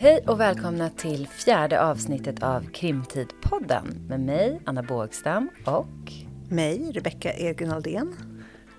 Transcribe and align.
Hej 0.00 0.24
och 0.26 0.40
välkomna 0.40 0.90
till 0.90 1.28
fjärde 1.28 1.82
avsnittet 1.82 2.42
av 2.42 2.70
Krimtidpodden 2.70 4.06
med 4.08 4.20
mig, 4.20 4.60
Anna 4.64 4.82
Bågstam 4.82 5.50
och 5.64 6.12
mig, 6.48 6.90
Rebecka 6.92 7.32
Ergren 7.32 7.70
Aldén. 7.70 8.16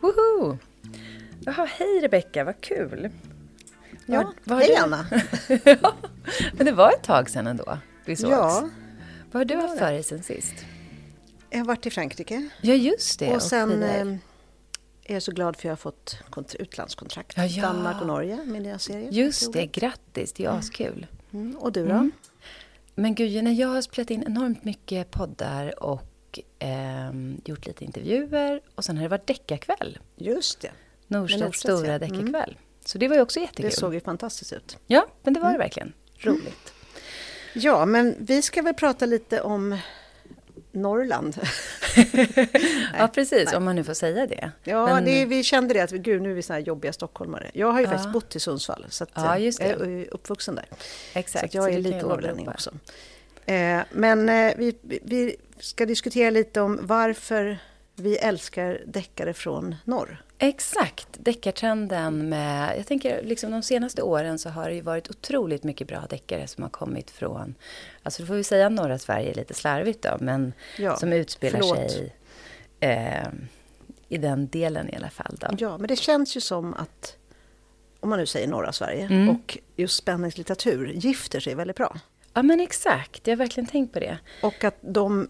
Woho! 0.01 0.57
Jaha, 1.39 1.65
hej 1.65 1.99
Rebecka, 2.01 2.43
vad 2.43 2.61
kul! 2.61 3.09
Ja, 4.05 4.33
var, 4.43 4.57
hej 4.57 4.67
du? 4.67 4.75
Anna! 4.75 5.05
ja, 5.81 5.93
men 6.53 6.65
det 6.65 6.71
var 6.71 6.91
ett 6.91 7.03
tag 7.03 7.29
sedan 7.29 7.47
ändå 7.47 7.77
vi 8.05 8.15
sågs. 8.15 8.31
Ja. 8.31 8.69
Vad 9.31 9.39
har 9.39 9.45
du 9.45 9.55
haft 9.55 9.79
för 9.79 9.91
dig 9.91 10.03
sen 10.03 10.23
sist? 10.23 10.65
Jag 11.49 11.59
har 11.59 11.65
varit 11.65 11.85
i 11.85 11.89
Frankrike. 11.89 12.49
Ja, 12.61 12.73
just 12.73 13.19
det. 13.19 13.35
Och 13.35 13.41
sen 13.41 13.83
eh, 13.83 14.17
är 15.15 15.19
så 15.19 15.31
glad 15.31 15.55
för 15.55 15.59
att 15.59 15.63
jag 15.63 15.71
har 15.71 16.25
fått 16.31 16.55
utlandskontrakt. 16.59 17.37
Ja, 17.37 17.45
ja. 17.45 17.61
Danmark 17.61 18.01
och 18.01 18.07
Norge, 18.07 18.39
min 18.45 18.63
nya 18.63 18.79
serie. 18.79 19.09
Just 19.11 19.53
det, 19.53 19.65
grattis, 19.65 20.33
det 20.33 20.43
är 20.43 20.47
mm. 20.47 20.59
askul. 20.59 21.07
Mm. 21.31 21.57
Och 21.57 21.71
du 21.71 21.83
då? 21.85 21.93
Mm. 21.93 22.11
Men 22.95 23.15
gud, 23.15 23.43
när 23.43 23.51
jag 23.51 23.67
har 23.67 23.81
spelat 23.81 24.09
in 24.11 24.23
enormt 24.23 24.63
mycket 24.63 25.11
poddar 25.11 25.83
och 25.83 26.39
eh, 26.59 27.11
gjort 27.45 27.65
lite 27.65 27.85
intervjuer 27.85 28.61
och 28.75 28.85
sen 28.85 28.97
har 28.97 29.03
det 29.03 29.09
varit 29.09 29.27
deckarkväll. 29.27 29.97
Just 30.15 30.61
det. 30.61 30.71
Norstedts 31.07 31.59
stora 31.59 31.87
ja. 31.87 31.99
deckarkväll. 31.99 32.49
Mm. 32.49 32.63
Så 32.85 32.97
det 32.97 33.07
var 33.07 33.15
ju 33.15 33.21
också 33.21 33.39
jättekul. 33.39 33.69
Det 33.69 33.75
såg 33.75 33.93
ju 33.93 33.99
fantastiskt 33.99 34.53
ut. 34.53 34.77
Ja, 34.87 35.07
men 35.23 35.33
det 35.33 35.39
var 35.39 35.47
det 35.47 35.55
mm. 35.55 35.65
verkligen. 35.65 35.93
Roligt. 36.17 36.73
Ja, 37.53 37.85
men 37.85 38.15
vi 38.19 38.41
ska 38.41 38.61
väl 38.61 38.73
prata 38.73 39.05
lite 39.05 39.41
om 39.41 39.77
Norrland. 40.71 41.37
ja, 42.97 43.07
precis, 43.07 43.45
Nej. 43.45 43.57
om 43.57 43.63
man 43.63 43.75
nu 43.75 43.83
får 43.83 43.93
säga 43.93 44.27
det. 44.27 44.51
Ja, 44.63 44.85
Men... 44.85 45.05
det, 45.05 45.25
vi 45.25 45.43
kände 45.43 45.73
det 45.73 45.81
att 45.81 45.91
gud, 45.91 46.21
nu 46.21 46.31
är 46.31 46.35
vi 46.35 46.41
såna 46.41 46.59
här 46.59 46.65
jobbiga 46.65 46.93
stockholmare. 46.93 47.51
Jag 47.53 47.71
har 47.71 47.79
ju 47.79 47.85
ja. 47.85 47.89
faktiskt 47.89 48.13
bott 48.13 48.35
i 48.35 48.39
Sundsvall, 48.39 48.85
så 48.89 49.03
att, 49.03 49.09
ja, 49.13 49.37
jag 49.37 49.61
är 49.61 50.13
uppvuxen 50.13 50.55
där. 50.55 50.65
Exakt. 51.13 51.51
Så 51.51 51.57
jag 51.57 51.73
är 51.73 51.79
lite 51.79 52.01
norrlänning 52.01 52.49
också. 52.49 52.71
Eh, 53.45 53.81
men 53.91 54.29
eh, 54.29 54.53
vi, 54.57 54.75
vi 54.81 55.35
ska 55.59 55.85
diskutera 55.85 56.29
lite 56.29 56.61
om 56.61 56.79
varför 56.81 57.57
vi 57.95 58.17
älskar 58.17 58.81
deckare 58.85 59.33
från 59.33 59.75
norr. 59.83 60.23
Exakt, 60.41 61.07
deckartrenden 61.11 62.29
med... 62.29 62.77
Jag 62.77 62.87
tänker 62.87 63.23
liksom 63.23 63.51
de 63.51 63.63
senaste 63.63 64.01
åren 64.01 64.39
så 64.39 64.49
har 64.49 64.69
det 64.69 64.75
ju 64.75 64.81
varit 64.81 65.09
otroligt 65.09 65.63
mycket 65.63 65.87
bra 65.87 66.05
deckare 66.09 66.47
som 66.47 66.63
har 66.63 66.69
kommit 66.69 67.11
från... 67.11 67.55
Alltså 68.03 68.23
då 68.23 68.27
får 68.27 68.33
vi 68.33 68.43
säga 68.43 68.69
norra 68.69 68.99
Sverige 68.99 69.33
lite 69.33 69.53
slarvigt 69.53 70.03
då, 70.03 70.17
men 70.19 70.53
ja, 70.77 70.95
som 70.95 71.13
utspelar 71.13 71.59
förlåt. 71.59 71.91
sig 71.91 72.15
eh, 72.79 73.27
i 74.09 74.17
den 74.17 74.47
delen 74.47 74.89
i 74.89 74.95
alla 74.95 75.09
fall. 75.09 75.37
Då. 75.39 75.47
Ja, 75.57 75.77
men 75.77 75.87
det 75.87 75.95
känns 75.95 76.37
ju 76.37 76.41
som 76.41 76.73
att, 76.73 77.17
om 77.99 78.09
man 78.09 78.19
nu 78.19 78.25
säger 78.25 78.47
norra 78.47 78.73
Sverige, 78.73 79.05
mm. 79.05 79.29
och 79.29 79.57
just 79.75 79.97
spänningslitteratur 79.97 80.91
gifter 80.93 81.39
sig 81.39 81.55
väldigt 81.55 81.77
bra. 81.77 81.97
Ja 82.33 82.43
men 82.43 82.59
exakt, 82.59 83.27
jag 83.27 83.31
har 83.31 83.37
verkligen 83.37 83.67
tänkt 83.67 83.93
på 83.93 83.99
det. 83.99 84.17
Och 84.41 84.63
att 84.63 84.77
de 84.81 85.29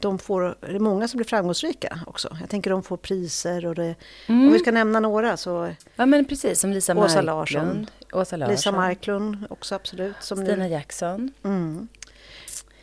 de 0.00 0.18
får, 0.18 0.56
det 0.60 0.74
är 0.74 0.78
många 0.78 1.08
som 1.08 1.18
blir 1.18 1.26
framgångsrika 1.26 2.00
också. 2.06 2.36
Jag 2.40 2.50
tänker 2.50 2.70
de 2.70 2.82
får 2.82 2.96
priser 2.96 3.66
och 3.66 3.74
det, 3.74 3.94
mm. 4.26 4.46
om 4.46 4.52
vi 4.52 4.58
ska 4.58 4.70
nämna 4.70 5.00
några 5.00 5.36
så... 5.36 5.74
Ja 5.96 6.06
men 6.06 6.24
precis, 6.24 6.60
som 6.60 6.72
Lisa 6.72 6.96
Åsa 6.96 7.22
Larsson. 7.22 7.86
Åsa 8.12 8.36
Larsson. 8.36 8.52
Lisa 8.52 8.72
Marklund 8.72 9.46
också 9.50 9.74
absolut. 9.74 10.16
Som 10.20 10.38
Stina 10.38 10.56
nu, 10.56 10.68
Jackson. 10.68 11.32
Mm. 11.44 11.88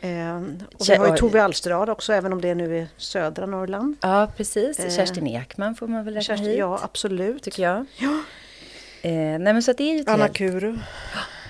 Eh, 0.00 0.36
och 0.74 0.88
vi 0.88 0.96
har 0.96 1.08
ju 1.08 1.16
Tove 1.16 1.42
Alsterad 1.42 1.90
också, 1.90 2.12
även 2.12 2.32
om 2.32 2.40
det 2.40 2.54
nu 2.54 2.78
är 2.78 2.88
södra 2.96 3.46
Norrland. 3.46 3.96
Ja, 4.00 4.28
precis. 4.36 4.78
Eh, 4.78 4.90
Kerstin 4.90 5.26
Ekman 5.26 5.74
får 5.74 5.86
man 5.86 6.04
väl 6.04 6.14
räkna 6.14 6.22
Kerstin, 6.22 6.50
hit. 6.50 6.58
Ja, 6.58 6.80
absolut. 6.82 7.42
Tycker 7.42 7.62
jag. 7.62 7.86
Ja. 7.96 8.22
Eh, 9.02 9.12
nej, 9.12 9.38
men 9.38 9.62
så 9.62 9.72
det 9.72 9.82
är 9.82 9.94
ju 9.94 10.04
Anna 10.06 10.22
helt... 10.22 10.36
Kuru. 10.36 10.78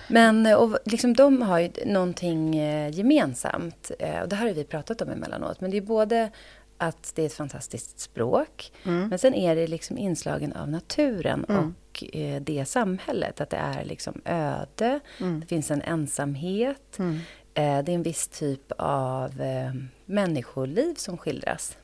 Men 0.08 0.46
eh, 0.46 0.54
och 0.54 0.78
liksom, 0.84 1.12
de 1.12 1.42
har 1.42 1.58
ju 1.58 1.70
någonting 1.86 2.56
eh, 2.56 2.90
gemensamt. 2.90 3.90
Eh, 3.98 4.20
och 4.20 4.28
det 4.28 4.36
här 4.36 4.46
har 4.46 4.54
vi 4.54 4.64
pratat 4.64 5.02
om 5.02 5.08
emellanåt. 5.08 5.60
Men 5.60 5.70
det 5.70 5.76
är 5.76 5.82
både 5.82 6.30
att 6.78 7.12
det 7.14 7.22
är 7.22 7.26
ett 7.26 7.32
fantastiskt 7.32 8.00
språk. 8.00 8.72
Mm. 8.84 9.08
Men 9.08 9.18
sen 9.18 9.34
är 9.34 9.56
det 9.56 9.66
liksom 9.66 9.98
inslagen 9.98 10.52
av 10.52 10.68
naturen 10.68 11.46
mm. 11.48 11.74
och 11.92 12.04
eh, 12.16 12.42
det 12.42 12.64
samhället. 12.64 13.40
Att 13.40 13.50
det 13.50 13.56
är 13.56 13.84
liksom 13.84 14.20
öde, 14.24 15.00
mm. 15.20 15.40
det 15.40 15.46
finns 15.46 15.70
en 15.70 15.82
ensamhet. 15.82 16.98
Mm. 16.98 17.14
Eh, 17.54 17.84
det 17.84 17.92
är 17.92 17.94
en 17.94 18.02
viss 18.02 18.28
typ 18.28 18.72
av 18.78 19.40
eh, 19.40 19.72
människoliv 20.06 20.94
som 20.94 21.18
skildras. 21.18 21.76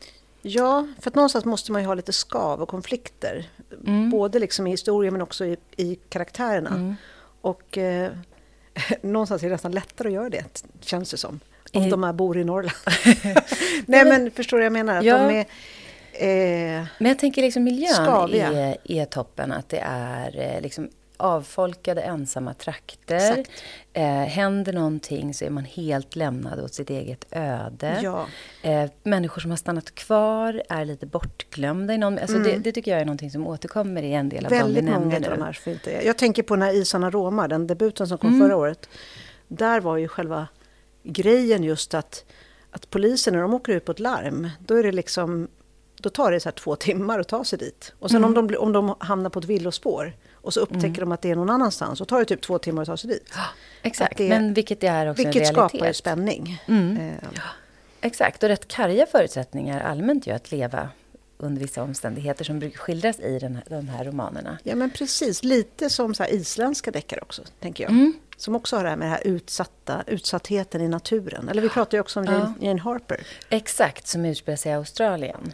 Ja, 0.42 0.86
för 1.00 1.10
att 1.10 1.14
någonstans 1.14 1.44
måste 1.44 1.72
man 1.72 1.82
ju 1.82 1.86
ha 1.86 1.94
lite 1.94 2.12
skav 2.12 2.62
och 2.62 2.68
konflikter. 2.68 3.46
Mm. 3.86 4.10
Både 4.10 4.38
liksom 4.38 4.66
i 4.66 4.70
historien 4.70 5.12
men 5.12 5.22
också 5.22 5.44
i, 5.44 5.56
i 5.76 5.94
karaktärerna. 5.94 6.96
Och 7.44 7.78
eh, 7.78 8.12
någonstans 9.02 9.42
är 9.42 9.46
det 9.46 9.52
nästan 9.52 9.72
lättare 9.72 10.08
att 10.08 10.14
göra 10.14 10.30
det, 10.30 10.64
känns 10.80 11.10
det 11.10 11.16
som. 11.16 11.40
Om 11.72 11.82
I... 11.82 11.90
de 11.90 12.02
här 12.02 12.12
bor 12.12 12.38
i 12.38 12.44
Norrland. 12.44 12.76
Nej 13.86 14.04
men 14.04 14.30
förstår 14.30 14.56
du 14.56 14.60
vad 14.60 14.66
jag 14.66 14.72
menar? 14.72 14.98
Att 14.98 15.04
ja. 15.04 15.18
de 15.18 15.34
är, 15.34 15.46
eh, 16.78 16.86
men 16.98 17.08
jag 17.08 17.18
tänker 17.18 17.42
liksom 17.42 17.64
miljön 17.64 18.34
är, 18.34 18.76
är 18.84 19.04
toppen. 19.04 19.52
Att 19.52 19.68
det 19.68 19.82
är 19.86 20.54
eh, 20.56 20.62
liksom 20.62 20.88
avfolkade 21.16 22.00
ensamma 22.00 22.54
trakter. 22.54 23.44
Eh, 23.92 24.04
händer 24.04 24.72
någonting 24.72 25.34
så 25.34 25.44
är 25.44 25.50
man 25.50 25.64
helt 25.64 26.16
lämnad 26.16 26.60
åt 26.60 26.74
sitt 26.74 26.90
eget 26.90 27.26
öde. 27.30 28.00
Ja. 28.02 28.26
Eh, 28.62 28.90
människor 29.02 29.40
som 29.40 29.50
har 29.50 29.58
stannat 29.58 29.94
kvar 29.94 30.62
är 30.68 30.84
lite 30.84 31.06
bortglömda. 31.06 31.94
I 31.94 31.98
någon, 31.98 32.18
alltså 32.18 32.36
mm. 32.36 32.48
det, 32.48 32.58
det, 32.58 32.72
tycker 32.72 32.90
jag 32.90 33.00
är 33.00 33.04
någonting 33.04 33.30
som 33.30 33.46
återkommer 33.46 34.02
i 34.02 34.12
en 34.12 34.28
del 34.28 34.44
av 34.44 34.50
Väldigt 34.50 34.86
de 34.86 34.92
vi 34.92 34.98
många 34.98 35.16
av 35.16 35.22
de 35.22 35.42
här 35.42 35.52
fint. 35.52 35.88
Jag 36.04 36.18
tänker 36.18 36.42
på 36.42 36.56
när 36.56 36.74
Isarna 36.74 37.10
Roma, 37.10 37.48
den 37.48 37.66
debuten 37.66 38.08
som 38.08 38.18
kom 38.18 38.30
mm. 38.30 38.40
förra 38.40 38.56
året. 38.56 38.88
Där 39.48 39.80
var 39.80 39.96
ju 39.96 40.08
själva 40.08 40.48
grejen 41.02 41.64
just 41.64 41.94
att, 41.94 42.24
att 42.70 42.90
polisen 42.90 43.34
när 43.34 43.40
de 43.40 43.54
åker 43.54 43.72
ut 43.72 43.84
på 43.84 43.92
ett 43.92 44.00
larm, 44.00 44.50
då 44.58 44.74
är 44.74 44.82
det 44.82 44.92
liksom 44.92 45.48
då 46.04 46.10
tar 46.10 46.32
det 46.32 46.40
så 46.40 46.50
två 46.50 46.76
timmar 46.76 47.18
att 47.18 47.28
ta 47.28 47.44
sig 47.44 47.58
dit. 47.58 47.92
Och 47.98 48.10
sen 48.10 48.24
mm. 48.24 48.38
om, 48.38 48.46
de, 48.48 48.56
om 48.56 48.72
de 48.72 48.94
hamnar 49.00 49.30
på 49.30 49.38
ett 49.38 49.44
villospår, 49.44 50.12
och 50.44 50.54
så 50.54 50.60
upptäcker 50.60 50.86
mm. 50.86 51.00
de 51.00 51.12
att 51.12 51.22
det 51.22 51.30
är 51.30 51.36
någon 51.36 51.50
annanstans. 51.50 52.00
Och 52.00 52.08
tar 52.08 52.18
det 52.18 52.24
typ 52.24 52.40
två 52.40 52.58
timmar 52.58 52.82
att 52.82 52.88
ta 52.88 52.96
sig 52.96 53.10
dit. 53.10 53.32
exakt, 53.82 54.18
det, 54.18 54.28
men 54.28 54.54
vilket 54.54 54.80
det 54.80 54.86
är 54.86 55.10
också 55.10 55.22
vilket 55.22 55.48
en 55.48 55.54
realitet. 55.54 55.80
skapar 55.80 55.92
spänning. 55.92 56.62
Mm. 56.66 56.96
Eh. 56.96 57.14
Ja. 57.34 57.40
Exakt, 58.00 58.42
och 58.42 58.48
rätt 58.48 58.68
karga 58.68 59.06
förutsättningar 59.06 59.80
allmänt 59.80 60.26
ju 60.26 60.32
att 60.32 60.52
leva 60.52 60.88
under 61.38 61.62
vissa 61.62 61.82
omständigheter 61.82 62.44
som 62.44 62.58
brukar 62.58 62.78
skildras 62.78 63.20
i 63.20 63.38
den 63.38 63.54
här, 63.54 63.64
de 63.68 63.88
här 63.88 64.04
romanerna. 64.04 64.58
Ja 64.62 64.76
men 64.76 64.90
precis, 64.90 65.44
lite 65.44 65.90
som 65.90 66.14
så 66.14 66.24
isländska 66.24 66.90
deckare 66.90 67.20
också, 67.20 67.42
tänker 67.60 67.84
jag. 67.84 67.90
Mm. 67.90 68.12
Som 68.36 68.54
också 68.54 68.76
har 68.76 68.84
det 68.84 68.90
här 68.90 68.96
med 68.96 69.06
den 69.06 69.12
här 69.12 69.26
utsatta, 69.26 70.04
utsattheten 70.06 70.80
i 70.80 70.88
naturen. 70.88 71.48
Eller 71.48 71.62
vi 71.62 71.68
pratar 71.68 71.98
ju 71.98 72.00
också 72.00 72.20
om 72.20 72.26
Jane, 72.26 72.54
Jane 72.60 72.80
Harper. 72.80 73.26
Exakt, 73.48 74.06
som 74.06 74.24
utspelar 74.24 74.56
sig 74.56 74.72
i 74.72 74.74
Australien. 74.74 75.52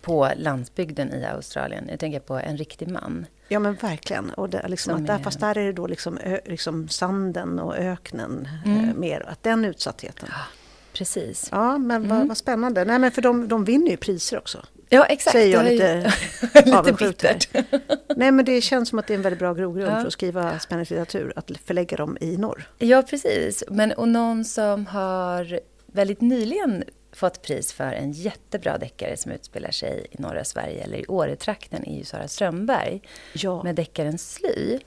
På 0.00 0.28
landsbygden 0.36 1.14
i 1.14 1.24
Australien. 1.24 1.86
Jag 1.90 2.00
tänker 2.00 2.20
på 2.20 2.34
En 2.34 2.56
riktig 2.56 2.88
man. 2.88 3.26
Ja 3.48 3.58
men 3.58 3.74
verkligen. 3.74 4.30
Och 4.30 4.50
det, 4.50 4.68
liksom, 4.68 4.94
att 4.94 5.06
där, 5.06 5.18
fast 5.18 5.40
där 5.40 5.58
är 5.58 5.66
det 5.66 5.72
då 5.72 5.86
liksom, 5.86 6.18
ö, 6.18 6.40
liksom 6.44 6.88
sanden 6.88 7.58
och 7.58 7.76
öknen 7.76 8.48
mm. 8.64 8.88
eh, 8.88 8.94
mer. 8.94 9.28
Att 9.28 9.42
den 9.42 9.64
utsattheten. 9.64 10.28
Ja, 10.32 10.44
precis. 10.92 11.48
Ja 11.50 11.78
men 11.78 12.04
mm. 12.04 12.08
vad, 12.08 12.28
vad, 12.28 12.36
spännande. 12.36 12.84
Nej 12.84 12.98
men 12.98 13.10
för 13.10 13.22
de, 13.22 13.48
de 13.48 13.64
vinner 13.64 13.90
ju 13.90 13.96
priser 13.96 14.38
också. 14.38 14.64
Ja 14.88 15.04
exakt. 15.04 15.32
Säger 15.32 15.54
jag 15.54 15.64
lite, 15.64 16.12
lite 16.64 16.92
bittert. 16.92 17.48
Nej 18.16 18.32
men 18.32 18.44
det 18.44 18.60
känns 18.60 18.88
som 18.88 18.98
att 18.98 19.06
det 19.06 19.14
är 19.14 19.16
en 19.16 19.22
väldigt 19.22 19.38
bra 19.38 19.54
grogrund 19.54 19.92
ja. 19.92 20.00
för 20.00 20.06
att 20.06 20.12
skriva 20.12 20.58
spänningslitteratur. 20.58 21.32
Att 21.36 21.50
förlägga 21.64 21.96
dem 21.96 22.18
i 22.20 22.36
norr. 22.36 22.68
Ja 22.78 23.02
precis. 23.02 23.64
Men 23.70 23.92
och 23.92 24.08
någon 24.08 24.44
som 24.44 24.86
har 24.86 25.60
väldigt 25.86 26.20
nyligen 26.20 26.84
fått 27.18 27.42
pris 27.42 27.72
för 27.72 27.92
en 27.92 28.12
jättebra 28.12 28.78
deckare 28.78 29.16
som 29.16 29.32
utspelar 29.32 29.70
sig 29.70 30.06
i 30.10 30.22
norra 30.22 30.44
Sverige, 30.44 30.84
eller 30.84 30.98
i 30.98 31.06
Åretrakten, 31.06 31.84
är 31.84 31.98
ju 31.98 32.04
Sara 32.04 32.28
Strömberg. 32.28 33.00
Ja. 33.32 33.62
Med 33.62 33.74
deckaren 33.74 34.18
Sly, 34.18 34.78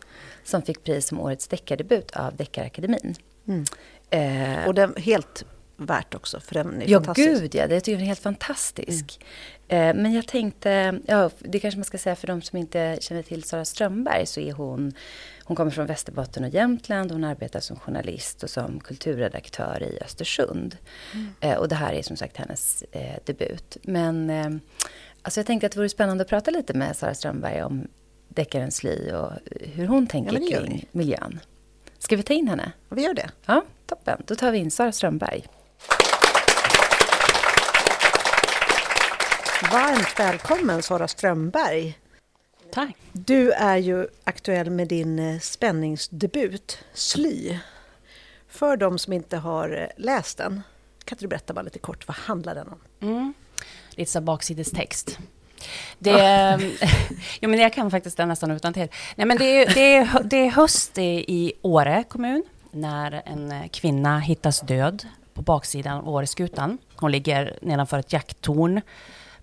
som 0.44 0.62
fick 0.62 0.84
pris 0.84 1.08
som 1.08 1.20
årets 1.20 1.48
deckardebut 1.48 2.12
av 2.12 2.36
Deckarakademin. 2.36 3.16
Mm. 3.48 3.66
Eh, 4.10 4.68
och 4.68 4.74
den 4.74 4.94
helt 4.98 5.46
värt 5.78 6.16
också, 6.16 6.40
för 6.40 6.54
den 6.54 6.82
är 6.82 6.90
ja, 6.90 7.00
fantastisk. 7.00 7.30
Ja, 7.30 7.40
gud 7.40 7.56
ja. 7.56 7.68
Det 7.68 7.80
tycker 7.80 7.92
jag 7.92 8.02
är 8.02 8.06
helt 8.06 8.20
fantastisk. 8.20 9.20
Mm. 9.68 9.98
Eh, 9.98 10.02
men 10.02 10.14
jag 10.14 10.28
tänkte, 10.28 11.00
ja, 11.08 11.30
det 11.40 11.60
kanske 11.60 11.78
man 11.78 11.86
ska 11.86 11.98
säga 11.98 12.16
för 12.16 12.28
de 12.28 12.42
som 12.42 12.58
inte 12.58 12.98
känner 13.02 13.22
till 13.24 13.44
Sara 13.44 13.66
Strömberg, 13.66 14.26
så 14.26 14.40
är 14.40 14.54
hon 14.54 14.94
hon 15.44 15.56
kommer 15.56 15.72
från 15.72 15.86
Västerbotten 15.86 16.44
och 16.44 16.50
Jämtland. 16.50 17.12
Hon 17.12 17.24
arbetar 17.24 17.60
som 17.60 17.80
journalist 17.80 18.44
och 18.44 18.50
som 18.50 18.80
kulturredaktör 18.80 19.84
i 19.84 20.00
Östersund. 20.04 20.78
Mm. 21.14 21.34
Eh, 21.40 21.58
och 21.58 21.68
det 21.68 21.76
här 21.76 21.94
är 21.94 22.02
som 22.02 22.18
sagt 22.18 22.38
hennes 22.38 22.84
eh, 22.92 23.16
debut. 23.26 23.78
Men 23.82 24.30
eh, 24.30 24.50
alltså 25.22 25.40
jag 25.40 25.48
tänkte 25.48 25.66
att 25.66 25.72
det 25.72 25.80
vore 25.80 25.90
spännande 25.90 26.22
att 26.22 26.30
prata 26.30 26.52
lite 26.52 26.74
med 26.74 26.98
Sara 26.98 27.14
Strömberg 27.14 27.64
om 27.64 27.88
deckaren 28.30 28.72
Sly 28.72 29.12
och 29.12 29.32
hur 29.74 29.88
hon 29.88 30.08
tänker 30.08 30.40
ja, 30.40 30.60
kring 30.60 30.86
miljön. 30.92 31.40
Ska 32.00 32.16
vi 32.16 32.24
ta 32.24 32.34
in 32.34 32.48
henne? 32.48 32.72
Vi 32.90 33.02
gör 33.02 33.14
det. 33.14 33.30
Ja, 33.46 33.64
toppen. 33.86 34.24
Då 34.28 34.36
tar 34.36 34.52
vi 34.52 34.58
in 34.58 34.72
Sara 34.72 34.92
Strömberg. 34.92 35.48
Varmt 39.72 40.20
välkommen 40.20 40.82
Sara 40.82 41.08
Strömberg 41.08 41.98
Tack. 42.72 42.96
Du 43.12 43.52
är 43.52 43.78
ju 43.78 44.08
aktuell 44.24 44.70
med 44.70 44.88
din 44.88 45.20
eh, 45.20 45.40
spänningsdebut, 45.40 46.78
Sly. 46.94 47.58
För 48.48 48.78
de 48.78 49.00
som 49.00 49.14
inte 49.14 49.38
har 49.38 49.70
eh, 49.70 50.04
läst 50.04 50.38
den, 50.38 50.62
kan 51.06 51.16
inte 51.16 51.26
du 51.26 51.28
berätta 51.28 51.54
bara 51.54 51.62
lite 51.62 51.80
kort, 51.80 52.08
vad 52.08 52.18
handlar 52.18 52.56
den 52.56 52.68
om? 52.68 52.80
Mm. 53.02 53.34
Lite 53.90 54.12
så 54.12 54.22
baksidestext. 54.22 55.20
Det, 56.00 56.60
jo, 57.42 57.50
men 57.50 57.60
jag 57.60 57.74
kan 57.74 57.92
faktiskt 57.92 58.18
den 58.18 58.28
nästan 58.28 58.52
utan 58.52 58.74
till. 58.74 58.88
Nej, 59.16 59.28
men 59.28 59.38
det, 59.38 59.46
är, 59.46 59.74
det, 59.74 59.96
är, 59.96 60.24
det 60.24 60.38
är 60.38 60.50
höst 60.50 60.98
i 60.98 61.54
Åre 61.62 62.04
kommun 62.10 62.44
när 62.72 63.22
en 63.26 63.70
kvinna 63.70 64.20
hittas 64.20 64.62
död 64.62 65.08
på 65.34 65.42
baksidan 65.42 65.98
av 65.98 66.10
Åreskutan. 66.10 66.78
Hon 66.96 67.12
ligger 67.12 67.60
nedanför 67.62 68.00
ett 68.00 68.14
jakttorn 68.14 68.82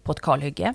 på 0.03 0.13
ett 0.13 0.21
kalhygge. 0.21 0.75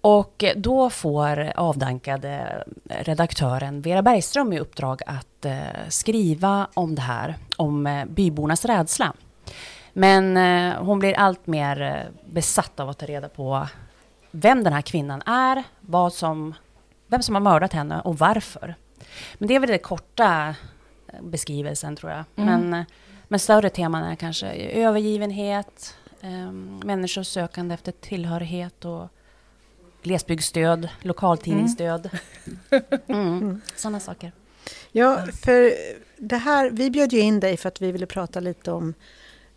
Och 0.00 0.44
då 0.56 0.90
får 0.90 1.52
avdankade 1.56 2.64
redaktören 2.84 3.82
Vera 3.82 4.02
Bergström 4.02 4.52
i 4.52 4.58
uppdrag 4.58 5.02
att 5.06 5.44
eh, 5.44 5.58
skriva 5.88 6.68
om 6.74 6.94
det 6.94 7.02
här, 7.02 7.34
om 7.56 7.86
eh, 7.86 8.04
bybornas 8.04 8.64
rädsla. 8.64 9.12
Men 9.92 10.36
eh, 10.36 10.82
hon 10.82 10.98
blir 10.98 11.14
allt 11.14 11.46
mer 11.46 12.08
besatt 12.26 12.80
av 12.80 12.88
att 12.88 12.98
ta 12.98 13.06
reda 13.06 13.28
på 13.28 13.66
vem 14.30 14.64
den 14.64 14.72
här 14.72 14.82
kvinnan 14.82 15.22
är, 15.22 15.64
vad 15.80 16.12
som, 16.12 16.54
vem 17.06 17.22
som 17.22 17.34
har 17.34 17.42
mördat 17.42 17.72
henne 17.72 18.00
och 18.00 18.18
varför. 18.18 18.74
Men 19.34 19.48
det 19.48 19.54
är 19.54 19.60
väl 19.60 19.70
den 19.70 19.78
korta 19.78 20.54
beskrivelsen 21.20 21.96
tror 21.96 22.12
jag. 22.12 22.24
Mm. 22.36 22.70
Men, 22.70 22.84
men 23.28 23.38
större 23.38 23.70
teman 23.70 24.04
är 24.04 24.14
kanske 24.14 24.52
övergivenhet, 24.52 25.96
eh, 26.20 26.52
människors 26.84 27.26
sökande 27.26 27.74
efter 27.74 27.92
tillhörighet 27.92 28.84
och 28.84 29.08
glesbygdsstöd, 30.02 30.88
lokaltidningsstöd. 31.02 32.10
Mm. 32.70 32.84
Mm. 33.08 33.60
Sådana 33.76 34.00
saker. 34.00 34.32
Ja, 34.92 35.26
för 35.44 35.72
det 36.16 36.36
här, 36.36 36.70
vi 36.70 36.90
bjöd 36.90 37.12
ju 37.12 37.20
in 37.20 37.40
dig 37.40 37.56
för 37.56 37.68
att 37.68 37.82
vi 37.82 37.92
ville 37.92 38.06
prata 38.06 38.40
lite 38.40 38.72
om 38.72 38.94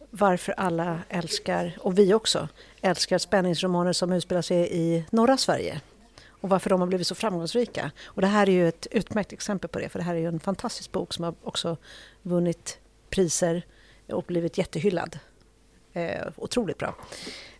varför 0.10 0.54
alla 0.58 1.00
älskar, 1.10 1.78
och 1.80 1.98
vi 2.00 2.14
också, 2.14 2.48
älskar 2.82 3.18
spänningsromaner 3.18 3.94
som 3.94 4.12
utspelar 4.12 4.42
sig 4.42 4.70
i 4.72 5.06
norra 5.10 5.38
Sverige. 5.38 5.82
Och 6.28 6.50
varför 6.50 6.70
de 6.70 6.80
har 6.80 6.88
blivit 6.88 7.08
så 7.08 7.16
framgångsrika. 7.16 7.92
Och 8.04 8.22
det 8.22 8.28
här 8.28 8.50
är 8.50 8.54
ju 8.54 8.68
ett 8.68 8.88
utmärkt 8.92 9.34
exempel 9.34 9.70
på 9.70 9.80
det, 9.80 9.90
för 9.90 10.00
det 10.00 10.06
här 10.06 10.16
är 10.16 10.20
ju 10.20 10.28
en 10.28 10.40
fantastisk 10.40 10.92
bok 10.92 11.14
som 11.14 11.24
har 11.24 11.36
också 11.44 11.78
vunnit 12.22 12.78
priser 13.10 13.66
och 14.08 14.24
blivit 14.24 14.58
jättehyllad. 14.58 15.20
Eh, 15.94 16.28
otroligt 16.36 16.78
bra. 16.78 16.96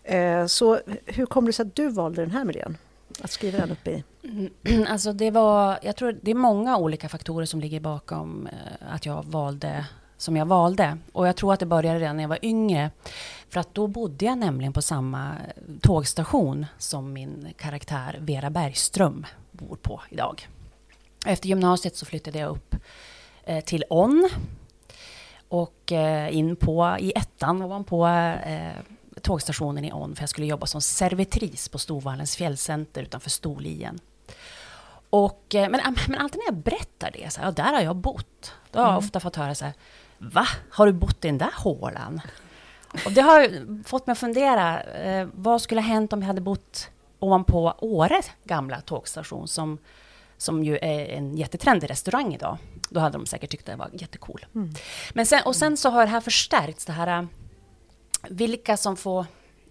Eh, 0.04 0.46
så 0.46 0.80
hur 1.06 1.26
kommer 1.26 1.48
det 1.48 1.54
sig 1.54 1.66
att 1.66 1.76
du 1.76 1.90
valde 1.90 2.22
den 2.22 2.32
här 2.32 2.46
miljön? 2.46 2.78
Att 3.22 3.32
skriva 3.32 3.58
den 3.58 3.72
uppe 3.72 3.92
i? 3.92 4.04
Mm, 4.24 4.86
alltså 4.88 5.14
det 5.14 5.32
var, 5.32 5.80
jag 5.82 5.96
tror 5.96 6.20
det 6.22 6.32
är 6.32 6.36
många 6.36 6.78
olika 6.78 7.10
faktorer 7.10 7.46
som 7.46 7.60
ligger 7.60 7.80
bakom 7.80 8.48
eh, 8.48 8.94
att 8.94 9.06
jag 9.06 9.26
valde 9.26 9.86
som 10.18 10.38
jag 10.38 10.46
valde. 10.46 10.98
Och 11.12 11.28
jag 11.28 11.36
tror 11.36 11.54
att 11.54 11.60
det 11.60 11.66
började 11.66 12.00
redan 12.00 12.16
när 12.16 12.24
jag 12.24 12.30
var 12.30 12.46
yngre. 12.46 12.92
För 13.50 13.60
att 13.60 13.74
då 13.74 13.88
bodde 13.88 14.26
jag 14.26 14.38
nämligen 14.38 14.74
på 14.74 14.82
samma 14.82 15.30
eh, 15.30 15.64
tågstation 15.82 16.66
som 16.78 17.14
min 17.14 17.54
karaktär 17.58 18.18
Vera 18.20 18.50
Bergström 18.50 19.26
bor 19.52 19.76
på 19.76 20.02
idag. 20.10 20.48
Efter 21.26 21.48
gymnasiet 21.50 21.96
så 21.96 22.06
flyttade 22.06 22.40
jag 22.40 22.50
upp 22.50 22.76
eh, 23.44 23.64
till 23.64 23.84
On. 23.90 24.30
Och 25.54 25.92
eh, 25.92 26.38
in 26.38 26.56
på, 26.56 26.98
i 27.00 27.14
ettan 27.16 27.62
ovanpå 27.62 28.08
eh, 28.08 28.72
tågstationen 29.22 29.86
i 29.86 29.94
On. 29.94 30.16
För 30.16 30.22
jag 30.22 30.30
skulle 30.30 30.48
jobba 30.48 30.66
som 30.66 30.82
servitris 30.82 31.70
på 31.70 31.80
Storvallens 31.80 32.36
fjällcenter 32.36 33.02
utanför 33.02 33.30
Storlien. 33.30 34.00
Och, 35.10 35.56
eh, 35.56 35.70
men, 35.70 35.96
men 36.08 36.20
alltid 36.20 36.40
när 36.40 36.46
jag 36.46 36.56
berättar 36.56 37.12
det, 37.14 37.34
så 37.34 37.40
här, 37.42 37.48
ja, 37.48 37.52
där 37.52 37.74
har 37.74 37.82
jag 37.82 37.96
bott. 37.96 38.54
Då 38.72 38.80
har 38.80 38.86
jag 38.86 38.94
mm. 38.94 39.06
ofta 39.06 39.20
fått 39.20 39.36
höra 39.36 39.56
så 39.56 39.66
här, 39.66 39.74
Va? 40.18 40.46
Har 40.70 40.86
du 40.86 40.94
bott 40.94 41.26
i 41.26 41.28
den 41.28 41.38
där 41.38 41.54
hålan? 41.56 42.22
Och 43.06 43.12
det 43.12 43.22
har 43.22 43.84
fått 43.84 44.08
mig 44.08 44.12
att 44.12 44.20
fundera, 44.20 44.82
eh, 44.84 45.28
vad 45.34 45.62
skulle 45.62 45.82
ha 45.82 45.88
hänt 45.88 46.14
om 46.14 46.20
jag 46.20 46.28
hade 46.28 46.42
bott 46.42 46.90
ovanpå 47.20 47.74
Åre 47.78 48.22
gamla 48.44 48.82
tågstation, 48.82 49.48
som, 49.48 49.78
som 50.38 50.64
ju 50.64 50.78
är 50.78 51.06
en 51.06 51.38
jättetrendig 51.38 51.90
restaurang 51.90 52.34
idag. 52.34 52.58
Då 52.94 53.00
hade 53.00 53.18
de 53.18 53.26
säkert 53.26 53.52
tyckt 53.52 53.66
det 53.66 53.76
var 53.76 53.90
jättecool. 53.94 54.46
Mm. 54.56 54.74
Men 55.14 55.26
sen, 55.26 55.42
och 55.46 55.56
sen 55.56 55.78
så 55.78 55.90
har 55.90 56.06
det 56.06 56.12
här 56.12 56.22
förstärkts, 56.22 56.86
det 56.86 56.94
här 56.94 57.28
vilka 58.30 58.78
som 58.78 58.98
får... 58.98 59.26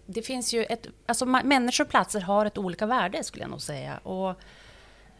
Det 0.06 0.22
finns 0.22 0.54
ju 0.54 0.64
ett... 0.64 0.86
Alltså 1.06 1.26
människor 1.26 1.84
och 1.84 1.90
platser 1.90 2.20
har 2.20 2.46
ett 2.46 2.58
olika 2.58 2.86
värde, 2.86 3.24
skulle 3.24 3.44
jag 3.44 3.50
nog 3.50 3.62
säga. 3.62 3.98
Och 3.98 4.34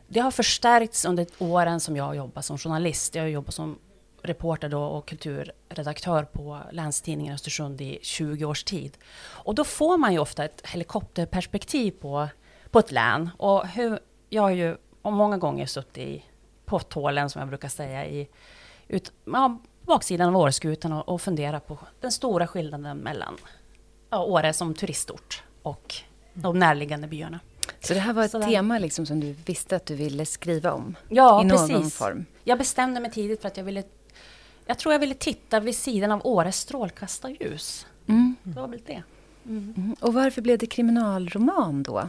det 0.09 0.21
har 0.21 0.31
förstärkts 0.31 1.05
under 1.05 1.27
åren 1.39 1.81
som 1.81 1.97
jag 1.97 2.05
har 2.05 2.15
jobbat 2.15 2.45
som 2.45 2.59
journalist. 2.59 3.15
Jag 3.15 3.23
har 3.23 3.29
jobbat 3.29 3.55
som 3.55 3.79
reporter 4.23 4.69
då 4.69 4.83
och 4.83 5.09
kulturredaktör 5.09 6.25
på 6.25 6.61
Länstidningen 6.73 7.35
Östersund 7.35 7.81
i 7.81 7.99
20 8.03 8.45
års 8.45 8.65
tid. 8.65 8.99
Och 9.25 9.55
då 9.55 9.65
får 9.65 9.99
man 9.99 10.13
ju 10.13 10.19
ofta 10.19 10.45
ett 10.45 10.67
helikopterperspektiv 10.67 11.91
på, 11.91 12.29
på 12.71 12.79
ett 12.79 12.93
län. 12.93 13.31
Och 13.37 13.69
hur, 13.69 13.99
jag 14.29 14.43
har 14.43 14.51
ju 14.51 14.77
många 15.03 15.39
gånger 15.39 15.67
suttit 15.67 15.99
i 15.99 16.25
potthålen, 16.73 17.31
som 17.31 17.41
jag 17.41 17.49
brukar 17.49 17.69
säga, 17.69 18.07
i 18.07 18.29
ut, 18.89 19.13
ja, 19.25 19.59
baksidan 19.83 20.29
av 20.29 20.37
Åreskutan 20.37 20.93
och, 20.93 21.09
och 21.09 21.23
funderat 21.23 21.67
på 21.67 21.79
den 22.01 22.13
stora 22.13 22.47
skillnaden 22.47 22.99
mellan 22.99 23.37
ja, 24.11 24.25
Åre 24.25 24.53
som 24.53 24.75
turistort 24.75 25.43
och 25.63 25.95
de 26.35 26.59
närliggande 26.59 27.09
byarna. 27.09 27.41
Så 27.81 27.95
det 27.95 28.01
här 28.01 28.13
var 28.13 28.25
ett 28.25 28.31
Sådär. 28.31 28.47
tema 28.47 28.79
liksom 28.79 29.07
som 29.07 29.21
du 29.21 29.35
visste 29.47 29.77
att 29.77 29.87
du 29.87 29.95
ville 29.95 30.27
skriva 30.27 30.73
om? 30.73 30.95
Ja, 31.09 31.43
i 31.43 31.45
någon 31.45 31.69
precis. 31.69 31.95
form? 31.95 32.25
Jag 32.45 32.59
bestämde 32.59 33.01
mig 33.01 33.11
tidigt 33.11 33.41
för 33.41 33.49
att 33.49 33.57
jag 33.57 33.65
ville 33.65 33.83
jag 34.67 34.79
tror 34.79 34.93
jag 34.93 35.01
ville 35.01 35.15
titta 35.15 35.61
vid 35.61 35.77
sidan 35.77 36.13
av 36.13 36.21
Åres 36.27 36.57
strålkastarljus. 36.57 37.87
Mm. 38.07 38.37
Det 38.43 38.61
var 38.61 38.69
väl 38.69 38.83
det. 38.87 39.03
Mm. 39.47 39.75
Mm. 39.77 39.97
Och 40.01 40.15
varför 40.15 40.43
blev 40.43 40.59
det 40.59 40.67
kriminalroman 40.67 41.83
då? 41.83 42.09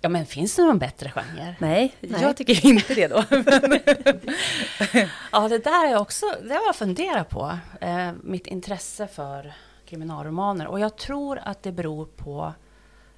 Ja, 0.00 0.08
men 0.08 0.26
finns 0.26 0.56
det 0.56 0.62
någon 0.62 0.78
bättre 0.78 1.10
genre? 1.10 1.54
Nej, 1.58 1.94
Nej. 2.00 2.22
jag 2.22 2.36
tycker 2.36 2.66
inte 2.66 2.94
det 2.94 3.08
då. 3.08 3.24
ja, 5.32 5.48
det 5.48 5.58
där 5.58 5.90
jag 5.90 6.02
också 6.02 6.26
det 6.42 6.54
har 6.54 6.66
jag 6.66 6.76
funderat 6.76 7.28
på. 7.28 7.58
Eh, 7.80 8.12
mitt 8.22 8.46
intresse 8.46 9.06
för 9.06 9.52
kriminalromaner. 9.86 10.66
Och 10.66 10.80
jag 10.80 10.96
tror 10.96 11.40
att 11.44 11.62
det 11.62 11.72
beror 11.72 12.04
på 12.04 12.52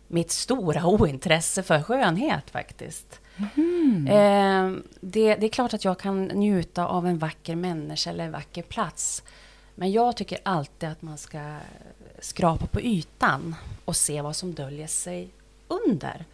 mitt 0.08 0.30
stora 0.30 0.86
ointresse 0.86 1.62
för 1.62 1.82
skönhet 1.82 2.50
faktiskt. 2.50 3.20
Mm. 3.56 4.06
Eh, 4.06 4.82
det, 5.00 5.34
det, 5.34 5.46
är 5.46 5.50
klart 5.50 5.74
att 5.74 5.84
jag 5.84 5.98
kan 5.98 6.24
njuta 6.24 6.86
av 6.86 7.06
en 7.06 7.18
vacker 7.18 7.56
människa 7.56 8.10
eller 8.10 8.24
en 8.24 8.32
vacker 8.32 8.62
plats. 8.62 9.22
Men 9.74 9.92
jag 9.92 10.16
tycker 10.16 10.38
alltid 10.42 10.88
att 10.88 11.02
man 11.02 11.18
ska 11.18 11.56
skrapa 12.20 12.66
på 12.66 12.80
ytan 12.80 13.54
och 13.84 13.96
se 13.96 14.22
vad 14.22 14.36
som 14.36 14.54
döljer 14.54 14.86
sig 14.86 15.28
under. 15.68 16.24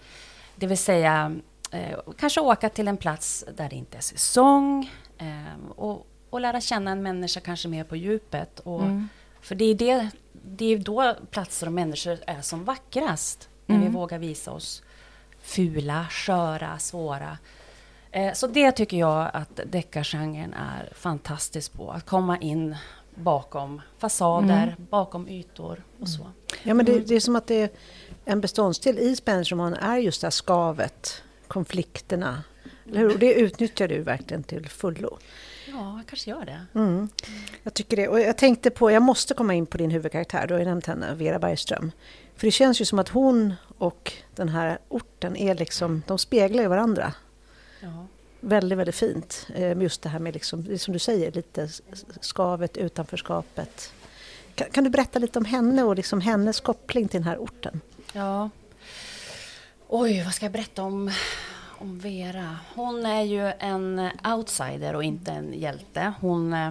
Det 0.56 0.66
vill 0.66 0.78
säga, 0.78 1.36
eh, 1.70 1.98
kanske 2.18 2.40
åka 2.40 2.68
till 2.68 2.88
en 2.88 2.96
plats 2.96 3.44
där 3.56 3.68
det 3.68 3.76
inte 3.76 3.96
är 3.96 4.02
säsong 4.02 4.90
eh, 5.18 5.70
och, 5.76 6.06
och 6.30 6.40
lära 6.40 6.60
känna 6.60 6.90
en 6.90 7.02
människa 7.02 7.40
kanske 7.40 7.68
mer 7.68 7.84
på 7.84 7.96
djupet. 7.96 8.60
Och, 8.60 8.82
mm. 8.82 9.08
För 9.40 9.54
det 9.54 9.64
är, 9.64 9.74
det, 9.74 10.10
det 10.32 10.64
är 10.64 10.78
då 10.78 11.14
platser 11.30 11.66
och 11.66 11.72
människor 11.72 12.18
är 12.26 12.40
som 12.40 12.64
vackrast. 12.64 13.48
När 13.66 13.76
mm. 13.76 13.88
vi 13.88 13.94
vågar 13.94 14.18
visa 14.18 14.50
oss 14.52 14.82
fula, 15.40 16.06
sköra, 16.10 16.78
svåra. 16.78 17.38
Eh, 18.10 18.32
så 18.32 18.46
det 18.46 18.72
tycker 18.72 18.96
jag 18.96 19.30
att 19.32 19.60
deckargenren 19.66 20.54
är 20.54 20.92
fantastisk 20.94 21.72
på. 21.72 21.90
Att 21.90 22.06
komma 22.06 22.38
in 22.38 22.76
bakom 23.14 23.82
fasader, 23.98 24.62
mm. 24.62 24.86
bakom 24.90 25.28
ytor 25.28 25.84
och 26.00 26.08
så. 26.08 26.30
Ja, 26.62 26.74
men 26.74 26.86
det, 26.86 26.92
mm. 26.92 27.04
det, 27.06 27.14
är 27.14 27.20
som 27.20 27.36
att 27.36 27.46
det 27.46 27.62
är 27.62 27.70
en 28.28 28.40
beståndsdel 28.40 28.98
i 28.98 29.16
spänningsromanen 29.16 29.78
är 29.78 29.96
just 29.96 30.20
det 30.20 30.26
här 30.26 30.30
skavet, 30.30 31.22
konflikterna. 31.48 32.42
Eller 32.86 32.98
hur? 32.98 33.12
Och 33.12 33.18
det 33.18 33.34
utnyttjar 33.34 33.88
du 33.88 34.02
verkligen 34.02 34.42
till 34.42 34.68
fullo. 34.68 35.18
Ja, 35.68 35.96
jag 35.96 36.06
kanske 36.06 36.30
gör 36.30 36.44
det. 36.44 36.66
Mm. 36.74 37.08
Jag 37.62 37.74
tycker 37.74 37.96
det. 37.96 38.08
Och 38.08 38.20
jag 38.20 38.38
tänkte 38.38 38.70
på, 38.70 38.90
jag 38.90 39.02
måste 39.02 39.34
komma 39.34 39.54
in 39.54 39.66
på 39.66 39.78
din 39.78 39.90
huvudkaraktär, 39.90 40.46
du 40.46 40.54
har 40.54 40.58
ju 40.58 40.64
nämnt 40.64 40.86
henne, 40.86 41.14
Vera 41.14 41.38
Bergström. 41.38 41.92
För 42.36 42.46
det 42.46 42.50
känns 42.50 42.80
ju 42.80 42.84
som 42.84 42.98
att 42.98 43.08
hon 43.08 43.54
och 43.78 44.12
den 44.34 44.48
här 44.48 44.78
orten 44.88 45.36
är 45.36 45.54
liksom, 45.54 46.02
de 46.06 46.18
speglar 46.18 46.62
ju 46.62 46.68
varandra. 46.68 47.12
Ja. 47.80 48.06
Väldigt, 48.40 48.78
väldigt 48.78 48.94
fint. 48.94 49.46
Eh, 49.54 49.82
just 49.82 50.02
det 50.02 50.08
här 50.08 50.18
med, 50.18 50.34
liksom, 50.34 50.78
som 50.78 50.92
du 50.92 50.98
säger, 50.98 51.32
lite 51.32 51.68
skavet, 52.20 52.76
utanförskapet. 52.76 53.92
Kan, 54.54 54.70
kan 54.70 54.84
du 54.84 54.90
berätta 54.90 55.18
lite 55.18 55.38
om 55.38 55.44
henne 55.44 55.82
och 55.82 55.96
liksom 55.96 56.20
hennes 56.20 56.60
koppling 56.60 57.08
till 57.08 57.20
den 57.20 57.28
här 57.28 57.38
orten? 57.38 57.80
Ja. 58.12 58.50
Oj, 59.88 60.22
vad 60.24 60.34
ska 60.34 60.44
jag 60.44 60.52
berätta 60.52 60.82
om, 60.82 61.10
om 61.78 61.98
Vera? 61.98 62.58
Hon 62.74 63.06
är 63.06 63.22
ju 63.22 63.52
en 63.58 64.10
outsider 64.24 64.94
och 64.94 65.04
inte 65.04 65.30
en 65.30 65.52
hjälte. 65.52 66.12
Hon, 66.20 66.52
eh, 66.52 66.70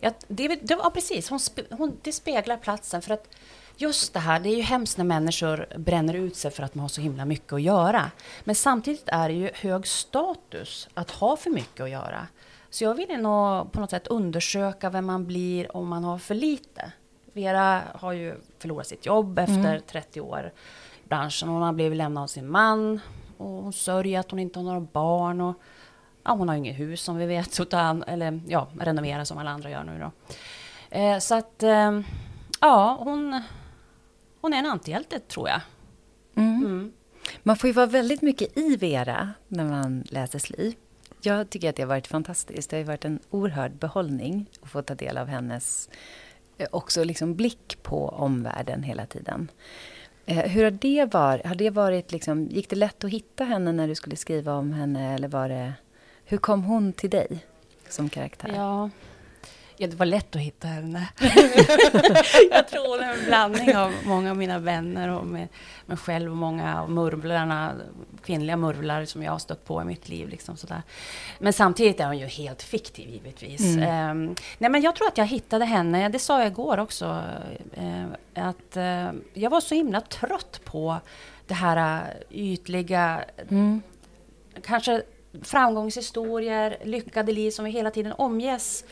ja, 0.00 0.12
det, 0.28 0.48
det 0.48 0.74
ja, 0.82 0.90
precis, 0.94 1.30
hon, 1.30 1.38
hon, 1.70 1.96
det 2.02 2.12
speglar 2.12 2.56
platsen. 2.56 3.02
för 3.02 3.14
att 3.14 3.28
just 3.76 4.12
det 4.12 4.20
här, 4.20 4.40
det 4.40 4.48
är 4.48 4.56
ju 4.56 4.62
hemskt 4.62 4.98
när 4.98 5.04
människor 5.04 5.66
bränner 5.78 6.14
ut 6.14 6.36
sig 6.36 6.50
för 6.50 6.62
att 6.62 6.74
man 6.74 6.82
har 6.82 6.88
så 6.88 7.00
himla 7.00 7.24
mycket 7.24 7.52
att 7.52 7.62
göra. 7.62 8.10
Men 8.44 8.54
samtidigt 8.54 9.08
är 9.08 9.28
det 9.28 9.34
ju 9.34 9.50
hög 9.54 9.86
status 9.86 10.88
att 10.94 11.10
ha 11.10 11.36
för 11.36 11.50
mycket 11.50 11.80
att 11.80 11.90
göra. 11.90 12.26
Så 12.70 12.84
jag 12.84 12.94
ville 12.94 13.16
nog 13.16 13.72
på 13.72 13.80
något 13.80 13.90
sätt 13.90 14.06
undersöka 14.06 14.90
vem 14.90 15.06
man 15.06 15.26
blir 15.26 15.76
om 15.76 15.88
man 15.88 16.04
har 16.04 16.18
för 16.18 16.34
lite. 16.34 16.92
Vera 17.36 17.82
har 17.94 18.12
ju 18.12 18.34
förlorat 18.58 18.86
sitt 18.86 19.06
jobb 19.06 19.38
efter 19.38 19.54
mm. 19.54 19.82
30 19.86 20.20
år 20.20 20.52
i 21.04 21.08
branschen. 21.08 21.48
Hon 21.48 21.62
har 21.62 21.72
blivit 21.72 21.98
lämnad 21.98 22.22
av 22.22 22.26
sin 22.26 22.50
man 22.50 23.00
och 23.36 23.46
hon 23.46 23.72
sörjer 23.72 24.20
att 24.20 24.30
hon 24.30 24.40
inte 24.40 24.58
har 24.58 24.64
några 24.64 24.80
barn. 24.80 25.40
Och, 25.40 25.54
ja, 26.24 26.32
hon 26.32 26.48
har 26.48 26.56
inget 26.56 26.78
hus 26.78 27.02
som 27.02 27.16
vi 27.16 27.26
vet, 27.26 27.60
utan, 27.60 28.02
eller 28.02 28.40
ja, 28.48 28.68
renovera 28.80 29.24
som 29.24 29.38
alla 29.38 29.50
andra 29.50 29.70
gör 29.70 29.84
nu 29.84 29.98
då. 30.00 30.34
Eh, 30.90 31.18
så 31.18 31.34
att, 31.34 31.62
eh, 31.62 32.00
ja, 32.60 32.98
hon, 33.00 33.42
hon 34.40 34.52
är 34.52 34.58
en 34.58 34.66
antihjälte 34.66 35.18
tror 35.18 35.48
jag. 35.48 35.60
Mm. 36.34 36.64
Mm. 36.64 36.92
Man 37.42 37.56
får 37.56 37.68
ju 37.68 37.74
vara 37.74 37.86
väldigt 37.86 38.22
mycket 38.22 38.58
i 38.58 38.76
Vera 38.76 39.30
när 39.48 39.64
man 39.64 40.04
läser 40.10 40.38
Sly. 40.38 40.74
Jag 41.20 41.50
tycker 41.50 41.70
att 41.70 41.76
det 41.76 41.82
har 41.82 41.88
varit 41.88 42.06
fantastiskt. 42.06 42.70
Det 42.70 42.76
har 42.76 42.84
varit 42.84 43.04
en 43.04 43.20
oerhörd 43.30 43.72
behållning 43.72 44.46
att 44.62 44.70
få 44.70 44.82
ta 44.82 44.94
del 44.94 45.18
av 45.18 45.26
hennes 45.26 45.88
Eh, 46.58 46.68
också 46.70 47.04
liksom 47.04 47.34
blick 47.34 47.78
på 47.82 48.08
omvärlden 48.08 48.82
hela 48.82 49.06
tiden. 49.06 49.50
Eh, 50.26 50.36
hur 50.36 50.64
har 50.64 50.70
det 50.70 51.14
varit? 51.14 51.46
Har 51.46 51.54
det 51.54 51.70
varit 51.70 52.12
liksom, 52.12 52.46
gick 52.46 52.70
det 52.70 52.76
lätt 52.76 53.04
att 53.04 53.10
hitta 53.10 53.44
henne 53.44 53.72
när 53.72 53.88
du 53.88 53.94
skulle 53.94 54.16
skriva 54.16 54.52
om 54.52 54.72
henne? 54.72 55.14
Eller 55.14 55.28
var 55.28 55.48
det, 55.48 55.72
hur 56.24 56.38
kom 56.38 56.64
hon 56.64 56.92
till 56.92 57.10
dig 57.10 57.46
som 57.88 58.08
karaktär? 58.08 58.52
Ja, 58.54 58.90
Ja, 59.78 59.86
det 59.86 59.96
var 59.96 60.06
lätt 60.06 60.36
att 60.36 60.42
hitta 60.42 60.68
henne. 60.68 61.08
jag 62.50 62.68
tror 62.68 62.88
hon 62.88 63.00
är 63.00 63.12
en 63.12 63.24
blandning 63.24 63.76
av 63.76 63.92
många 64.04 64.30
av 64.30 64.36
mina 64.36 64.58
vänner 64.58 65.08
och 65.08 65.26
med 65.26 65.48
mig 65.86 65.96
själv 65.96 66.30
och 66.30 66.36
många 66.36 66.80
av 66.80 66.90
murvlarna, 66.90 67.74
kvinnliga 68.24 68.56
murvlar 68.56 69.04
som 69.04 69.22
jag 69.22 69.32
har 69.32 69.38
stött 69.38 69.64
på 69.64 69.82
i 69.82 69.84
mitt 69.84 70.08
liv. 70.08 70.28
Liksom 70.28 70.56
sådär. 70.56 70.82
Men 71.38 71.52
samtidigt 71.52 72.00
är 72.00 72.06
hon 72.06 72.18
ju 72.18 72.26
helt 72.26 72.62
fiktiv 72.62 73.08
givetvis. 73.08 73.60
Mm. 73.60 74.10
Um, 74.10 74.34
nej, 74.58 74.70
men 74.70 74.82
jag 74.82 74.96
tror 74.96 75.08
att 75.08 75.18
jag 75.18 75.26
hittade 75.26 75.64
henne, 75.64 76.08
det 76.08 76.18
sa 76.18 76.38
jag 76.38 76.46
igår 76.46 76.78
också, 76.78 77.22
uh, 77.78 78.06
att 78.34 78.76
uh, 78.76 79.10
jag 79.34 79.50
var 79.50 79.60
så 79.60 79.74
himla 79.74 80.00
trött 80.00 80.60
på 80.64 80.96
det 81.46 81.54
här 81.54 82.00
uh, 82.00 82.08
ytliga, 82.30 83.24
mm. 83.50 83.82
kanske 84.62 85.02
framgångshistorier, 85.42 86.76
lyckade 86.84 87.32
liv 87.32 87.50
som 87.50 87.64
vi 87.64 87.70
hela 87.70 87.90
tiden 87.90 88.12
omges 88.12 88.84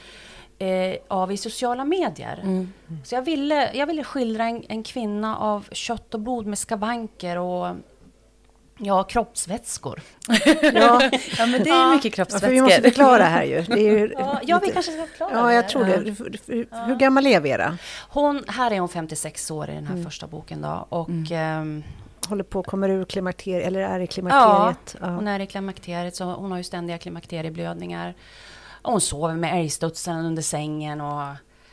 eh, 0.58 0.96
av 1.08 1.32
i 1.32 1.36
sociala 1.36 1.84
medier. 1.84 2.40
Mm. 2.42 2.72
Så 3.04 3.14
jag 3.14 3.22
ville, 3.22 3.74
jag 3.74 3.86
ville 3.86 4.04
skildra 4.04 4.44
en, 4.44 4.64
en, 4.68 4.82
kvinna 4.82 5.38
av 5.38 5.68
kött 5.72 6.14
och 6.14 6.20
blod 6.20 6.46
med 6.46 6.58
skavanker 6.58 7.38
och 7.38 7.76
Ja, 8.78 9.02
kroppsvätskor. 9.02 10.00
ja. 10.62 11.10
ja, 11.38 11.46
men 11.46 11.62
det 11.62 11.70
är 11.70 11.88
ja. 11.88 11.94
mycket 11.94 12.14
kroppsvätskor. 12.14 12.50
Ja, 12.50 12.54
vi 12.54 12.60
måste 12.60 12.82
förklara 12.82 13.24
här 13.24 13.44
ju. 13.44 13.62
Det 13.62 13.88
är 13.88 13.98
ju 13.98 14.14
ja, 14.18 14.40
ja, 14.42 14.60
vi 14.62 14.72
kanske 14.72 14.92
ska 14.92 15.06
förklara 15.06 15.30
Ja, 15.32 15.52
jag 15.52 15.68
tror 15.68 15.84
det. 15.84 15.96
Hur, 16.46 16.86
hur 16.86 16.96
gammal 16.96 17.26
är 17.26 17.40
Vera? 17.40 17.78
Hon, 18.08 18.44
här 18.48 18.70
är 18.70 18.80
hon 18.80 18.88
56 18.88 19.50
år 19.50 19.70
i 19.70 19.74
den 19.74 19.86
här 19.86 19.92
mm. 19.94 20.04
första 20.04 20.26
boken 20.26 20.62
då. 20.62 20.86
Och, 20.88 21.08
mm. 21.08 21.60
ähm, 21.60 21.84
Håller 22.28 22.44
på 22.44 22.60
att 22.60 22.66
komma 22.66 22.86
ur 22.86 23.04
klimakteriet, 23.04 23.66
eller 23.66 23.80
är 23.80 24.00
i 24.00 24.06
klimakteriet? 24.06 24.96
Ja, 25.00 25.06
hon 25.06 25.28
är 25.28 25.40
i 25.40 25.46
klimakteriet, 25.46 26.16
så 26.16 26.24
hon 26.24 26.50
har 26.50 26.58
ju 26.58 26.64
ständiga 26.64 26.98
klimakterieblödningar. 26.98 28.14
Och 28.84 28.92
hon 28.92 29.00
sover 29.00 29.34
med 29.34 29.60
älgstudsen 29.60 30.24
under 30.24 30.42
sängen 30.42 31.00
och 31.00 31.22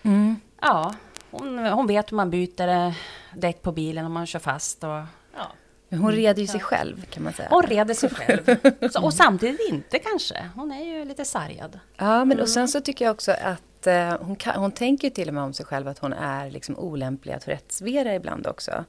mm. 0.04 0.36
ja, 0.62 0.94
hon, 1.32 1.58
hon 1.58 1.88
vet 1.88 2.12
hur 2.12 2.16
man 2.16 2.30
byter 2.30 2.94
däck 3.36 3.62
på 3.62 3.72
bilen 3.72 4.06
om 4.06 4.14
man 4.14 4.26
kör 4.26 4.40
fast. 4.40 4.84
Och, 4.84 5.02
ja. 5.36 5.52
Hon 5.90 6.12
reder 6.12 6.42
ju 6.42 6.48
sig 6.48 6.60
själv 6.60 7.06
kan 7.06 7.24
man 7.24 7.34
säga. 7.34 7.48
Hon 7.52 7.64
reder 7.64 7.94
sig 7.94 8.10
själv. 8.10 8.58
Så, 8.92 9.04
och 9.04 9.14
samtidigt 9.14 9.70
inte 9.70 10.00
kanske. 10.00 10.50
Hon 10.56 10.72
är 10.72 10.86
ju 10.86 11.06
lite 11.06 11.26
sargad. 11.26 11.80
Ja, 11.98 12.26
men 12.26 12.40
och 12.40 12.50
sen 12.50 12.68
så 12.68 12.82
tycker 12.82 13.06
jag 13.06 13.12
också 13.12 13.32
att 13.32 13.88
eh, 13.88 14.18
hon, 14.22 14.36
kan, 14.36 14.56
hon 14.56 14.72
tänker 14.72 15.10
till 15.10 15.28
och 15.28 15.34
med 15.34 15.44
om 15.44 15.54
sig 15.54 15.66
själv 15.66 15.88
att 15.88 16.00
hon 16.00 16.14
är 16.14 16.52
liksom 16.52 16.78
olämplig 16.78 17.34
att 17.34 17.48
rättsvera 17.48 18.16
ibland 18.16 18.48
också. 18.48 18.86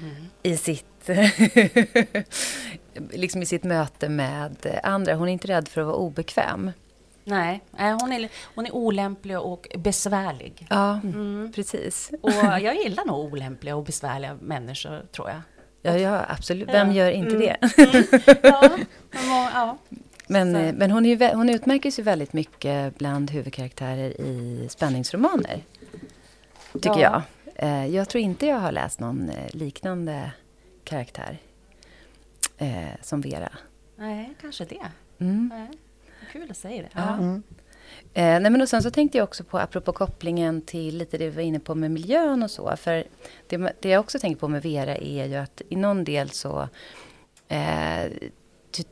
Mm. 0.00 0.14
I 0.42 0.56
sitt 0.56 1.10
liksom 3.10 3.42
i 3.42 3.46
sitt 3.46 3.64
möte 3.64 4.08
med 4.08 4.80
andra. 4.82 5.14
Hon 5.14 5.28
är 5.28 5.32
inte 5.32 5.48
rädd 5.48 5.68
för 5.68 5.80
att 5.80 5.86
vara 5.86 5.96
obekväm. 5.96 6.70
Nej, 7.24 7.60
hon 8.00 8.12
är, 8.12 8.28
hon 8.54 8.66
är 8.66 8.74
olämplig 8.74 9.38
och 9.38 9.68
besvärlig. 9.78 10.66
Ja, 10.70 11.00
mm. 11.04 11.52
precis. 11.54 12.10
Och 12.20 12.32
jag 12.60 12.76
gillar 12.76 13.04
nog 13.04 13.32
olämpliga 13.32 13.76
och 13.76 13.84
besvärliga 13.84 14.38
människor, 14.40 15.06
tror 15.12 15.28
jag. 15.28 15.40
Ja, 15.82 15.98
ja 15.98 16.24
absolut. 16.28 16.68
Vem 16.68 16.92
gör 16.92 17.10
inte 17.10 17.36
mm. 17.36 17.40
det? 17.40 17.56
Mm. 17.82 18.04
Ja, 18.42 18.78
ja. 19.54 19.78
Men, 20.26 20.56
eh, 20.56 20.74
men 20.74 20.90
hon, 20.90 21.06
är, 21.06 21.34
hon 21.34 21.48
utmärker 21.48 21.90
sig 21.90 22.04
väldigt 22.04 22.32
mycket 22.32 22.98
bland 22.98 23.30
huvudkaraktärer 23.30 24.20
i 24.20 24.66
spänningsromaner. 24.70 25.62
Tycker 26.72 27.00
ja. 27.00 27.22
jag. 27.54 27.68
Eh, 27.68 27.86
jag 27.86 28.08
tror 28.08 28.22
inte 28.22 28.46
jag 28.46 28.58
har 28.58 28.72
läst 28.72 29.00
någon 29.00 29.28
eh, 29.28 29.50
liknande 29.50 30.32
karaktär 30.84 31.38
som 33.02 33.20
Vera. 33.20 33.52
Nej, 33.96 34.34
kanske 34.40 34.64
det. 34.64 34.86
Mm. 35.18 35.50
Nej 35.54 35.78
kul 36.32 36.50
att 36.50 36.56
säga 36.56 36.82
det. 36.82 36.88
Ja. 36.92 37.14
Mm. 37.14 37.42
Eh, 38.14 38.40
nej 38.40 38.50
men 38.50 38.60
och 38.60 38.68
sen 38.68 38.82
så 38.82 38.90
tänkte 38.90 39.18
jag 39.18 39.24
också 39.24 39.44
på, 39.44 39.58
apropå 39.58 39.92
kopplingen 39.92 40.62
till 40.62 40.98
lite 40.98 41.18
det 41.18 41.24
vi 41.24 41.36
var 41.36 41.42
inne 41.42 41.60
på 41.60 41.74
med 41.74 41.90
miljön 41.90 42.42
och 42.42 42.50
så. 42.50 42.76
För 42.76 43.04
det, 43.46 43.72
det 43.80 43.88
jag 43.88 44.00
också 44.00 44.18
tänker 44.18 44.40
på 44.40 44.48
med 44.48 44.62
Vera 44.62 44.96
är 44.96 45.26
ju 45.26 45.36
att 45.36 45.62
i 45.68 45.76
någon 45.76 46.04
del 46.04 46.30
så 46.30 46.68
eh, 47.48 48.12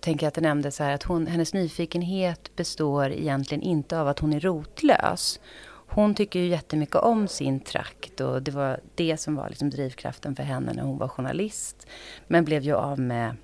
tänker 0.01 0.27
jag 0.27 0.29
att 0.29 0.35
det 0.35 0.41
nämnde 0.41 0.71
så 0.71 0.85
här 0.85 0.95
att 0.95 1.03
hon, 1.03 1.27
hennes 1.27 1.55
nyfikenhet 1.55 2.57
består 2.57 3.13
egentligen 3.13 3.63
inte 3.63 4.01
av 4.01 4.09
att 4.09 4.19
hon 4.19 4.33
är 4.33 4.41
rotlös. 4.41 5.41
Hon 5.93 6.15
tycker 6.15 6.41
ju 6.41 6.47
jättemycket 6.47 6.97
om 6.97 7.29
sin 7.29 7.61
trakt 7.61 8.21
och 8.21 8.43
det 8.43 8.51
var 8.51 8.81
det 8.95 9.17
som 9.17 9.35
var 9.35 9.49
liksom 9.49 9.71
drivkraften 9.71 10.37
för 10.37 10.43
henne 10.43 10.73
när 10.73 10.83
hon 10.83 10.99
var 10.99 11.09
journalist. 11.09 11.87
Men 12.27 12.45
blev 12.45 12.63
ju 12.63 12.75
av 12.75 13.01
med 13.01 13.37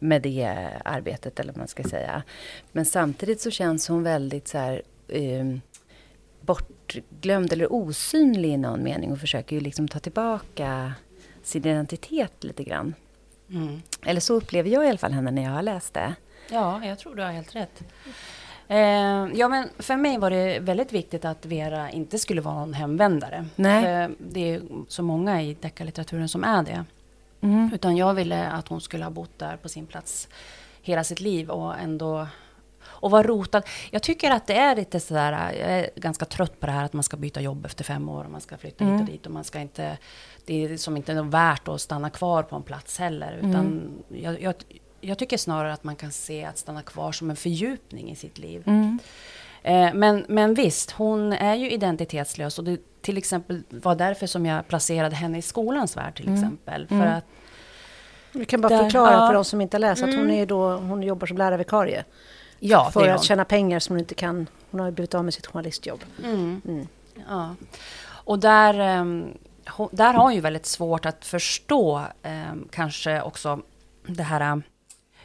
med 0.00 0.22
det 0.22 0.70
arbetet, 0.84 1.40
eller 1.40 1.52
vad 1.52 1.58
man 1.58 1.68
ska 1.68 1.82
säga. 1.82 2.22
Men 2.72 2.84
samtidigt 2.84 3.40
så 3.40 3.50
känns 3.50 3.88
hon 3.88 4.02
väldigt 4.02 4.48
så 4.48 4.58
här, 4.58 4.82
eh, 5.08 5.46
bortglömd 6.40 7.52
eller 7.52 7.72
osynlig 7.72 8.48
i 8.48 8.56
någon 8.56 8.82
mening 8.82 9.12
och 9.12 9.18
försöker 9.18 9.56
ju 9.56 9.60
liksom 9.60 9.88
ta 9.88 9.98
tillbaka 9.98 10.94
sin 11.42 11.66
identitet 11.66 12.44
lite 12.44 12.64
grann. 12.64 12.94
Mm. 13.50 13.82
Eller 14.02 14.20
så 14.20 14.34
upplever 14.34 14.70
jag 14.70 14.84
i 14.84 14.88
alla 14.88 14.98
fall 14.98 15.12
henne 15.12 15.30
när 15.30 15.42
jag 15.42 15.50
har 15.50 15.62
läst 15.62 15.94
det. 15.94 16.14
Ja, 16.50 16.84
jag 16.84 16.98
tror 16.98 17.14
du 17.14 17.22
har 17.22 17.30
helt 17.30 17.54
rätt. 17.56 17.82
Eh, 18.68 19.28
ja, 19.34 19.48
men 19.48 19.68
för 19.78 19.96
mig 19.96 20.18
var 20.18 20.30
det 20.30 20.58
väldigt 20.58 20.92
viktigt 20.92 21.24
att 21.24 21.46
Vera 21.46 21.90
inte 21.90 22.18
skulle 22.18 22.40
vara 22.40 22.54
någon 22.54 22.74
hemvändare. 22.74 23.46
Nej. 23.56 23.82
För 23.82 24.14
det 24.18 24.54
är 24.54 24.62
så 24.88 25.02
många 25.02 25.42
i 25.42 25.54
deckarlitteraturen 25.54 26.28
som 26.28 26.44
är 26.44 26.62
det. 26.62 26.84
Mm. 27.40 27.70
Utan 27.74 27.96
jag 27.96 28.14
ville 28.14 28.46
att 28.50 28.68
hon 28.68 28.80
skulle 28.80 29.04
ha 29.04 29.10
bott 29.10 29.38
där 29.38 29.56
på 29.56 29.68
sin 29.68 29.86
plats 29.86 30.28
hela 30.82 31.04
sitt 31.04 31.20
liv 31.20 31.50
och 31.50 31.78
ändå 31.78 32.26
och 32.84 33.10
vara 33.10 33.22
rotad. 33.22 33.62
Jag 33.90 34.02
tycker 34.02 34.30
att 34.30 34.46
det 34.46 34.56
är 34.56 34.76
lite 34.76 35.00
sådär, 35.00 35.32
jag 35.32 35.70
är 35.70 35.90
ganska 35.96 36.24
trött 36.24 36.60
på 36.60 36.66
det 36.66 36.72
här 36.72 36.84
att 36.84 36.92
man 36.92 37.02
ska 37.02 37.16
byta 37.16 37.40
jobb 37.40 37.66
efter 37.66 37.84
fem 37.84 38.08
år 38.08 38.24
och 38.24 38.30
man 38.30 38.40
ska 38.40 38.56
flytta 38.56 38.84
mm. 38.84 38.98
hit 38.98 39.08
och 39.08 39.12
dit 39.12 39.26
och 39.26 39.32
man 39.32 39.44
ska 39.44 39.60
inte, 39.60 39.98
det 40.44 40.64
är 40.64 40.76
som 40.76 40.96
inte 40.96 41.12
är 41.12 41.22
värt 41.22 41.68
att 41.68 41.80
stanna 41.80 42.10
kvar 42.10 42.42
på 42.42 42.56
en 42.56 42.62
plats 42.62 42.98
heller. 42.98 43.36
Utan 43.38 43.54
mm. 43.54 44.02
jag, 44.08 44.42
jag, 44.42 44.54
jag, 45.00 45.18
tycker 45.18 45.36
snarare 45.36 45.72
att 45.72 45.84
man 45.84 45.96
kan 45.96 46.12
se 46.12 46.44
att 46.44 46.58
stanna 46.58 46.82
kvar 46.82 47.12
som 47.12 47.30
en 47.30 47.36
fördjupning 47.36 48.10
i 48.10 48.16
sitt 48.16 48.38
liv. 48.38 48.62
Mm. 48.66 48.98
Eh, 49.62 49.94
men, 49.94 50.24
men 50.28 50.54
visst, 50.54 50.90
hon 50.90 51.32
är 51.32 51.54
ju 51.54 51.70
identitetslös 51.70 52.58
och 52.58 52.64
det 52.64 52.80
till 53.02 53.18
exempel 53.18 53.62
var 53.68 53.94
därför 53.94 54.26
som 54.26 54.46
jag 54.46 54.68
placerade 54.68 55.16
henne 55.16 55.38
i 55.38 55.42
skolans 55.42 55.96
värld 55.96 56.16
till 56.16 56.28
mm. 56.28 56.38
exempel. 56.38 56.86
För 56.88 56.94
mm. 56.94 57.08
att 57.08 57.24
vi 58.32 58.44
kan 58.44 58.60
bara 58.60 58.68
där, 58.68 58.82
förklara 58.82 59.12
ja. 59.12 59.26
för 59.26 59.34
de 59.34 59.44
som 59.44 59.60
inte 59.60 59.78
läst 59.78 60.02
att 60.02 60.14
hon, 60.14 60.24
mm. 60.24 60.42
är 60.42 60.46
då, 60.46 60.76
hon 60.76 61.02
jobbar 61.02 61.26
som 61.26 61.36
lärarvikarie. 61.36 62.04
Ja, 62.58 62.90
för 62.92 63.08
att 63.08 63.24
tjäna 63.24 63.44
pengar 63.44 63.78
som 63.78 63.94
hon 63.94 64.00
inte 64.00 64.14
kan. 64.14 64.46
Hon 64.70 64.80
har 64.80 64.86
ju 64.86 64.92
blivit 64.92 65.14
av 65.14 65.24
med 65.24 65.34
sitt 65.34 65.46
journalistjobb. 65.46 66.00
Mm. 66.24 66.62
Mm. 66.68 66.86
Ja. 67.28 67.54
Och 68.06 68.38
där, 68.38 69.00
um, 69.00 69.38
där 69.90 70.14
har 70.14 70.22
hon 70.22 70.34
ju 70.34 70.40
väldigt 70.40 70.66
svårt 70.66 71.06
att 71.06 71.24
förstå 71.24 72.02
um, 72.52 72.68
kanske 72.70 73.22
också 73.22 73.60
det 74.06 74.22
här 74.22 74.62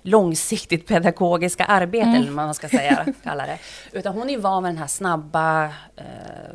långsiktigt 0.06 0.88
pedagogiska 0.88 1.66
arbete, 1.66 2.06
mm. 2.06 2.16
eller 2.16 2.32
vad 2.32 2.46
man 2.46 2.54
ska 2.54 2.70
säga, 2.70 3.06
kalla 3.24 3.46
det. 3.46 3.58
Utan 3.92 4.14
hon 4.14 4.30
är 4.30 4.38
van 4.38 4.64
med 4.64 4.70
den 4.70 4.78
här 4.78 4.88
snabba, 4.88 5.66
eh, 5.96 6.04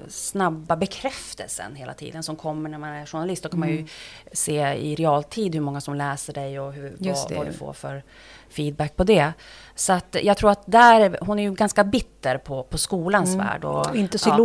snabba 0.08 0.76
bekräftelsen 0.76 1.74
hela 1.74 1.94
tiden 1.94 2.22
som 2.22 2.36
kommer 2.36 2.70
när 2.70 2.78
man 2.78 2.90
är 2.90 3.06
journalist. 3.06 3.42
Då 3.42 3.48
kan 3.48 3.58
mm. 3.58 3.68
man 3.68 3.76
ju 3.76 3.80
mm. 3.80 3.90
se 4.32 4.74
i 4.74 4.94
realtid 4.94 5.54
hur 5.54 5.62
många 5.62 5.80
som 5.80 5.94
läser 5.94 6.32
dig 6.32 6.60
och 6.60 6.72
hur, 6.72 6.96
vad, 6.98 7.32
vad, 7.36 7.46
du 7.46 7.52
får 7.52 7.72
för 7.72 8.02
feedback 8.50 8.96
på 8.96 9.04
det. 9.04 9.32
Så 9.74 9.92
att 9.92 10.16
jag 10.22 10.36
tror 10.36 10.50
att 10.50 10.62
där, 10.66 11.18
hon 11.20 11.38
är 11.38 11.42
ju 11.42 11.54
ganska 11.54 11.84
bitter 11.84 12.38
på, 12.38 12.62
på 12.62 12.78
skolans 12.78 13.34
mm. 13.34 13.46
värld. 13.46 13.64
Och, 13.64 13.96
inte 13.96 14.18
så 14.18 14.28
ja. 14.28 14.36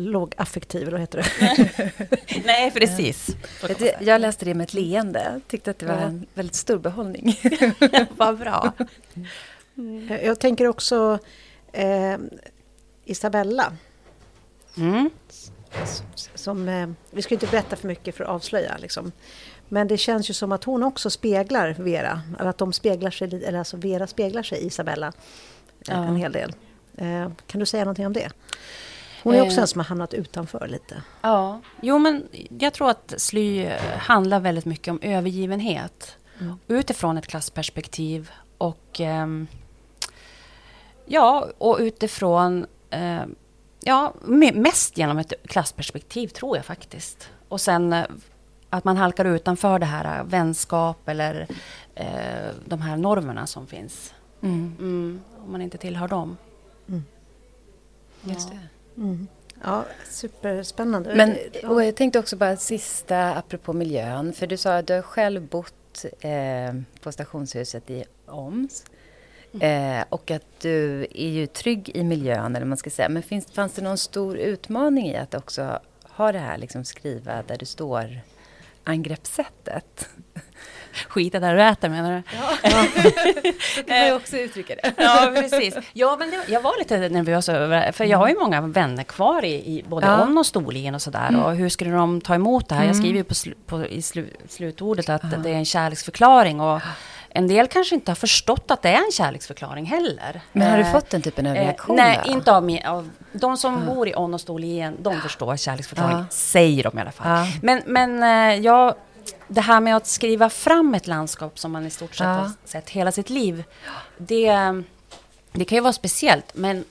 lågaffektiv, 0.00 0.82
eller 0.82 0.92
vad 0.92 1.00
heter 1.00 1.18
det? 1.18 2.42
Nej, 2.44 2.70
precis. 2.70 3.36
Jag 4.00 4.20
läste 4.20 4.44
det 4.44 4.54
med 4.54 4.64
ett 4.64 4.74
leende. 4.74 5.40
Tyckte 5.48 5.70
att 5.70 5.78
det 5.78 5.86
var 5.86 5.94
ja. 5.94 6.00
en 6.00 6.26
väldigt 6.34 6.54
stor 6.54 6.78
behållning. 6.78 7.40
vad 8.16 8.38
bra. 8.38 8.72
Mm. 9.76 10.18
Jag 10.24 10.40
tänker 10.40 10.66
också 10.68 11.18
eh, 11.72 12.16
Isabella. 13.04 13.72
Mm. 14.76 15.10
Som, 16.34 16.68
eh, 16.68 16.88
vi 17.10 17.22
ska 17.22 17.34
inte 17.34 17.46
berätta 17.46 17.76
för 17.76 17.88
mycket 17.88 18.16
för 18.16 18.24
att 18.24 18.30
avslöja. 18.30 18.76
Liksom. 18.78 19.12
Men 19.72 19.88
det 19.88 19.98
känns 19.98 20.30
ju 20.30 20.34
som 20.34 20.52
att 20.52 20.64
hon 20.64 20.82
också 20.82 21.10
speglar 21.10 21.74
Vera. 21.78 22.20
Eller 22.38 22.50
att 22.50 22.58
de 22.58 22.72
speglar 22.72 23.10
sig, 23.10 23.44
eller 23.44 23.58
alltså 23.58 23.76
Vera 23.76 24.06
speglar 24.06 24.42
sig 24.42 24.58
i 24.58 24.66
Isabella 24.66 25.06
eh, 25.06 25.12
ja. 25.80 25.94
en 25.94 26.16
hel 26.16 26.32
del. 26.32 26.52
Eh, 26.96 27.30
kan 27.46 27.60
du 27.60 27.66
säga 27.66 27.84
någonting 27.84 28.06
om 28.06 28.12
det? 28.12 28.30
Hon 29.22 29.34
är 29.34 29.42
också 29.42 29.56
eh, 29.56 29.60
en 29.60 29.66
som 29.66 29.78
har 29.78 29.84
hamnat 29.84 30.14
utanför 30.14 30.68
lite. 30.68 31.02
Ja, 31.22 31.60
jo 31.80 31.98
men 31.98 32.28
jag 32.58 32.72
tror 32.72 32.90
att 32.90 33.14
Sly 33.16 33.68
handlar 33.98 34.40
väldigt 34.40 34.64
mycket 34.64 34.88
om 34.88 34.98
övergivenhet. 35.02 36.16
Mm. 36.40 36.58
Utifrån 36.68 37.18
ett 37.18 37.26
klassperspektiv 37.26 38.30
och 38.58 39.00
eh, 39.00 39.26
ja, 41.06 41.48
och 41.58 41.76
utifrån 41.80 42.66
eh, 42.90 43.22
ja, 43.80 44.14
mest 44.54 44.98
genom 44.98 45.18
ett 45.18 45.32
klassperspektiv 45.44 46.28
tror 46.28 46.56
jag 46.56 46.66
faktiskt. 46.66 47.30
Och 47.48 47.60
sen 47.60 47.94
att 48.72 48.84
man 48.84 48.96
halkar 48.96 49.24
utanför 49.24 49.78
det 49.78 49.86
här 49.86 50.18
äh, 50.18 50.24
vänskap 50.24 51.08
eller 51.08 51.46
eh, 51.94 52.06
de 52.64 52.80
här 52.80 52.96
normerna 52.96 53.46
som 53.46 53.66
finns. 53.66 54.14
Mm. 54.42 54.76
Mm, 54.78 55.20
om 55.44 55.52
man 55.52 55.62
inte 55.62 55.78
tillhör 55.78 56.08
dem. 56.08 56.36
Mm. 56.88 57.04
Just 58.22 58.50
det. 58.50 58.58
Mm. 58.96 59.28
Ja, 59.64 59.84
superspännande. 60.10 61.14
Men 61.14 61.36
och 61.70 61.84
jag 61.84 61.96
tänkte 61.96 62.18
också 62.18 62.36
bara 62.36 62.56
sista 62.56 63.34
apropå 63.34 63.72
miljön. 63.72 64.32
För 64.32 64.46
du 64.46 64.56
sa 64.56 64.76
att 64.76 64.86
du 64.86 64.94
har 64.94 65.02
själv 65.02 65.48
bott 65.48 66.04
eh, 66.20 66.74
på 67.00 67.12
stationshuset 67.12 67.90
i 67.90 68.04
Oms. 68.26 68.84
Mm. 69.54 70.00
Eh, 70.00 70.04
och 70.08 70.30
att 70.30 70.60
du 70.60 71.06
är 71.14 71.28
ju 71.28 71.46
trygg 71.46 71.90
i 71.94 72.04
miljön, 72.04 72.56
eller 72.56 72.66
man 72.66 72.78
ska 72.78 72.90
säga. 72.90 73.08
Men 73.08 73.22
finns, 73.22 73.46
fanns 73.46 73.72
det 73.72 73.82
någon 73.82 73.98
stor 73.98 74.36
utmaning 74.36 75.06
i 75.06 75.16
att 75.16 75.34
också 75.34 75.80
ha 76.02 76.32
det 76.32 76.38
här, 76.38 76.58
liksom 76.58 76.84
skriva 76.84 77.42
där 77.42 77.58
du 77.58 77.66
står 77.66 78.20
angreppssättet. 78.84 80.08
Skita 81.08 81.40
där 81.40 81.56
du 81.56 81.62
äter 81.62 81.88
menar 81.88 82.12
du? 82.12 82.22
Ja, 82.36 82.58
ja. 82.62 82.70
så 83.76 83.82
kan 83.82 83.98
man 83.98 84.06
ju 84.06 84.12
också 84.12 84.36
uttrycka 84.36 84.74
det. 84.74 84.92
ja, 84.96 85.32
precis. 85.34 85.76
Ja, 85.92 86.16
men 86.18 86.30
det, 86.30 86.44
jag 86.48 86.60
var 86.60 86.78
lite 86.78 87.08
nervös 87.08 87.48
över, 87.48 87.92
för 87.92 88.04
jag 88.04 88.18
har 88.18 88.28
ju 88.28 88.38
många 88.38 88.60
vänner 88.60 89.02
kvar 89.02 89.44
i, 89.44 89.54
i 89.54 89.84
både 89.88 90.06
ja. 90.06 90.22
om 90.22 90.38
och 90.38 90.46
Storlien 90.46 90.94
och 90.94 91.02
sådär. 91.02 91.28
Mm. 91.28 91.40
Och 91.40 91.56
hur 91.56 91.68
skulle 91.68 91.90
de 91.90 92.20
ta 92.20 92.34
emot 92.34 92.68
det 92.68 92.74
här? 92.74 92.82
Jag 92.82 92.90
mm. 92.90 93.02
skriver 93.02 93.18
ju 93.18 93.24
på, 93.24 93.34
slu, 93.34 93.54
på 93.66 93.86
i 93.86 94.02
slu, 94.02 94.26
slutordet 94.48 95.08
att 95.08 95.42
det 95.42 95.50
är 95.50 95.54
en 95.54 95.64
kärleksförklaring. 95.64 96.60
Och, 96.60 96.80
en 97.34 97.48
del 97.48 97.68
kanske 97.68 97.94
inte 97.94 98.10
har 98.10 98.16
förstått 98.16 98.70
att 98.70 98.82
det 98.82 98.88
är 98.88 99.04
en 99.04 99.12
kärleksförklaring 99.12 99.84
heller. 99.86 100.40
Men 100.52 100.70
har 100.70 100.78
du 100.78 100.84
eh, 100.84 100.92
fått 100.92 101.10
den 101.10 101.22
typen 101.22 101.46
av 101.46 101.54
reaktion? 101.54 101.98
Eh, 101.98 102.04
nej, 102.04 102.20
inte 102.24 102.52
av, 102.52 102.62
mig, 102.62 102.84
av 102.84 103.10
de 103.32 103.56
som 103.56 103.74
mm. 103.74 103.86
bor 103.86 104.08
i 104.08 104.14
On 104.16 104.34
och 104.34 104.40
Storlien. 104.40 104.96
De 105.00 105.20
förstår 105.20 105.56
kärleksförklaring, 105.56 106.16
ja. 106.16 106.24
säger 106.30 106.82
de 106.82 106.98
i 106.98 107.00
alla 107.00 107.12
fall. 107.12 107.28
Ja. 107.28 107.46
Men, 107.62 107.82
men 107.86 108.22
eh, 108.22 108.64
jag, 108.64 108.94
det 109.48 109.60
här 109.60 109.80
med 109.80 109.96
att 109.96 110.06
skriva 110.06 110.50
fram 110.50 110.94
ett 110.94 111.06
landskap 111.06 111.58
som 111.58 111.72
man 111.72 111.86
i 111.86 111.90
stort 111.90 112.14
sett 112.14 112.26
ja. 112.26 112.32
har 112.32 112.50
sett 112.64 112.90
hela 112.90 113.12
sitt 113.12 113.30
liv. 113.30 113.64
Det, 114.16 114.52
det 115.52 115.64
kan 115.64 115.76
ju 115.76 115.82
vara 115.82 115.92
speciellt, 115.92 116.54
men 116.54 116.84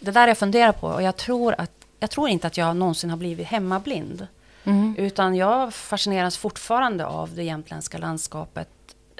det 0.00 0.10
där 0.10 0.28
jag 0.28 0.38
funderar 0.38 0.72
på 0.72 0.86
och 0.86 1.02
jag 1.02 1.16
tror, 1.16 1.54
att, 1.58 1.72
jag 2.00 2.10
tror 2.10 2.28
inte 2.28 2.46
att 2.46 2.56
jag 2.56 2.76
någonsin 2.76 3.10
har 3.10 3.16
blivit 3.16 3.46
hemmablind. 3.46 4.26
Mm. 4.64 4.94
Utan 4.98 5.34
jag 5.34 5.74
fascineras 5.74 6.38
fortfarande 6.38 7.06
av 7.06 7.34
det 7.34 7.42
jämtländska 7.42 7.98
landskapet 7.98 8.68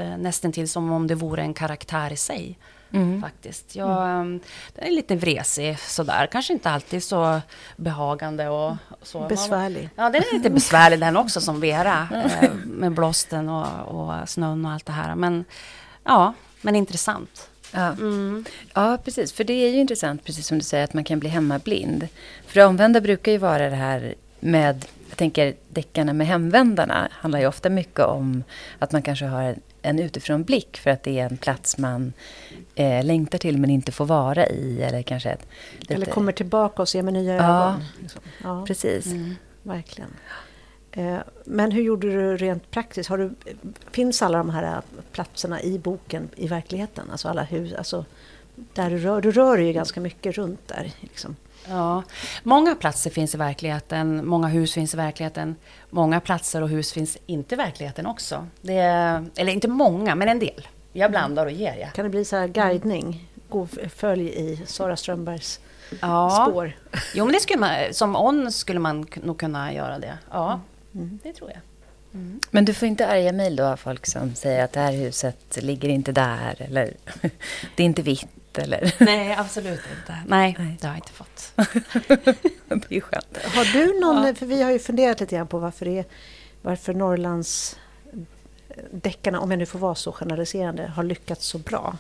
eh, 0.01 0.17
nästan 0.19 0.53
till 0.53 0.69
som 0.69 0.93
om 0.93 1.07
det 1.07 1.15
vore 1.15 1.43
en 1.43 1.55
karaktär 1.55 2.13
i 2.13 2.17
sig. 2.17 2.59
Mm. 2.93 3.23
Faktiskt. 3.23 3.77
Jag, 3.77 4.11
mm. 4.11 4.41
Den 4.75 4.85
är 4.85 4.91
lite 4.91 5.17
vresig 5.17 5.79
sådär. 5.79 6.29
Kanske 6.33 6.53
inte 6.53 6.71
alltid 6.71 7.05
så 7.05 7.41
behagande 7.77 8.49
och 8.49 8.77
så. 9.03 9.29
Besvärlig. 9.29 9.91
Ja, 9.97 10.11
den 10.11 10.23
är 10.23 10.35
lite 10.35 10.51
besvärlig 10.51 11.01
den 11.01 11.17
också 11.17 11.41
som 11.41 11.61
Vera. 11.61 12.09
eh, 12.13 12.51
med 12.65 12.93
blåsten 12.93 13.49
och, 13.49 13.67
och 13.89 14.29
snön 14.29 14.65
och 14.65 14.71
allt 14.73 14.87
det 14.87 14.93
här. 14.93 15.15
Men 15.15 15.45
ja, 16.05 16.35
men 16.61 16.77
intressant. 16.77 17.51
Ja. 17.73 17.87
Mm. 17.93 18.45
ja, 18.75 18.99
precis. 19.05 19.33
För 19.33 19.45
det 19.45 19.53
är 19.53 19.69
ju 19.69 19.81
intressant, 19.81 20.25
precis 20.25 20.47
som 20.47 20.59
du 20.59 20.65
säger, 20.65 20.85
att 20.85 20.95
man 20.95 21.05
kan 21.05 21.19
bli 21.19 21.29
hemmablind. 21.29 22.09
För 22.47 22.61
det 22.61 22.67
omvända 22.67 23.01
brukar 23.01 23.33
ju 23.33 23.39
vara 23.39 23.71
det 23.71 23.77
här 23.77 24.15
med, 24.41 24.85
jag 25.09 25.19
tänker 25.19 25.55
deckarna 25.69 26.13
med 26.13 26.27
hemvändarna, 26.27 27.09
handlar 27.13 27.41
ju 27.41 27.47
ofta 27.47 27.69
mycket 27.69 28.05
om 28.05 28.45
att 28.79 28.93
man 28.93 29.03
kanske 29.03 29.27
har 29.27 29.57
en 29.83 29.99
utifrån 29.99 30.45
blick 30.45 30.77
för 30.77 30.91
att 30.91 31.03
det 31.03 31.19
är 31.19 31.27
en 31.27 31.37
plats 31.37 31.79
man 31.79 32.13
eh, 32.75 33.05
längtar 33.05 33.39
till 33.39 33.59
men 33.59 33.71
inte 33.71 33.93
får 33.93 34.07
vara 34.07 34.47
i. 34.47 34.83
Eller, 34.83 35.03
kanske 35.03 35.31
ett, 35.31 35.47
lite... 35.79 35.95
eller 35.95 36.07
kommer 36.07 36.33
tillbaka 36.33 36.83
och 36.83 36.89
ser 36.89 37.03
med 37.03 37.13
nya 37.13 37.35
ja, 37.35 37.43
ögon. 37.43 37.85
Liksom. 38.01 38.23
Ja, 38.43 38.65
precis. 38.67 39.07
Mm, 39.07 39.35
verkligen. 39.63 40.11
Eh, 40.93 41.19
men 41.45 41.73
hur 41.73 41.83
gjorde 41.83 42.11
du 42.11 42.37
rent 42.37 42.71
praktiskt? 42.71 43.09
Har 43.09 43.19
du, 43.19 43.31
finns 43.91 44.23
alla 44.23 44.39
de 44.39 44.51
här 44.51 44.83
platserna 45.13 45.63
i 45.63 45.79
boken 45.79 46.29
i 46.37 46.49
verkligheten? 46.49 47.11
Alltså 47.11 47.29
alla 47.29 47.43
hus, 47.43 47.73
alltså 47.73 48.05
där 48.75 48.91
du 48.91 48.99
rör, 48.99 49.21
du 49.21 49.31
rör 49.31 49.57
dig 49.57 49.67
ju 49.67 49.73
ganska 49.73 50.01
mycket 50.01 50.35
runt 50.35 50.69
där. 50.69 50.93
Liksom. 51.01 51.37
Ja, 51.69 52.03
många 52.43 52.75
platser 52.75 53.11
finns 53.11 53.35
i 53.35 53.39
verkligheten, 53.39 54.27
många 54.27 54.49
hus 54.49 54.75
finns 54.75 54.95
i 54.95 54.97
verkligheten. 54.97 55.57
Många 55.91 56.21
platser 56.21 56.63
och 56.63 56.69
hus 56.69 56.93
finns 56.93 57.19
inte 57.27 57.55
i 57.55 57.59
verkligheten 57.59 58.07
också. 58.07 58.47
Det 58.61 58.77
är, 58.77 59.27
eller 59.37 59.53
inte 59.53 59.69
många, 59.69 60.15
men 60.15 60.29
en 60.29 60.39
del. 60.39 60.69
Jag 60.93 61.07
mm. 61.07 61.11
blandar 61.11 61.47
och 61.47 61.53
ger. 61.53 61.77
Ja. 61.81 61.89
Kan 61.89 62.05
det 62.05 62.11
bli 62.11 62.25
så 62.25 62.37
här 62.37 62.49
guidning? 62.49 63.29
Gå, 63.49 63.69
följ 63.97 64.29
i 64.29 64.63
Sara 64.67 64.97
Strömbergs 64.97 65.61
ja. 66.01 66.47
spår? 66.49 66.77
Jo, 67.15 67.25
men 67.25 67.33
det 67.33 67.41
skulle 67.41 67.59
man, 67.59 67.71
som 67.93 68.17
on 68.17 68.53
skulle 68.53 68.81
man 68.81 69.07
nog 69.15 69.39
kunna 69.39 69.73
göra 69.73 69.99
det. 69.99 70.19
Ja, 70.31 70.61
mm. 70.95 71.07
mm. 71.07 71.19
det 71.23 71.33
tror 71.33 71.51
jag. 71.51 71.61
Mm. 72.15 72.41
Men 72.51 72.65
du 72.65 72.75
får 72.75 72.89
inte 72.89 73.07
arga 73.07 73.33
mejl 73.33 73.57
då 73.57 73.65
av 73.65 73.77
folk 73.77 74.07
som 74.07 74.35
säger 74.35 74.65
att 74.65 74.73
det 74.73 74.81
här 74.81 74.93
huset 74.93 75.63
ligger 75.63 75.89
inte 75.89 76.13
där 76.13 76.57
eller 76.59 76.95
det 77.77 77.83
är 77.83 77.87
inte 77.87 78.03
vitt 78.03 78.40
eller? 78.61 78.95
Nej, 79.05 79.35
absolut 79.39 79.81
inte. 79.99 80.19
Nej, 80.27 80.57
Nej. 80.59 80.77
det 80.81 80.87
har 80.87 80.95
jag 80.95 80.99
inte 80.99 81.13
fått. 81.13 81.53
det 82.89 82.97
är 82.97 83.01
skönt. 83.01 83.39
Har 83.55 83.73
du 83.73 84.01
någon, 84.01 84.27
ja. 84.27 84.35
för 84.35 84.47
vi 84.47 84.63
har 84.63 84.71
ju 84.71 84.79
funderat 84.79 85.21
lite 85.21 85.37
grann 85.37 85.47
på 85.47 85.59
varför, 85.59 85.87
det 85.87 85.99
är, 85.99 86.05
varför 86.63 86.95
Norrlands 86.95 87.77
deckarna, 88.91 89.41
om 89.41 89.51
jag 89.51 89.59
nu 89.59 89.67
får 89.67 89.79
vara 89.79 89.95
så 89.95 90.13
generaliserande, 90.13 90.87
har 90.87 91.03
lyckats 91.03 91.47
så 91.47 91.59
bra. 91.59 91.97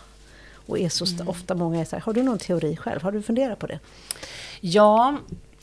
Och 0.66 0.78
är 0.78 0.88
så 0.88 1.06
mm. 1.06 1.28
ofta 1.28 1.54
många 1.54 1.80
är 1.80 1.84
så 1.84 1.96
här. 1.96 2.02
Har 2.02 2.12
du 2.12 2.22
någon 2.22 2.38
teori 2.38 2.76
själv? 2.76 3.02
Har 3.02 3.12
du 3.12 3.22
funderat 3.22 3.58
på 3.58 3.66
det? 3.66 3.78
Ja, 4.60 5.16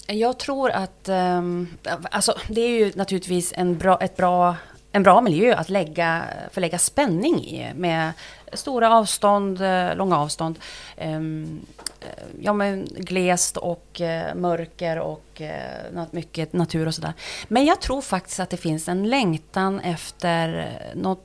jag 0.07 0.39
tror 0.39 0.69
att... 0.69 1.09
Um, 1.09 1.67
alltså, 2.11 2.35
det 2.47 2.61
är 2.61 2.69
ju 2.69 2.91
naturligtvis 2.95 3.53
en 3.55 3.77
bra, 3.77 3.97
ett 4.01 4.17
bra 4.17 4.55
en 4.97 5.03
bra 5.03 5.21
miljö 5.21 5.55
att 5.55 5.69
lägga, 5.69 6.23
förlägga 6.51 6.77
spänning 6.77 7.45
i 7.45 7.73
med 7.75 8.11
stora 8.53 8.93
avstånd, 8.93 9.61
eh, 9.61 9.95
långa 9.95 10.17
avstånd. 10.17 10.59
Ehm, 10.97 11.61
eh, 12.01 12.23
ja, 12.41 12.53
men 12.53 12.87
glest 12.97 13.57
och 13.57 14.01
eh, 14.01 14.35
mörker 14.35 14.99
och 14.99 15.41
mycket 16.11 16.53
natur 16.53 16.87
och 16.87 16.95
sådär. 16.95 17.13
Men 17.47 17.65
jag 17.65 17.81
tror 17.81 18.01
faktiskt 18.01 18.39
att 18.39 18.49
det 18.49 18.57
finns 18.57 18.87
en 18.87 19.09
längtan 19.09 19.79
efter 19.79 20.69
något 20.95 21.23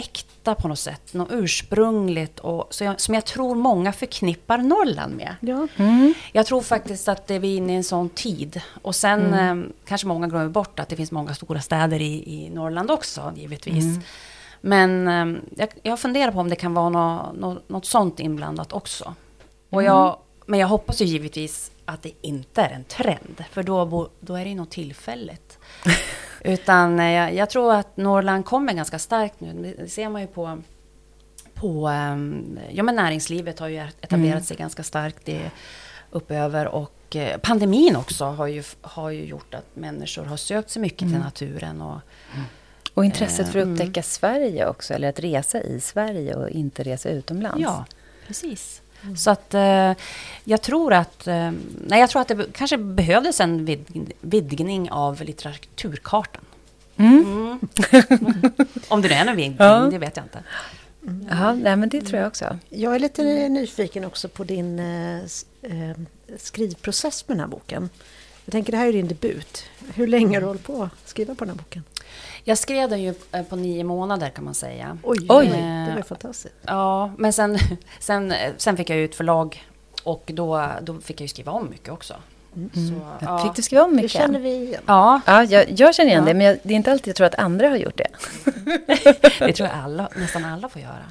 äkta 0.00 0.54
på 0.54 0.68
något 0.68 0.78
sätt, 0.78 1.14
något 1.14 1.28
ursprungligt 1.30 2.38
och, 2.38 2.74
jag, 2.80 3.00
som 3.00 3.14
jag 3.14 3.24
tror 3.24 3.54
många 3.54 3.92
förknippar 3.92 4.58
Norrland 4.58 5.16
med. 5.16 5.34
Ja. 5.40 5.66
Mm. 5.76 6.14
Jag 6.32 6.46
tror 6.46 6.62
faktiskt 6.62 7.08
att 7.08 7.26
det 7.26 7.34
är 7.34 7.38
vi 7.38 7.52
är 7.52 7.56
inne 7.56 7.72
i 7.72 7.76
en 7.76 7.84
sån 7.84 8.08
tid. 8.08 8.60
Och 8.82 8.94
sen 8.94 9.26
mm. 9.26 9.62
eh, 9.62 9.68
kanske 9.84 10.06
många 10.06 10.26
glömmer 10.26 10.48
bort 10.48 10.80
att 10.80 10.88
det 10.88 10.96
finns 10.96 11.12
många 11.12 11.34
stora 11.34 11.60
städer 11.60 12.00
i, 12.00 12.34
i 12.34 12.50
Norrland 12.50 12.90
också, 12.90 13.32
givetvis. 13.36 13.84
Mm. 13.84 14.02
Men 14.60 15.08
eh, 15.08 15.40
jag, 15.56 15.68
jag 15.82 16.00
funderar 16.00 16.32
på 16.32 16.38
om 16.38 16.48
det 16.50 16.56
kan 16.56 16.74
vara 16.74 16.88
något, 16.88 17.36
något, 17.36 17.68
något 17.68 17.86
sånt 17.86 18.20
inblandat 18.20 18.72
också. 18.72 19.14
Och 19.70 19.82
jag, 19.82 20.06
mm. 20.06 20.18
men 20.46 20.60
jag 20.60 20.68
hoppas 20.68 21.00
ju 21.00 21.04
givetvis 21.04 21.70
att 21.84 22.02
det 22.02 22.12
inte 22.20 22.62
är 22.62 22.70
en 22.70 22.84
trend, 22.84 23.44
för 23.50 23.62
då, 23.62 24.08
då 24.20 24.34
är 24.34 24.44
det 24.44 24.54
något 24.54 24.70
tillfälligt. 24.70 25.58
Utan 26.44 27.00
eh, 27.00 27.10
jag, 27.10 27.34
jag, 27.34 27.50
tror 27.50 27.74
att 27.74 27.96
Norrland 27.96 28.44
kommer 28.44 28.72
ganska 28.72 28.98
starkt 28.98 29.40
nu. 29.40 29.74
Det 29.78 29.88
ser 29.88 30.08
man 30.08 30.20
ju 30.20 30.26
på, 30.26 30.62
på 31.54 31.88
um, 31.88 32.58
ja, 32.70 32.82
men 32.82 32.96
näringslivet 32.96 33.58
har 33.58 33.68
ju 33.68 33.78
etablerat 33.78 34.32
mm. 34.32 34.42
sig 34.42 34.56
ganska 34.56 34.82
starkt 34.82 35.24
det, 35.24 35.50
uppöver 36.10 36.68
och 36.68 37.16
eh, 37.16 37.38
pandemin 37.38 37.96
också 37.96 38.24
har 38.24 38.46
ju, 38.46 38.62
har 38.80 39.10
ju 39.10 39.24
gjort 39.24 39.54
att 39.54 39.76
människor 39.76 40.24
har 40.24 40.36
sökt 40.36 40.70
sig 40.70 40.82
mycket 40.82 41.02
mm. 41.02 41.14
till 41.14 41.20
naturen. 41.20 41.80
Och, 41.80 42.00
mm. 42.34 42.46
och 42.94 43.04
intresset 43.04 43.48
för 43.48 43.58
att 43.58 43.64
mm. 43.64 43.74
upptäcka 43.74 44.02
Sverige 44.02 44.66
också, 44.68 44.94
eller 44.94 45.08
att 45.08 45.20
resa 45.20 45.62
i 45.62 45.80
Sverige 45.80 46.34
och 46.34 46.50
inte 46.50 46.82
resa 46.82 47.08
utomlands. 47.08 47.60
Ja, 47.60 47.84
precis. 48.26 48.79
Mm. 49.02 49.16
Så 49.16 49.30
att 49.30 49.54
eh, 49.54 49.92
jag 50.44 50.62
tror 50.62 50.92
att, 50.92 51.26
eh, 51.26 51.50
nej, 51.86 52.00
jag 52.00 52.10
tror 52.10 52.22
att 52.22 52.28
det 52.28 52.46
kanske 52.52 52.78
behövdes 52.78 53.40
en 53.40 53.64
vid, 53.64 54.12
vidgning 54.20 54.90
av 54.90 55.22
litteraturkartan. 55.22 56.42
Mm. 56.96 57.24
Mm. 57.24 57.58
Om 58.88 59.02
det 59.02 59.08
nu 59.08 59.14
är 59.14 59.24
någon 59.24 59.36
vidgning, 59.36 59.56
ja. 59.58 59.88
det 59.90 59.98
vet 59.98 60.16
jag 60.16 60.24
inte. 60.24 60.42
Mm. 61.06 61.26
Ja, 61.30 61.54
nej, 61.54 61.76
men 61.76 61.88
det 61.88 62.00
tror 62.00 62.20
jag 62.20 62.28
också. 62.28 62.58
Jag 62.68 62.94
är 62.94 62.98
lite 62.98 63.48
nyfiken 63.48 64.04
också 64.04 64.28
på 64.28 64.44
din 64.44 64.78
eh, 64.78 65.20
eh, 65.62 65.96
skrivprocess 66.36 67.28
med 67.28 67.36
den 67.36 67.40
här 67.40 67.48
boken. 67.48 67.90
Jag 68.44 68.52
tänker, 68.52 68.72
det 68.72 68.78
här 68.78 68.86
är 68.86 68.92
din 68.92 69.08
debut. 69.08 69.64
Hur 69.94 70.06
länge 70.06 70.36
har 70.36 70.40
du 70.40 70.46
hållit 70.46 70.64
på 70.64 70.82
att 70.82 71.08
skriva 71.08 71.34
på 71.34 71.44
den 71.44 71.54
här 71.54 71.58
boken? 71.58 71.84
Jag 72.44 72.58
skrev 72.58 72.90
den 72.90 73.02
ju 73.02 73.14
eh, 73.32 73.42
på 73.42 73.56
nio 73.56 73.84
månader 73.84 74.28
kan 74.28 74.44
man 74.44 74.54
säga. 74.54 74.98
Oj, 75.02 75.26
Oj. 75.28 75.46
det 75.88 75.92
var 75.94 76.02
fantastiskt. 76.02 76.54
Ja, 76.66 77.10
men 77.18 77.32
sen, 77.32 77.58
sen, 77.98 78.34
sen 78.56 78.76
fick 78.76 78.90
jag 78.90 79.04
ett 79.04 79.14
förlag 79.14 79.64
och 80.02 80.30
då, 80.34 80.70
då 80.82 81.00
fick 81.00 81.20
jag 81.20 81.24
ju 81.24 81.28
skriva 81.28 81.52
om 81.52 81.70
mycket 81.70 81.88
också. 81.92 82.14
Mm. 82.56 82.70
Så, 82.72 83.26
ja. 83.26 83.38
Fick 83.38 83.54
du 83.54 83.62
skriva 83.62 83.84
om 83.84 83.96
mycket? 83.96 84.12
Det 84.12 84.18
känner 84.18 84.40
vi 84.40 84.54
igen. 84.54 84.82
Ja, 84.86 85.20
ja 85.26 85.44
jag, 85.44 85.80
jag 85.80 85.94
känner 85.94 86.10
igen 86.10 86.22
ja. 86.22 86.28
det, 86.28 86.34
men 86.34 86.46
jag, 86.46 86.58
det 86.62 86.74
är 86.74 86.76
inte 86.76 86.92
alltid 86.92 87.08
jag 87.08 87.16
tror 87.16 87.26
att 87.26 87.34
andra 87.34 87.68
har 87.68 87.76
gjort 87.76 87.96
det. 87.96 88.08
det 89.38 89.52
tror 89.52 89.68
jag 89.68 89.78
alla, 89.84 90.08
nästan 90.16 90.44
alla 90.44 90.68
får 90.68 90.82
göra. 90.82 91.04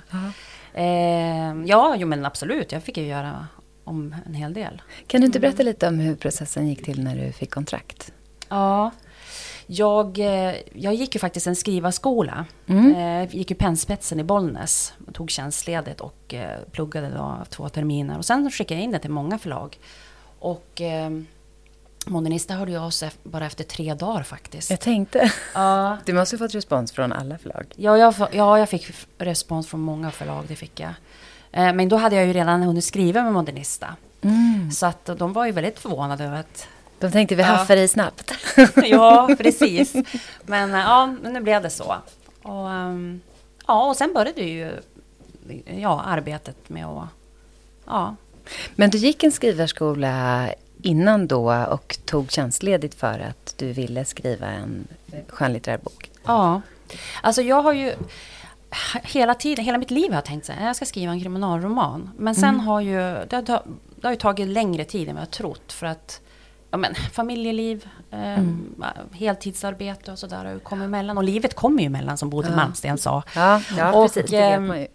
Eh, 0.74 1.66
ja, 1.66 1.96
jo 1.98 2.08
men 2.08 2.26
absolut, 2.26 2.72
jag 2.72 2.84
fick 2.84 2.98
ju 2.98 3.06
göra 3.06 3.48
om 3.84 4.16
en 4.26 4.34
hel 4.34 4.54
del. 4.54 4.82
Kan 5.08 5.22
du 5.22 5.28
inte 5.28 5.40
berätta 5.40 5.64
lite 5.64 5.88
om 5.88 6.00
hur 6.00 6.16
processen 6.16 6.68
gick 6.68 6.86
till 6.86 7.04
när 7.04 7.16
du 7.16 7.32
fick 7.32 7.52
kontrakt? 7.52 8.12
Ja, 8.50 8.92
jag, 9.72 10.20
eh, 10.20 10.56
jag 10.74 10.94
gick 10.94 11.16
ju 11.16 11.20
faktiskt 11.20 11.48
en 11.48 11.56
skrivarskola. 11.56 12.46
Mm. 12.68 12.96
Eh, 12.96 13.36
gick 13.36 13.50
ju 13.50 13.56
pennspetsen 13.56 14.20
i 14.20 14.24
Bollnäs. 14.24 14.94
Tog 15.14 15.32
tjänstledigt 15.32 16.02
och 16.02 16.34
eh, 16.34 16.60
pluggade 16.72 17.10
då 17.10 17.38
två 17.50 17.70
terminer. 17.70 18.18
Och 18.18 18.26
sen 18.26 18.52
skickade 18.52 18.80
jag 18.80 18.84
in 18.84 18.92
det 18.92 19.00
till 19.00 19.12
många 19.12 19.40
förlag. 19.40 19.78
Och 20.40 20.82
eh, 20.82 21.10
Modernista 22.06 22.54
hörde 22.54 22.72
jag 22.72 22.84
av 22.84 22.90
sig 22.90 23.12
bara 23.24 23.46
efter 23.46 23.64
tre 23.64 23.94
dagar 23.94 24.24
faktiskt. 24.24 24.70
Jag 24.70 24.80
tänkte. 24.80 25.32
Ja. 25.54 25.98
Du 26.06 26.14
måste 26.14 26.36
ha 26.36 26.40
fått 26.40 26.56
respons 26.56 26.92
från 26.92 27.14
alla 27.14 27.38
förlag. 27.38 27.66
Ja, 27.76 27.98
jag, 27.98 28.14
ja, 28.32 28.60
jag 28.60 28.70
fick 28.70 28.92
respons 29.18 29.68
från 29.68 29.80
många 29.80 30.12
förlag, 30.12 30.46
det 30.48 30.56
fick 30.56 30.80
jag. 30.80 30.94
Eh, 31.52 31.74
men 31.74 31.90
då 31.90 31.96
hade 31.96 32.16
jag 32.16 32.26
ju 32.26 32.34
redan 32.34 32.64
hunnit 32.64 32.86
skriva 32.86 33.24
med 33.24 33.34
Modernista. 33.34 33.96
Mm. 34.22 34.72
Så 34.72 34.86
att 34.86 35.06
de 35.06 35.34
var 35.34 35.46
ju 35.46 35.52
väldigt 35.52 35.80
förvånade 35.80 36.24
över 36.24 36.40
att... 36.40 36.68
De 37.00 37.12
tänkte 37.12 37.36
vi 37.36 37.44
haffar 37.44 37.78
i 37.78 37.88
snabbt. 37.88 38.34
ja, 38.84 39.30
precis. 39.38 39.94
Men 40.46 40.74
eh, 40.74 40.80
ja, 40.80 41.16
nu 41.24 41.42
blev 41.42 41.62
det 41.62 41.70
så. 41.70 41.96
Och, 42.44 42.68
um, 42.70 43.22
ja, 43.68 43.90
och 43.90 43.96
sen 43.96 44.14
började 44.14 44.42
ju 44.42 44.72
ja, 45.66 46.02
arbetet 46.06 46.70
med 46.70 46.86
att... 46.86 47.08
Ja. 47.86 48.16
Men 48.76 48.90
du 48.90 48.98
gick 48.98 49.24
en 49.24 49.32
skrivarskola 49.32 50.50
innan 50.82 51.28
då 51.28 51.54
och 51.54 51.98
tog 52.06 52.32
tjänstledigt 52.32 52.96
för 52.96 53.20
att 53.20 53.54
du 53.58 53.74
ville 53.74 54.06
skriva 54.06 54.48
en 54.48 54.88
skönlitterär 55.28 55.78
bok? 55.78 56.12
Ja. 56.26 56.62
Alltså 57.22 57.42
jag 57.42 57.62
har 57.62 57.74
ju 57.74 57.94
hela 59.04 59.36
tiden, 59.36 59.66
hela 59.66 59.78
mitt 59.78 59.92
liv 59.92 60.10
har 60.10 60.18
jag 60.18 60.26
tänkt 60.26 60.50
att 60.50 60.56
jag 60.62 60.76
ska 60.76 60.86
skriva 60.86 61.12
en 61.12 61.22
kriminalroman. 61.22 62.10
Men 62.18 62.36
sen 62.36 62.50
mm. 62.50 62.60
har 62.60 62.82
ju, 62.82 63.00
det 63.30 63.36
har, 63.36 63.42
det 63.96 64.08
har 64.08 64.12
ju 64.12 64.20
tagit 64.20 64.48
längre 64.48 64.86
tid 64.86 65.10
än 65.10 65.16
vad 65.16 65.22
jag 65.22 65.32
trott. 65.32 65.74
För 65.74 65.86
att 65.86 66.22
ja, 66.72 66.78
men, 66.78 66.96
familjeliv, 66.96 67.90
eh, 68.12 68.40
mm. 68.40 68.84
heltidsarbete 69.12 70.12
och 70.12 70.20
sådär 70.20 70.46
har 70.46 70.52
ju 70.52 70.60
kommit 70.60 70.86
emellan. 70.86 71.18
Och 71.18 71.24
livet 71.24 71.56
kommer 71.56 71.80
ju 71.80 71.86
emellan 71.86 72.18
som 72.18 72.30
Bodil 72.30 72.52
ja. 72.52 72.56
Malmsten 72.56 72.98
sa. 72.98 73.24
Ja, 73.36 73.62
ja 73.78 73.94
och, 73.94 74.14
precis. 74.14 74.32
Det 74.32 74.38
ehm. 74.38 74.88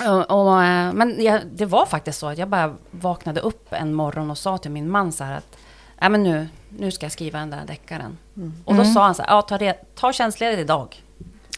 Och, 0.00 0.30
och, 0.30 0.64
eh, 0.64 0.92
men 0.92 1.24
jag, 1.24 1.40
det 1.52 1.66
var 1.66 1.86
faktiskt 1.86 2.18
så 2.18 2.26
att 2.26 2.38
jag 2.38 2.48
bara 2.48 2.74
vaknade 2.90 3.40
upp 3.40 3.72
en 3.72 3.94
morgon 3.94 4.30
och 4.30 4.38
sa 4.38 4.58
till 4.58 4.70
min 4.70 4.90
man 4.90 5.12
så 5.12 5.24
här 5.24 5.36
att 5.36 5.56
Nej 6.00 6.10
men 6.10 6.22
nu, 6.22 6.48
nu 6.68 6.90
ska 6.90 7.04
jag 7.04 7.12
skriva 7.12 7.38
den 7.38 7.50
där 7.50 7.64
deckaren. 7.66 8.18
Mm. 8.36 8.54
Och 8.64 8.74
då 8.74 8.80
mm. 8.80 8.94
sa 8.94 9.04
han 9.04 9.14
så 9.14 9.22
här, 9.22 9.30
ja 9.30 9.42
ta, 9.42 9.72
ta 9.94 10.12
tjänstledigt 10.12 10.60
idag. 10.60 11.02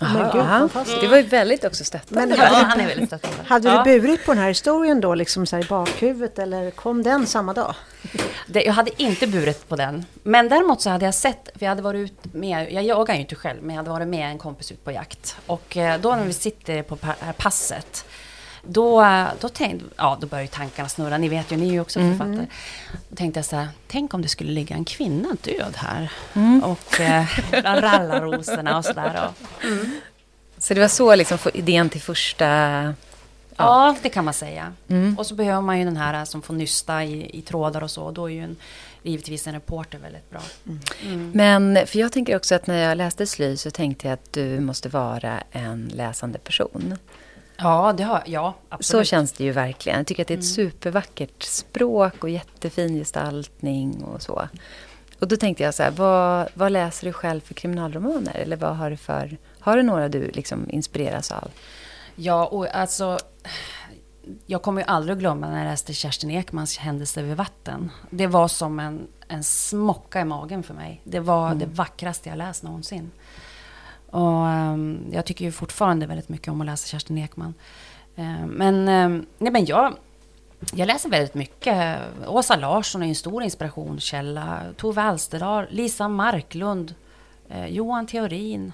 Aha, 0.04 0.68
Gud, 0.86 1.00
det 1.00 1.08
var 1.08 1.16
ju 1.16 1.22
väldigt 1.22 1.64
också 1.64 1.84
stöttande. 1.84 2.26
Men 2.26 2.38
hade, 2.38 2.58
ja, 2.58 2.64
han 2.68 2.80
är 2.80 2.86
väldigt 2.86 3.08
stöttande. 3.08 3.36
Hade 3.46 3.68
ja. 3.68 3.82
du 3.84 4.00
burit 4.00 4.26
på 4.26 4.32
den 4.32 4.42
här 4.42 4.48
historien 4.48 5.00
då, 5.00 5.14
liksom 5.14 5.46
så 5.46 5.58
i 5.58 5.64
bakhuvudet, 5.64 6.38
eller 6.38 6.70
kom 6.70 7.02
den 7.02 7.26
samma 7.26 7.52
dag? 7.52 7.74
Det, 8.46 8.62
jag 8.62 8.72
hade 8.72 9.02
inte 9.02 9.26
burit 9.26 9.68
på 9.68 9.76
den. 9.76 10.04
Men 10.22 10.48
däremot 10.48 10.80
så 10.80 10.90
hade 10.90 11.04
jag 11.04 11.14
sett, 11.14 11.48
för 11.54 11.64
jag 11.64 11.68
hade 11.68 11.82
varit 11.82 11.98
ut 11.98 12.34
med, 12.34 12.72
jag 12.72 12.84
jagar 12.84 13.14
ju 13.14 13.20
inte 13.20 13.34
själv, 13.34 13.62
men 13.62 13.70
jag 13.70 13.76
hade 13.76 13.90
varit 13.90 14.08
med 14.08 14.30
en 14.30 14.38
kompis 14.38 14.72
ut 14.72 14.84
på 14.84 14.92
jakt. 14.92 15.36
Och 15.46 15.76
eh, 15.76 16.00
då 16.00 16.16
när 16.16 16.24
vi 16.24 16.32
sitter 16.32 16.82
på 16.82 16.98
passet, 17.36 18.04
då, 18.66 19.06
då, 19.40 19.48
tänkte, 19.48 19.86
ja, 19.96 20.18
då 20.20 20.26
börjar 20.26 20.46
tankarna 20.46 20.88
snurra. 20.88 21.18
Ni 21.18 21.28
vet 21.28 21.52
ju, 21.52 21.56
ni 21.56 21.68
är 21.68 21.72
ju 21.72 21.80
också 21.80 22.00
mm. 22.00 22.18
författare. 22.18 22.46
Då 23.08 23.16
tänkte 23.16 23.38
jag 23.38 23.44
så 23.44 23.56
här, 23.56 23.68
tänk 23.88 24.14
om 24.14 24.22
det 24.22 24.28
skulle 24.28 24.52
ligga 24.52 24.76
en 24.76 24.84
kvinna 24.84 25.36
död 25.42 25.74
här. 25.76 26.12
Mm. 26.34 26.64
Och 26.64 27.00
eh, 27.00 27.24
bland 27.50 27.82
rallarrosorna 27.82 28.78
och 28.78 28.84
sådär. 28.84 29.28
Mm. 29.62 30.00
Så 30.58 30.74
det 30.74 30.80
var 30.80 30.88
så 30.88 31.14
liksom 31.14 31.38
idén 31.54 31.90
till 31.90 32.00
första... 32.00 32.46
Ja, 32.46 32.94
ja 33.56 33.96
det 34.02 34.08
kan 34.08 34.24
man 34.24 34.34
säga. 34.34 34.72
Mm. 34.88 35.18
Och 35.18 35.26
så 35.26 35.34
behöver 35.34 35.60
man 35.60 35.78
ju 35.78 35.84
den 35.84 35.96
här 35.96 36.24
som 36.24 36.42
får 36.42 36.54
nysta 36.54 37.04
i, 37.04 37.38
i 37.38 37.42
trådar 37.42 37.82
och 37.82 37.90
så. 37.90 38.10
Då 38.10 38.30
är 38.30 38.34
ju 38.34 38.44
en, 38.44 38.56
givetvis 39.02 39.46
en 39.46 39.54
reporter 39.54 39.98
väldigt 39.98 40.30
bra. 40.30 40.40
Mm. 40.66 40.80
Mm. 41.02 41.30
Men, 41.34 41.86
för 41.86 41.98
jag 41.98 42.12
tänker 42.12 42.36
också 42.36 42.54
att 42.54 42.66
när 42.66 42.88
jag 42.88 42.96
läste 42.96 43.26
Sly 43.26 43.56
så 43.56 43.70
tänkte 43.70 44.06
jag 44.06 44.14
att 44.14 44.32
du 44.32 44.60
måste 44.60 44.88
vara 44.88 45.42
en 45.50 45.92
läsande 45.94 46.38
person. 46.38 46.98
Ja, 47.56 47.94
det 47.96 48.02
har, 48.02 48.22
ja 48.26 48.54
absolut. 48.68 49.06
Så 49.06 49.10
känns 49.10 49.32
det 49.32 49.44
ju 49.44 49.52
verkligen. 49.52 49.98
Jag 49.98 50.06
tycker 50.06 50.22
att 50.22 50.28
det 50.28 50.34
är 50.34 50.38
ett 50.38 50.56
mm. 50.56 50.70
supervackert 50.70 51.42
språk 51.42 52.24
och 52.24 52.30
jättefin 52.30 52.94
gestaltning 52.94 54.04
och 54.04 54.22
så. 54.22 54.48
Och 55.18 55.28
då 55.28 55.36
tänkte 55.36 55.62
jag 55.62 55.74
så 55.74 55.82
här, 55.82 55.90
vad, 55.90 56.48
vad 56.54 56.72
läser 56.72 57.06
du 57.06 57.12
själv 57.12 57.40
för 57.40 57.54
kriminalromaner? 57.54 58.34
Eller 58.34 58.56
vad 58.56 58.76
har 58.76 58.90
du 58.90 58.96
för, 58.96 59.36
har 59.60 59.76
du 59.76 59.82
några 59.82 60.08
du 60.08 60.30
liksom 60.30 60.70
inspireras 60.70 61.32
av? 61.32 61.50
Ja, 62.16 62.46
och 62.46 62.74
alltså 62.74 63.18
jag 64.46 64.62
kommer 64.62 64.80
ju 64.80 64.86
aldrig 64.86 65.12
att 65.12 65.18
glömma 65.18 65.50
när 65.50 65.58
jag 65.58 65.70
läste 65.70 65.94
Kerstin 65.94 66.30
Ekmans 66.30 66.78
Händelser 66.78 67.22
vid 67.22 67.36
vatten. 67.36 67.90
Det 68.10 68.26
var 68.26 68.48
som 68.48 68.80
en, 68.80 69.06
en 69.28 69.44
smocka 69.44 70.20
i 70.20 70.24
magen 70.24 70.62
för 70.62 70.74
mig. 70.74 71.00
Det 71.04 71.20
var 71.20 71.46
mm. 71.46 71.58
det 71.58 71.66
vackraste 71.66 72.28
jag 72.28 72.38
läst 72.38 72.62
någonsin. 72.62 73.10
Och 74.14 74.46
um, 74.46 75.06
jag 75.12 75.24
tycker 75.24 75.44
ju 75.44 75.52
fortfarande 75.52 76.06
väldigt 76.06 76.28
mycket 76.28 76.48
om 76.48 76.60
att 76.60 76.66
läsa 76.66 76.86
Kerstin 76.86 77.18
Ekman. 77.18 77.54
Uh, 78.18 78.46
men, 78.46 78.74
uh, 78.88 79.22
nej, 79.38 79.52
men 79.52 79.64
jag, 79.64 79.94
jag 80.74 80.86
läser 80.86 81.08
väldigt 81.08 81.34
mycket. 81.34 81.98
Åsa 82.26 82.56
Larsson 82.56 83.02
är 83.02 83.06
en 83.06 83.14
stor 83.14 83.42
inspirationskälla. 83.42 84.60
Tove 84.76 85.02
Alsterdal, 85.02 85.66
Lisa 85.70 86.08
Marklund, 86.08 86.94
uh, 87.50 87.66
Johan 87.66 88.06
Theorin. 88.06 88.72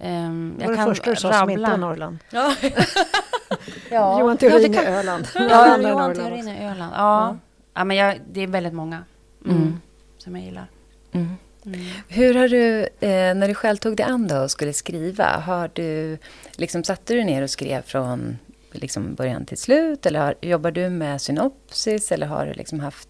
Um, 0.00 0.54
det 0.58 0.66
var 0.66 0.76
det 0.76 0.84
första 0.84 1.10
du 1.10 1.16
sa 1.16 1.32
som 1.32 1.50
inte 1.50 1.70
är 1.70 1.76
Norrland. 1.76 2.18
Ja. 2.30 2.54
ja. 3.90 4.20
Johan 4.20 4.36
Theorin 4.36 4.72
ja, 4.72 4.82
kan... 4.82 4.92
i 4.92 4.96
Öland. 4.96 5.28
Ja, 5.34 5.78
Johan 5.78 6.14
Theorin 6.14 6.48
i 6.48 6.64
Öland. 6.64 6.92
Ja. 6.96 7.36
ja. 7.74 7.84
men 7.84 7.96
jag, 7.96 8.20
det 8.32 8.40
är 8.40 8.46
väldigt 8.46 8.74
många 8.74 9.04
mm. 9.44 9.56
Mm, 9.56 9.80
som 10.18 10.36
jag 10.36 10.44
gillar. 10.44 10.66
Mm. 11.12 11.36
Mm. 11.74 11.86
Hur 12.08 12.34
har 12.34 12.48
du, 12.48 12.80
eh, 12.82 13.34
när 13.34 13.48
du 13.48 13.54
själv 13.54 13.76
tog 13.76 13.96
dig 13.96 14.06
an 14.06 14.28
då 14.28 14.36
och 14.36 14.50
skulle 14.50 14.72
skriva, 14.72 15.24
har 15.24 15.70
du, 15.74 16.18
liksom, 16.56 16.84
satte 16.84 17.14
du 17.14 17.24
ner 17.24 17.42
och 17.42 17.50
skrev 17.50 17.82
från 17.82 18.38
liksom, 18.72 19.14
början 19.14 19.46
till 19.46 19.58
slut? 19.58 20.06
Eller 20.06 20.20
har, 20.20 20.34
jobbar 20.40 20.70
du 20.70 20.90
med 20.90 21.20
synopsis? 21.20 22.12
Eller 22.12 22.26
har 22.26 22.46
du 22.46 22.52
liksom 22.52 22.80
haft, 22.80 23.08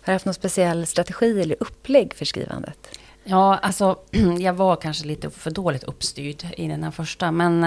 har 0.00 0.12
haft 0.12 0.24
någon 0.24 0.34
speciell 0.34 0.86
strategi 0.86 1.42
eller 1.42 1.56
upplägg 1.60 2.14
för 2.14 2.24
skrivandet? 2.24 2.98
Ja, 3.24 3.56
alltså 3.56 3.98
jag 4.38 4.52
var 4.52 4.76
kanske 4.76 5.06
lite 5.06 5.30
för 5.30 5.50
dåligt 5.50 5.84
uppstyrd 5.84 6.44
i 6.56 6.68
den 6.68 6.84
här 6.84 6.90
första. 6.90 7.30
Men 7.30 7.64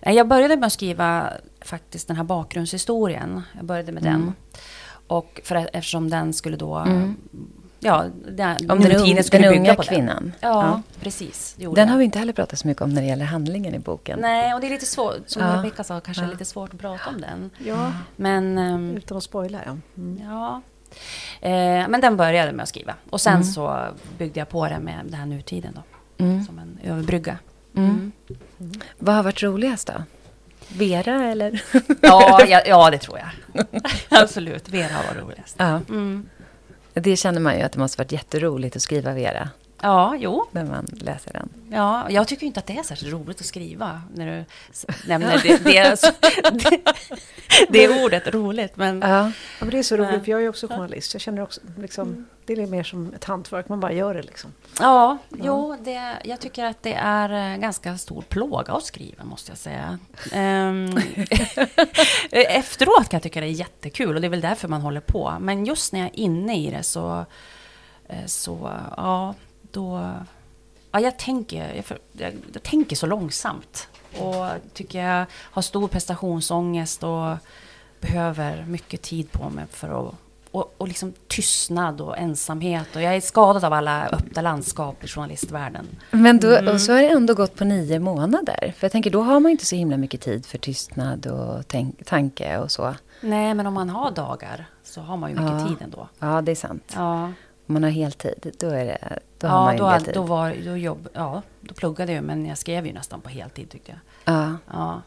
eh, 0.00 0.12
jag 0.12 0.28
började 0.28 0.56
med 0.56 0.66
att 0.66 0.72
skriva 0.72 1.32
faktiskt 1.60 2.08
den 2.08 2.16
här 2.16 2.24
bakgrundshistorien. 2.24 3.42
Jag 3.56 3.64
började 3.64 3.92
med 3.92 4.06
mm. 4.06 4.20
den. 4.20 4.32
Och 5.06 5.40
för, 5.44 5.70
eftersom 5.72 6.10
den 6.10 6.32
skulle 6.32 6.56
då 6.56 6.74
mm 6.74 7.16
ja, 7.80 8.04
den, 8.28 8.70
om 8.70 8.80
den, 8.80 9.24
skulle 9.24 9.48
den 9.48 9.58
unga 9.58 9.74
på 9.74 9.82
kvinnan. 9.82 10.16
Den. 10.22 10.32
Ja, 10.40 10.48
ja, 10.48 10.82
precis. 11.00 11.54
Den 11.58 11.74
jag. 11.74 11.86
har 11.86 11.98
vi 11.98 12.04
inte 12.04 12.18
heller 12.18 12.32
pratat 12.32 12.58
så 12.58 12.68
mycket 12.68 12.82
om 12.82 12.90
när 12.90 13.02
det 13.02 13.08
gäller 13.08 13.24
handlingen 13.24 13.74
i 13.74 13.78
boken. 13.78 14.18
Nej, 14.20 14.54
och 14.54 14.60
det 14.60 14.66
är 14.66 14.70
lite 14.70 14.86
svårt, 14.86 15.22
som 15.26 15.42
ja. 15.42 15.56
Rebecka 15.56 15.84
sa, 15.84 16.00
kanske 16.00 16.22
ja. 16.22 16.30
lite 16.30 16.44
svårt 16.44 16.74
att 16.74 16.80
prata 16.80 17.10
om 17.10 17.20
den. 17.20 17.50
Ja, 17.58 17.92
men, 18.16 18.58
um, 18.58 18.96
utan 18.96 19.16
att 19.16 19.22
spoila 19.22 19.58
ja. 19.66 19.76
Mm. 19.96 20.20
ja. 20.24 20.62
Eh, 21.40 21.88
men 21.88 22.00
den 22.00 22.16
började 22.16 22.52
med 22.52 22.62
att 22.62 22.68
skriva. 22.68 22.94
Och 23.10 23.20
sen 23.20 23.32
mm. 23.32 23.44
så 23.44 23.86
byggde 24.18 24.40
jag 24.40 24.48
på 24.48 24.68
det 24.68 24.78
med 24.78 25.00
den 25.04 25.14
här 25.14 25.26
nutiden 25.26 25.72
då. 25.74 25.82
Mm. 26.24 26.44
Som 26.44 26.58
en 26.58 26.78
överbrygga. 26.84 27.38
Mm. 27.76 28.12
mm. 28.58 28.72
Vad 28.98 29.14
har 29.14 29.22
varit 29.22 29.42
roligast 29.42 29.86
då? 29.86 30.02
Vera 30.68 31.24
eller? 31.24 31.62
Ja, 32.02 32.46
ja, 32.48 32.62
ja, 32.66 32.90
det 32.90 32.98
tror 32.98 33.18
jag. 33.18 33.64
Absolut, 34.22 34.68
Vera 34.68 34.96
var 35.08 35.22
roligast. 35.22 35.56
Ja. 35.58 35.80
Det 36.94 37.16
känner 37.16 37.40
man 37.40 37.56
ju 37.56 37.62
att 37.62 37.72
det 37.72 37.78
måste 37.78 37.98
varit 37.98 38.12
jätteroligt 38.12 38.76
att 38.76 38.82
skriva 38.82 39.12
Vera 39.12 39.48
Ja, 39.82 40.16
jo. 40.18 40.46
när 40.50 40.64
man 40.64 40.86
läser 41.00 41.32
den. 41.32 41.48
Ja, 41.70 42.10
jag 42.10 42.28
tycker 42.28 42.46
inte 42.46 42.60
att 42.60 42.66
det 42.66 42.78
är 42.78 42.82
särskilt 42.82 43.12
roligt 43.12 43.40
att 43.40 43.46
skriva 43.46 44.02
när 44.14 44.26
du 44.26 44.44
nämner 45.08 45.40
det, 45.42 45.64
det, 45.64 46.00
det, 46.52 46.80
det 47.68 48.04
ordet, 48.04 48.34
roligt. 48.34 48.76
Men 48.76 49.00
Ja, 49.00 49.32
men 49.60 49.70
det 49.70 49.78
är 49.78 49.82
så 49.82 49.96
roligt, 49.96 50.24
för 50.24 50.30
jag 50.30 50.44
är 50.44 50.48
också 50.48 50.68
journalist. 50.68 51.14
Jag 51.14 51.20
känner 51.20 51.42
också, 51.42 51.60
liksom, 51.78 52.26
det 52.46 52.52
är 52.62 52.66
mer 52.66 52.82
som 52.82 53.14
ett 53.14 53.24
hantverk, 53.24 53.68
man 53.68 53.80
bara 53.80 53.92
gör 53.92 54.14
det 54.14 54.22
liksom. 54.22 54.52
ja, 54.78 55.18
jo, 55.30 55.76
det, 55.84 56.16
jag 56.24 56.40
tycker 56.40 56.64
att 56.64 56.82
det 56.82 56.94
är 56.94 57.52
eh, 57.52 57.58
ganska 57.58 57.98
stor 57.98 58.22
plåga 58.22 58.72
att 58.72 58.84
skriva, 58.84 59.24
måste 59.24 59.50
jag 59.50 59.58
säga. 59.58 59.98
Ehm, 60.32 60.98
efteråt 62.30 63.08
kan 63.08 63.18
jag 63.18 63.22
tycka 63.22 63.40
det 63.40 63.46
är 63.46 63.50
jättekul 63.50 64.14
och 64.14 64.20
det 64.20 64.26
är 64.26 64.30
väl 64.30 64.40
därför 64.40 64.68
man 64.68 64.80
håller 64.80 65.00
på. 65.00 65.36
Men 65.40 65.66
just 65.66 65.92
när 65.92 66.00
jag 66.00 66.08
är 66.08 66.18
inne 66.18 66.58
i 66.58 66.70
det 66.70 66.82
så, 66.82 67.24
eh, 68.08 68.26
så 68.26 68.70
ja, 68.96 69.34
då... 69.72 70.12
Ja, 70.92 71.00
jag 71.00 71.18
tänker, 71.18 71.74
jag, 71.74 71.84
för- 71.84 71.98
jag, 72.12 72.32
jag 72.52 72.62
tänker 72.62 72.96
så 72.96 73.06
långsamt. 73.06 73.88
Och 74.18 74.46
tycker 74.74 75.02
jag 75.06 75.26
har 75.34 75.62
stor 75.62 75.88
prestationsångest 75.88 77.02
och 77.02 77.36
behöver 78.00 78.64
mycket 78.68 79.02
tid 79.02 79.32
på 79.32 79.50
mig 79.50 79.64
för 79.70 80.08
att... 80.08 80.14
Och, 80.52 80.74
och 80.78 80.88
liksom 80.88 81.12
tystnad 81.28 82.00
och 82.00 82.18
ensamhet. 82.18 82.96
Och 82.96 83.02
jag 83.02 83.16
är 83.16 83.20
skadad 83.20 83.64
av 83.64 83.72
alla 83.72 84.06
öppna 84.08 84.42
landskap 84.42 85.04
i 85.04 85.08
journalistvärlden. 85.08 85.86
Men 86.10 86.40
då, 86.40 86.48
Mm. 86.56 86.74
och 86.74 86.80
så 86.80 86.92
har 86.92 87.00
det 87.02 87.08
ändå 87.08 87.34
gått 87.34 87.54
på 87.54 87.64
nio 87.64 87.98
månader. 87.98 88.74
För 88.78 88.84
jag 88.84 88.92
tänker, 88.92 89.10
då 89.10 89.22
har 89.22 89.40
man 89.40 89.50
inte 89.52 89.66
så 89.66 89.76
himla 89.76 89.96
mycket 89.96 90.20
tid 90.20 90.46
för 90.46 90.58
tystnad 90.58 91.26
och 91.26 91.68
tänk, 91.68 92.04
tanke 92.06 92.58
och 92.58 92.70
så. 92.70 92.94
Nej, 93.20 93.54
men 93.54 93.66
om 93.66 93.74
man 93.74 93.90
har 93.90 94.10
dagar 94.10 94.66
så 94.84 95.00
har 95.00 95.16
man 95.16 95.30
ju 95.30 95.36
mycket 95.36 95.60
Ja. 95.60 95.68
tid 95.68 95.76
ändå. 95.80 96.08
Ja, 96.18 96.40
det 96.42 96.50
är 96.50 96.56
sant. 96.56 96.92
Ja, 96.96 97.22
Om 97.24 97.32
man 97.66 97.82
har 97.82 97.90
heltid, 97.90 98.54
då, 98.60 98.66
är 98.68 98.84
det, 98.84 99.18
då 99.40 99.46
har 99.46 99.56
ja 99.58 99.64
man 99.64 99.74
ju 99.94 99.98
då, 99.98 100.04
tid. 100.04 100.14
då, 100.14 100.22
var, 100.22 100.54
då, 100.64 100.76
jobb, 100.76 101.08
ja, 101.14 101.42
då 101.60 101.74
pluggade 101.74 102.12
jag 102.12 102.24
men 102.24 102.46
jag 102.46 102.58
skrev 102.58 102.86
ju 102.86 102.92
nästan 102.92 103.20
på 103.20 103.28
heltid 103.28 103.70
tyckte 103.70 103.92
jag. 103.92 104.34
Ja. 104.34 104.56
Ja. 104.72 105.02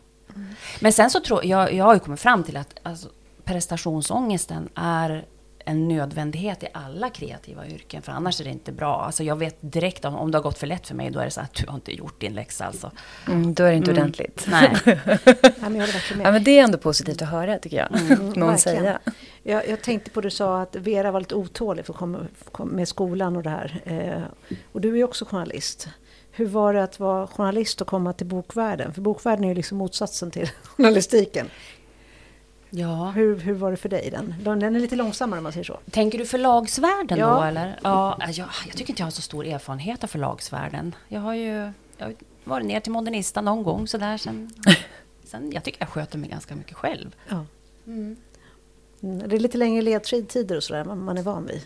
Men 0.80 0.94
sen 0.94 1.10
så 1.10 1.20
tror 1.20 1.46
jag, 1.46 1.74
jag 1.74 1.86
har 1.86 1.94
ju 1.94 2.00
kommit 2.00 2.20
fram 2.20 2.44
till 2.44 2.58
att 2.58 2.74
alltså, 2.84 3.10
prestationsångesten 3.44 4.70
är 4.76 5.26
en 5.66 5.88
nödvändighet 5.88 6.64
i 6.64 6.68
alla 6.74 7.10
kreativa 7.10 7.68
yrken, 7.68 8.02
för 8.02 8.12
annars 8.12 8.40
är 8.42 8.44
det 8.44 8.50
inte 8.50 8.72
bra. 8.72 9.02
Alltså 9.06 9.24
jag 9.24 9.36
vet 9.36 9.58
direkt 9.62 10.06
om, 10.06 10.16
om 10.16 10.32
det 10.32 10.38
har 10.38 10.44
gått 10.44 10.58
för 10.58 10.68
lätt 10.68 10.88
för 10.88 10.96
mig, 10.96 11.10
då 11.12 11.20
är 11.20 11.26
det 11.26 11.32
så 11.32 11.42
att 11.42 11.54
du 11.54 11.68
har 11.68 11.76
inte 11.76 11.92
gjort 11.96 12.22
din 12.22 12.34
läxa 12.34 12.66
alltså. 12.66 12.92
Mm, 13.28 13.54
då 13.54 13.64
är 13.64 13.72
det 13.72 13.78
inte 13.78 13.92
Mm. 13.92 14.02
ordentligt. 14.04 14.46
Nej. 14.50 14.78
Ja, 15.62 15.70
men. 15.70 15.88
Ja, 16.24 16.32
men 16.32 16.44
det 16.44 16.60
är 16.60 16.64
ändå 16.64 16.78
positivt 16.78 17.22
att 17.22 17.30
höra, 17.30 17.58
tycker 17.60 17.78
jag. 17.78 18.02
Mm, 18.02 18.30
Någon 18.30 18.50
verkligen. 18.50 18.58
säga. 18.60 19.00
Jag, 19.44 19.68
jag 19.68 19.82
tänkte 19.82 20.12
på 20.12 20.22
det 20.22 20.26
du 20.28 20.32
sa 20.32 20.62
att 20.62 20.76
Vera 20.76 21.12
var 21.12 21.20
lite 21.20 21.36
otålig 21.36 21.86
för 21.86 21.94
att 21.94 22.00
komma, 22.00 22.28
kom- 22.52 22.70
med 22.70 22.88
skolan 22.88 23.36
och 23.36 23.44
det 23.44 23.50
här. 23.50 23.82
Eh, 23.86 24.56
och 24.72 24.82
du 24.82 24.92
är 24.92 24.96
ju 24.96 25.04
också 25.04 25.26
journalist. 25.26 25.88
Hur 26.32 26.46
var 26.46 26.74
det 26.74 26.84
att 26.84 27.00
vara 27.00 27.28
journalist 27.28 27.82
och 27.82 27.88
komma 27.88 28.14
till 28.14 28.28
bokvärlden? 28.28 28.94
För 28.94 29.02
bokvärlden 29.02 29.44
är 29.46 29.50
ju 29.50 29.56
liksom 29.56 29.78
motsatsen 29.78 30.32
till 30.32 30.50
journalistiken. 30.64 31.50
Ja. 32.70 33.12
Hur, 33.16 33.38
hur 33.40 33.54
var 33.54 33.72
det 33.72 33.78
för 33.78 33.90
dig? 33.90 34.10
Den, 34.12 34.60
den 34.60 34.76
är 34.76 34.80
lite 34.80 34.96
långsammare 34.96 35.38
om 35.38 35.44
man 35.44 35.52
säger 35.54 35.64
så. 35.64 35.80
Tänker 35.92 36.18
du 36.18 36.26
förlagsvärlden 36.26 37.18
Ja. 37.18 37.36
då 37.36 37.42
eller? 37.44 37.80
Ja, 37.84 38.18
jag, 38.22 38.48
jag 38.68 38.76
tycker 38.78 38.90
inte 38.92 39.02
jag 39.02 39.06
har 39.06 39.12
så 39.12 39.22
stor 39.22 39.46
erfarenhet 39.46 40.04
av 40.04 40.08
förlagsvärlden. 40.08 40.96
Jag 41.08 41.22
har 41.22 41.34
ju 41.34 41.72
jag 41.98 42.06
har 42.06 42.14
varit 42.44 42.66
ner 42.66 42.80
till 42.80 42.92
Modernista 42.92 43.42
någon 43.42 43.64
gång 43.64 43.88
sådär. 43.88 44.18
Sen, 44.18 44.52
sen, 45.26 45.52
jag 45.52 45.64
tycker 45.64 45.82
jag 45.82 45.90
sköter 45.90 46.18
mig 46.18 46.30
ganska 46.30 46.56
mycket 46.56 46.78
själv. 46.78 47.16
Ja. 47.30 47.46
Mm. 47.88 48.16
Mm, 49.04 49.30
Det 49.30 49.36
är 49.36 49.40
lite 49.40 49.58
längre 49.58 49.82
ledtider 49.82 50.58
och 50.58 50.64
sådär, 50.64 50.84
man, 50.86 51.04
man 51.04 51.18
är 51.18 51.24
van 51.24 51.46
vid. 51.46 51.62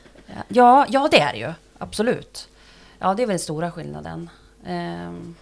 Ja, 0.47 0.85
ja, 0.89 1.07
det 1.11 1.19
är 1.19 1.33
det 1.33 1.39
ju. 1.39 1.53
Absolut. 1.77 2.49
Ja, 2.99 3.13
det 3.13 3.23
är 3.23 3.27
väl 3.27 3.33
den 3.33 3.39
stora 3.39 3.71
skillnaden. 3.71 4.29
Ehm, 4.65 5.35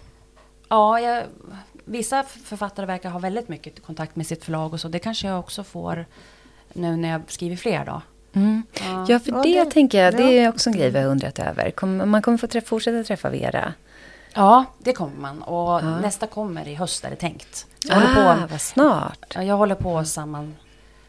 ja, 0.70 1.00
jag, 1.00 1.24
vissa 1.86 2.24
författare 2.24 2.86
verkar 2.86 3.10
ha 3.10 3.20
väldigt 3.20 3.50
mycket 3.50 3.84
kontakt 3.86 4.16
med 4.16 4.28
sitt 4.28 4.44
förlag 4.44 4.74
och 4.74 4.80
så. 4.80 4.88
Det 4.88 5.00
kanske 5.00 5.28
jag 5.28 5.40
också 5.40 5.64
får 5.64 6.06
nu 6.74 6.96
när 6.98 7.10
jag 7.10 7.22
skriver 7.28 7.56
fler 7.56 7.86
då. 7.86 8.02
Mm. 8.34 8.64
Ja. 8.74 9.06
Ja, 9.10 9.20
för 9.20 9.32
Ja, 9.32 9.44
det, 9.44 9.64
det- 9.64 9.72
tänker 9.72 10.04
jag, 10.04 10.18
det 10.18 10.24
ja. 10.24 10.30
är 10.44 10.50
också 10.50 10.70
en 10.70 10.76
grej 10.76 10.90
vi 10.90 11.00
har 11.00 11.06
undrat 11.06 11.40
över. 11.40 11.72
Kommer- 11.72 12.06
man 12.06 12.22
kommer 12.22 12.38
få 12.38 12.48
träffa, 12.48 12.68
fortsätta 12.68 13.04
träffa 13.04 13.30
Vera. 13.30 13.74
Ja, 14.34 14.66
det 14.80 14.94
kommer 14.94 15.16
man. 15.20 15.42
Och 15.42 15.70
Ja. 15.82 16.00
nästa 16.00 16.28
kommer 16.28 16.68
i 16.68 16.76
höst 16.76 17.06
är 17.06 17.10
det 17.10 17.16
tänkt. 17.16 17.66
Jag 17.86 17.98
Ah, 17.98 18.36
på, 18.38 18.48
vad 18.52 18.62
snart. 18.62 19.34
ja, 19.36 19.44
jag 19.44 19.58
håller 19.58 19.76
på 19.76 20.04
samman, 20.06 20.56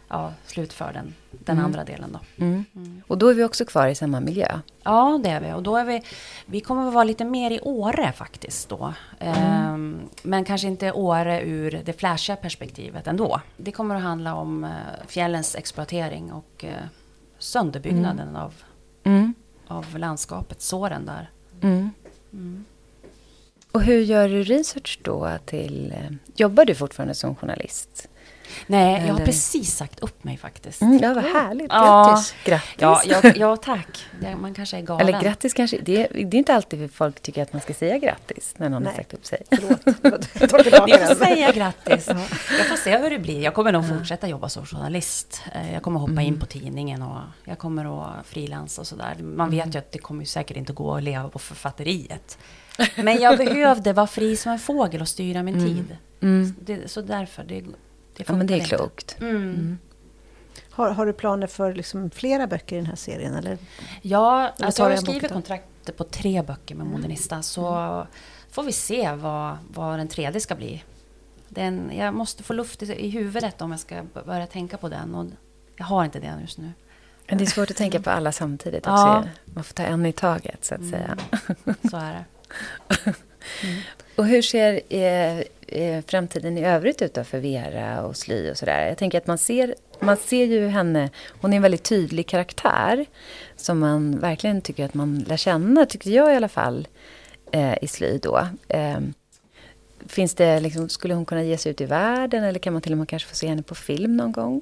ja, 0.09 0.33
slutför 0.47 0.93
den, 0.93 1.15
den 1.31 1.55
Mm. 1.57 1.65
andra 1.65 1.85
delen 1.85 2.13
då. 2.13 2.45
Mm. 2.45 3.03
Och 3.07 3.19
då 3.19 3.29
är 3.29 3.35
vi 3.35 3.45
också 3.45 3.65
kvar 3.65 3.89
i 3.89 3.95
samma 3.95 4.21
miljö. 4.21 4.61
Ja, 4.83 5.21
det 5.25 5.31
är 5.31 5.41
vi. 5.41 5.53
Och 5.53 5.63
då 5.63 5.77
är 5.77 5.85
vi, 5.85 6.03
vi 6.47 6.61
kommer 6.61 6.89
att 6.89 6.95
vara 6.95 7.05
lite 7.05 7.25
mer 7.25 7.51
i 7.51 7.61
Åre 7.61 8.13
faktiskt 8.13 8.69
då. 8.69 8.95
Ehm, 9.19 9.99
men 10.23 10.45
kanske 10.45 10.67
inte 10.69 10.93
Åre 10.93 11.43
ur 11.43 11.83
det 11.85 11.93
flashiga 11.93 12.37
perspektivet 12.37 13.07
ändå. 13.07 13.41
Det 13.57 13.73
kommer 13.73 13.95
att 13.95 14.03
handla 14.03 14.35
om 14.35 14.65
eh, 14.65 14.71
fjällens 15.07 15.55
exploatering 15.57 16.33
och 16.33 16.65
eh, 16.65 16.73
sönderbyggnaden 17.39 18.37
av, 18.37 18.55
Mm. 19.05 19.35
av 19.67 19.99
landskapet, 19.99 20.63
såren 20.63 21.07
där. 21.07 21.31
Mm. 21.63 21.91
Mm. 22.33 22.65
Och 23.73 23.83
hur 23.83 24.01
gör 24.01 24.29
du 24.29 24.43
research 24.43 24.99
då 25.03 25.31
till... 25.47 25.93
eh, 25.97 26.17
Jobbar 26.37 26.65
du 26.65 26.75
fortfarande 26.75 27.15
som 27.15 27.35
journalist? 27.37 28.09
Nej, 28.67 28.93
jag 28.93 29.01
har 29.01 29.15
Eller- 29.15 29.25
precis 29.27 29.77
sagt 29.77 30.01
upp 30.01 30.25
mig 30.25 30.37
faktiskt. 30.37 30.83
Mm, 30.83 30.99
ja, 31.03 31.15
vad 31.15 31.25
härligt. 31.25 31.67
Ja. 31.71 32.05
Grattis. 32.11 32.35
Grattis. 32.45 32.75
Ja, 32.79 33.21
ja, 33.23 33.33
ja, 33.37 33.57
tack. 33.57 34.07
Man 34.41 34.55
kanske 34.55 34.77
är 34.77 34.83
galen. 34.83 35.09
Eller 35.09 35.21
grattis 35.21 35.55
kanske. 35.55 35.79
Det, 35.83 36.07
det 36.07 36.21
är 36.21 36.35
inte 36.35 36.55
alltid 36.55 36.93
folk 36.95 37.21
tycker 37.23 37.43
att 37.43 37.53
man 37.53 37.63
ska 37.63 37.75
säga 37.75 37.99
grattis 37.99 38.55
när 38.57 38.69
någon 38.69 38.87
har 38.87 38.93
Nej. 38.93 38.97
sagt 38.97 39.15
upp 39.15 39.27
sig. 39.27 39.43
Förlåt, 39.51 40.67
jag 40.73 40.87
Ni 40.87 41.07
får 41.07 41.15
säga 41.25 41.53
grattis. 41.53 42.07
Jag 42.59 42.67
får 42.69 42.77
se 42.77 42.99
hur 42.99 43.11
det 43.11 43.19
blir. 43.19 43.43
Jag 43.43 43.55
kommer 43.55 43.73
nog 43.73 43.89
fortsätta 43.89 44.29
jobba 44.29 44.49
som 44.49 44.67
journalist. 44.67 45.43
Eh, 45.55 45.73
Jag 45.75 45.83
kommer 45.83 46.01
hoppa 46.01 46.13
Mm. 46.13 46.25
in 46.27 46.41
på 46.41 46.47
tidningen 46.47 47.03
och 47.03 47.21
jag 47.45 47.59
kommer 47.59 48.03
att 48.19 48.27
frilansa 48.27 48.81
och 48.81 48.87
sådär. 48.87 49.15
Man 49.23 49.51
vet 49.51 49.75
ju 49.75 49.79
att 49.79 49.93
det 49.93 49.99
kommer 49.99 50.25
säkert 50.25 50.57
inte 50.57 50.73
gå 50.73 50.95
att 50.97 51.03
leva 51.03 51.29
på 51.29 51.39
författeriet. 51.39 52.39
Men 52.97 53.21
jag 53.21 53.37
behövde 53.47 53.93
vara 53.93 54.07
fri 54.07 54.37
som 54.37 54.53
en 54.53 54.59
fågel 54.59 55.01
och 55.01 55.09
styra 55.09 55.43
min 55.43 55.55
Mm. 55.55 55.67
tid. 55.67 55.97
Mm. 56.23 56.55
Det, 56.61 56.91
så 56.91 57.01
därför, 57.01 57.45
det, 57.45 57.63
det 58.17 58.25
Ja, 58.29 58.35
men 58.37 58.47
det 58.47 58.55
är 58.55 58.57
inte. 58.57 58.69
klokt. 58.69 59.17
Mm. 59.21 59.79
Har, 60.71 60.91
har 60.91 61.07
du 61.07 61.13
planer 61.13 61.47
för 61.47 61.75
liksom 61.75 62.11
flera 62.11 62.47
böcker 62.47 62.77
i 62.77 62.79
den 62.79 62.87
här 62.87 62.97
serien? 62.97 63.35
Eller? 63.35 63.59
Ja, 64.03 64.53
Eller 64.57 64.67
alltså 64.67 64.83
jag 64.83 64.91
har 64.91 64.97
skrivit 64.97 65.23
då? 65.23 65.29
kontraktet 65.29 65.97
på 65.97 66.05
tre 66.05 66.43
böcker 66.43 66.75
med 66.75 66.87
Modernista. 66.87 67.43
Så 67.43 68.07
får 68.51 68.63
vi 68.63 68.73
se 68.73 69.13
vad, 69.13 69.59
vad 69.69 69.99
den 69.99 70.09
tredje 70.09 70.41
ska 70.41 70.55
bli. 70.55 70.85
Den, 71.49 71.93
jag 71.97 72.15
måste 72.15 72.43
få 72.43 72.53
luft 72.53 72.83
i, 72.83 72.93
i 72.93 73.09
huvudet 73.11 73.61
om 73.63 73.71
jag 73.71 73.81
ska 73.81 74.03
börja 74.27 74.47
tänka 74.47 74.77
på 74.77 74.89
den. 74.89 75.15
Och 75.15 75.27
jag 75.77 75.85
har 75.85 76.05
inte 76.05 76.21
det 76.21 76.35
just 76.41 76.59
nu. 76.59 76.73
Men 77.29 77.39
det 77.39 77.45
är 77.45 77.47
svårt 77.47 77.71
att 77.71 77.77
tänka 77.77 78.01
på 78.01 78.11
alla 78.11 78.33
samtidigt 78.33 78.81
också. 78.87 78.91
Ja. 78.93 79.25
Man 79.45 79.65
får 79.65 79.75
ta 79.75 79.83
en 79.83 80.07
i 80.07 80.13
taget, 80.13 80.65
så 80.65 80.75
att 80.75 80.91
säga. 80.91 81.17
Så 81.91 81.97
är 81.97 82.13
det. 82.13 82.25
Och 84.17 84.27
hur 84.27 84.43
ser 84.43 84.81
eh, 84.89 85.43
eh, 85.69 86.05
framtiden 86.07 86.59
i 86.59 86.65
övrigt 86.65 87.03
ut 87.03 87.15
då 87.15 87.25
för 87.25 87.39
Vera 87.39 88.03
och 88.03 88.17
Sly 88.17 88.51
och 88.51 88.57
sådär? 88.59 88.87
Jag 88.89 88.99
tänker 88.99 89.19
att 89.19 89.27
man 89.27 89.39
ser, 89.39 89.75
man 90.01 90.17
ser 90.17 90.45
ju 90.45 90.67
henne, 90.69 91.11
hon 91.41 91.53
är 91.53 91.57
en 91.57 91.63
väldigt 91.63 91.83
tydlig 91.85 92.27
karaktär 92.27 93.07
som 93.57 93.79
man 93.79 94.19
verkligen 94.19 94.61
tycker 94.63 94.85
att 94.85 94.95
man 94.95 95.19
lär 95.19 95.37
känna, 95.37 95.87
tyckte 95.87 96.11
jag 96.11 96.33
i 96.33 96.37
alla 96.37 96.49
fall, 96.49 96.89
eh, 97.53 97.75
i 97.83 97.87
Sly 97.89 98.19
då. 98.19 98.49
Eh, 98.69 98.99
finns 100.07 100.35
det 100.35 100.61
liksom, 100.61 100.89
skulle 100.89 101.15
hon 101.15 101.25
kunna 101.25 101.43
ge 101.43 101.59
sig 101.59 101.71
ut 101.73 101.81
i 101.81 101.85
världen 101.85 102.45
eller 102.45 102.59
kan 102.59 102.73
man 102.73 102.83
till 102.83 102.93
och 102.93 102.99
med 102.99 103.09
kanske 103.09 103.29
få 103.29 103.35
se 103.35 103.47
henne 103.49 103.63
på 103.63 103.75
film 103.75 104.17
någon 104.17 104.33
gång? 104.33 104.61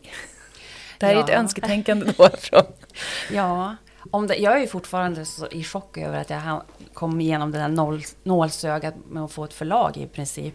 Det 0.98 1.06
här 1.06 1.14
är 1.16 1.20
ett 1.20 1.28
Ja. 1.28 1.34
önsketänkande 1.34 2.06
då 2.16 2.28
från... 2.38 2.62
Ja, 3.32 3.76
om 4.10 4.26
det, 4.26 4.36
jag 4.36 4.56
är 4.56 4.60
ju 4.60 4.66
fortfarande 4.66 5.24
i 5.50 5.64
chock 5.64 5.98
över 5.98 6.18
att 6.20 6.30
jag 6.30 6.62
kom 6.94 7.20
igenom 7.20 7.52
det 7.52 7.58
där 7.58 7.68
noll, 7.68 8.02
nålsögat 8.22 8.94
med 9.08 9.24
att 9.24 9.32
få 9.32 9.44
ett 9.44 9.52
förlag 9.54 9.96
i 9.96 10.06
princip. 10.06 10.54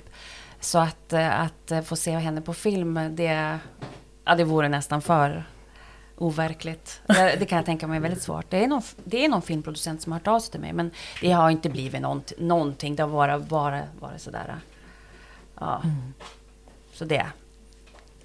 Så 0.60 0.78
att, 0.80 1.14
eh, 1.14 1.42
att 1.42 1.72
eh, 1.72 1.82
få 1.82 1.96
se 1.96 2.12
henne 2.12 2.42
på 2.42 2.54
film, 2.54 3.00
det, 3.16 3.60
ja, 4.26 4.36
det 4.36 4.44
vore 4.44 4.70
nästan 4.70 5.02
för 5.02 5.44
overkligt. 6.18 7.02
Det, 7.08 7.36
det 7.40 7.46
kan 7.46 7.56
jag 7.56 7.66
tänka 7.66 7.88
mig 7.88 7.98
är 7.98 8.02
väldigt 8.02 8.22
svårt. 8.24 8.46
Det 8.50 8.64
är, 8.64 8.68
någon, 8.68 8.82
det 9.04 9.26
är 9.26 9.30
någon 9.30 9.42
filmproducent 9.42 10.02
som 10.02 10.12
har 10.12 10.20
hört 10.20 10.28
av 10.28 10.40
sig 10.40 10.52
till 10.52 10.60
mig, 10.62 10.74
men 10.74 10.92
det 11.22 11.32
har 11.32 11.50
inte 11.50 11.70
blivit 11.70 12.02
nånt, 12.02 12.32
någonting. 12.38 12.96
Det 12.96 13.04
har 13.04 13.10
bara, 13.10 13.40
bara 13.40 13.82
varit 14.00 14.22
sådär. 14.22 14.56
Ja. 15.60 15.82
Så 16.94 17.06
det, 17.06 17.26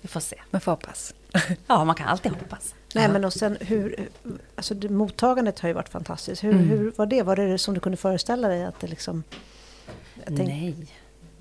vi 0.00 0.08
får 0.08 0.20
se. 0.20 0.36
Man 0.50 0.60
får 0.60 0.72
hoppas. 0.72 1.14
Ja, 1.66 1.84
man 1.84 1.94
kan 1.96 2.08
alltid 2.08 2.32
hoppas. 2.32 2.74
Nej, 2.94 3.08
men 3.08 3.24
och 3.24 3.32
sen 3.32 3.56
hur, 3.60 4.08
alltså 4.56 4.74
det, 4.74 4.88
mottagandet 4.88 5.60
har 5.60 5.68
ju 5.68 5.72
varit 5.72 5.88
fantastiskt. 5.88 6.44
Hur, 6.44 6.52
Mm. 6.52 6.68
hur 6.68 6.92
var 6.96 7.06
det? 7.06 7.22
Var 7.22 7.36
det 7.36 7.58
som 7.58 7.74
du 7.74 7.80
kunde 7.80 7.96
föreställa 7.96 8.48
dig 8.48 8.64
att 8.64 8.80
det 8.80 8.86
liksom... 8.86 9.22
Jag 10.14 10.36
tänk, 10.36 10.48
Nej. 10.48 10.74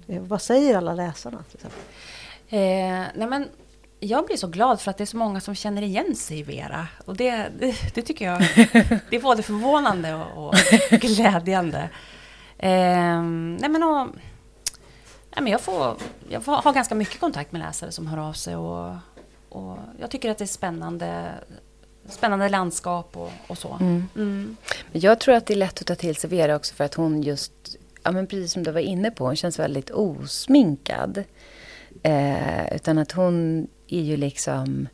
Eh, 0.07 0.21
vad 0.21 0.41
säger 0.41 0.77
alla 0.77 0.93
läsarna? 0.93 1.43
Till 1.43 1.55
exempel? 1.55 1.81
Eh, 2.49 3.07
nej 3.15 3.27
men, 3.27 3.49
jag 3.99 4.25
blir 4.25 4.37
så 4.37 4.47
glad 4.47 4.81
för 4.81 4.91
att 4.91 4.97
det 4.97 5.03
är 5.03 5.05
så 5.05 5.17
många 5.17 5.41
som 5.41 5.55
känner 5.55 5.81
igen 5.81 6.15
sig 6.15 6.39
i 6.39 6.43
Vera. 6.43 6.87
Och 7.05 7.15
det, 7.15 7.49
det, 7.59 7.75
det 7.93 8.01
tycker 8.01 8.25
jag 8.25 8.39
det 9.09 9.15
är 9.15 9.21
både 9.21 9.43
förvånande 9.43 10.15
och, 10.15 10.47
och 10.47 10.55
glädjande. 10.89 11.89
Eh, 12.57 13.21
nej 13.21 13.69
men, 13.69 13.83
och, 13.83 14.07
nej 15.35 15.41
men 15.41 15.47
jag, 15.47 15.61
får, 15.61 15.97
jag 16.29 16.43
får, 16.43 16.51
har 16.51 16.73
ganska 16.73 16.95
mycket 16.95 17.19
kontakt 17.19 17.51
med 17.51 17.61
läsare 17.61 17.91
som 17.91 18.07
hör 18.07 18.17
av 18.17 18.33
sig. 18.33 18.55
Och, 18.55 18.95
och 19.49 19.77
jag 19.99 20.09
tycker 20.11 20.31
att 20.31 20.37
det 20.37 20.43
är 20.43 20.47
spännande, 20.47 21.31
spännande 22.09 22.49
landskap 22.49 23.17
och, 23.17 23.31
och 23.47 23.57
så. 23.57 23.77
Mm. 23.81 24.09
Mm. 24.15 24.57
Jag 24.91 25.19
tror 25.19 25.35
att 25.35 25.45
det 25.45 25.53
är 25.53 25.57
lätt 25.57 25.81
att 25.81 25.87
ta 25.87 25.95
till 25.95 26.15
sig 26.15 26.29
Vera 26.29 26.55
också 26.55 26.75
för 26.75 26.83
att 26.83 26.93
hon 26.93 27.21
just, 27.21 27.75
ja 28.03 28.11
men 28.11 28.27
precis 28.27 28.51
som 28.51 28.63
du 28.63 28.71
var 28.71 28.79
inne 28.79 29.11
på, 29.11 29.25
hon 29.25 29.35
känns 29.35 29.59
väldigt 29.59 29.91
osminkad. 29.91 31.23
Eh, 32.03 32.75
utan 32.75 32.97
att 32.97 33.11
hon 33.11 33.67
är 33.87 34.01
ju 34.01 34.17
liksom 34.17 34.87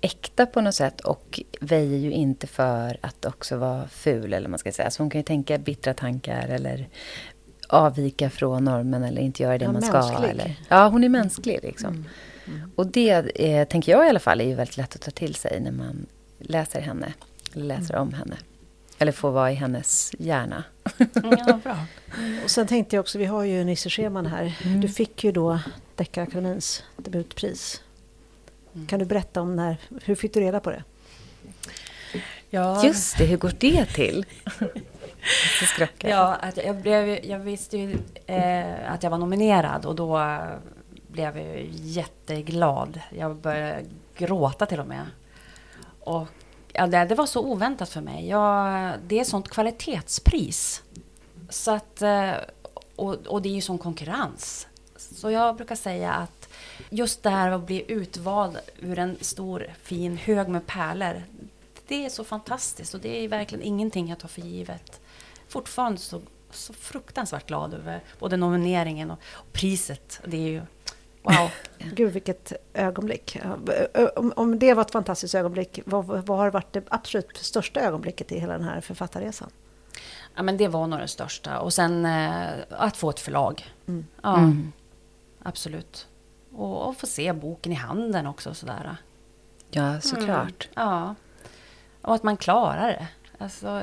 äkta 0.00 0.46
på 0.46 0.60
något 0.60 0.74
sätt 0.74 1.00
och 1.00 1.40
väjer 1.60 1.98
ju 1.98 2.10
inte 2.10 2.46
för 2.46 2.98
att 3.00 3.24
också 3.24 3.56
vara 3.56 3.88
ful 3.88 4.32
eller 4.32 4.48
man 4.48 4.58
ska 4.58 4.72
säga. 4.72 4.90
Så 4.90 5.02
hon 5.02 5.10
kan 5.10 5.18
ju 5.18 5.24
tänka 5.24 5.58
bittra 5.58 5.94
tankar 5.94 6.48
eller 6.48 6.88
avvika 7.68 8.30
från 8.30 8.64
normen 8.64 9.04
eller 9.04 9.22
inte 9.22 9.42
göra 9.42 9.58
det 9.58 9.64
ja, 9.64 9.72
man 9.72 9.82
ska. 9.82 10.24
Eller, 10.24 10.56
ja, 10.68 10.88
hon 10.88 11.04
är 11.04 11.08
mänsklig 11.08 11.58
liksom. 11.62 11.88
Mm. 11.88 12.04
Mm. 12.46 12.70
Och 12.76 12.86
det 12.86 13.10
eh, 13.34 13.68
tänker 13.68 13.92
jag 13.92 14.06
i 14.06 14.08
alla 14.08 14.20
fall 14.20 14.40
är 14.40 14.44
ju 14.44 14.54
väldigt 14.54 14.76
lätt 14.76 14.94
att 14.94 15.00
ta 15.00 15.10
till 15.10 15.34
sig 15.34 15.60
när 15.60 15.72
man 15.72 16.06
läser 16.38 16.80
henne. 16.80 17.12
Eller 17.54 17.64
läser 17.64 17.94
mm. 17.94 18.08
om 18.08 18.14
henne. 18.14 18.36
Eller 19.02 19.12
får 19.12 19.30
vara 19.30 19.52
i 19.52 19.54
hennes 19.54 20.12
hjärna. 20.18 20.64
Ja, 21.14 21.60
bra. 21.62 21.76
Och 22.44 22.50
sen 22.50 22.66
tänkte 22.66 22.96
jag 22.96 23.00
också, 23.00 23.18
vi 23.18 23.24
har 23.24 23.44
ju 23.44 23.64
Nisse 23.64 23.90
Scheman 23.90 24.26
här. 24.26 24.58
Mm. 24.64 24.80
Du 24.80 24.88
fick 24.88 25.24
ju 25.24 25.32
då 25.32 25.58
Deckarakademins 25.96 26.82
debutpris. 26.96 27.82
Mm. 28.74 28.86
Kan 28.86 28.98
du 28.98 29.04
berätta 29.04 29.40
om 29.40 29.56
när, 29.56 29.76
hur 30.04 30.14
fick 30.14 30.34
du 30.34 30.40
reda 30.40 30.60
på 30.60 30.70
det? 30.70 30.84
Ja. 32.50 32.84
Just 32.84 33.18
det, 33.18 33.24
hur 33.24 33.36
går 33.36 33.52
det 33.58 33.86
till? 33.86 34.26
ja, 35.98 36.34
att 36.34 36.56
jag, 36.56 36.76
blev, 36.76 37.24
jag 37.24 37.38
visste 37.38 37.78
ju 37.78 37.98
eh, 38.26 38.92
att 38.92 39.02
jag 39.02 39.10
var 39.10 39.18
nominerad 39.18 39.86
och 39.86 39.94
då 39.94 40.38
blev 41.08 41.38
jag 41.38 41.68
jätteglad. 41.72 43.00
Jag 43.18 43.36
började 43.36 43.84
gråta 44.16 44.66
till 44.66 44.80
och 44.80 44.86
med. 44.86 45.06
Och 46.00 46.26
ja, 46.80 46.86
det, 46.86 47.04
det 47.04 47.14
var 47.14 47.26
så 47.26 47.40
oväntat 47.40 47.88
för 47.88 48.00
mig. 48.00 48.28
Jag, 48.28 48.94
det 49.06 49.20
är 49.20 49.24
sånt 49.24 49.48
kvalitetspris. 49.48 50.82
Så 51.48 51.70
att, 51.70 52.02
eh, 52.02 52.32
och, 52.96 53.14
och 53.26 53.42
det 53.42 53.48
är 53.48 53.54
ju 53.54 53.60
sån 53.60 53.78
konkurrens. 53.78 54.66
Så 54.96 55.30
jag 55.30 55.56
brukar 55.56 55.74
säga 55.74 56.12
att 56.12 56.48
just 56.90 57.22
det 57.22 57.30
här 57.30 57.50
att 57.50 57.66
bli 57.66 57.92
utvald 57.92 58.58
ur 58.78 58.98
en 58.98 59.16
stor 59.20 59.66
fin 59.82 60.16
hög 60.16 60.48
med 60.48 60.66
pärlor. 60.66 61.22
Det 61.88 62.04
är 62.04 62.08
så 62.08 62.24
fantastiskt 62.24 62.94
och 62.94 63.00
det 63.00 63.24
är 63.24 63.28
verkligen 63.28 63.64
ingenting 63.64 64.08
jag 64.08 64.18
tar 64.18 64.28
för 64.28 64.40
givet. 64.40 65.00
Fortfarande 65.48 65.98
så, 65.98 66.20
så 66.50 66.72
fruktansvärt 66.72 67.46
glad 67.46 67.74
över 67.74 68.02
både 68.18 68.36
nomineringen 68.36 69.10
och, 69.10 69.18
och 69.32 69.52
priset. 69.52 70.20
Det 70.24 70.36
är 70.36 70.48
ju 70.48 70.62
Wow. 71.22 71.50
Gud 71.78 72.12
vilket 72.12 72.52
ögonblick. 72.74 73.38
Om, 74.16 74.32
om 74.36 74.58
det 74.58 74.74
var 74.74 74.82
ett 74.82 74.90
fantastiskt 74.90 75.34
ögonblick, 75.34 75.80
vad, 75.84 76.06
vad 76.06 76.38
har 76.38 76.50
varit 76.50 76.72
det 76.72 76.82
absolut 76.88 77.36
största 77.36 77.80
ögonblicket 77.80 78.32
i 78.32 78.38
hela 78.38 78.52
den 78.52 78.64
här 78.64 78.80
författarresan? 78.80 79.50
Ja, 80.34 80.42
men 80.42 80.56
det 80.56 80.68
var 80.68 80.86
nog 80.86 80.98
det 80.98 81.08
största. 81.08 81.58
Och 81.58 81.72
sen 81.72 82.06
eh, 82.06 82.48
att 82.70 82.96
få 82.96 83.10
ett 83.10 83.20
förlag. 83.20 83.74
Mm. 83.88 84.06
Ja, 84.22 84.38
mm. 84.38 84.72
absolut. 85.42 86.08
Och, 86.52 86.88
och, 86.88 86.96
få 86.96 87.06
se 87.06 87.32
boken 87.32 87.72
i 87.72 87.74
handen 87.74 88.26
också. 88.26 88.54
Sådär. 88.54 88.96
Ja, 89.70 90.00
såklart. 90.00 90.68
Mm. 90.76 90.88
Ja. 90.88 91.14
Och 92.02 92.14
att 92.14 92.22
man 92.22 92.36
klarar 92.36 92.88
det. 92.88 93.08
Alltså, 93.38 93.82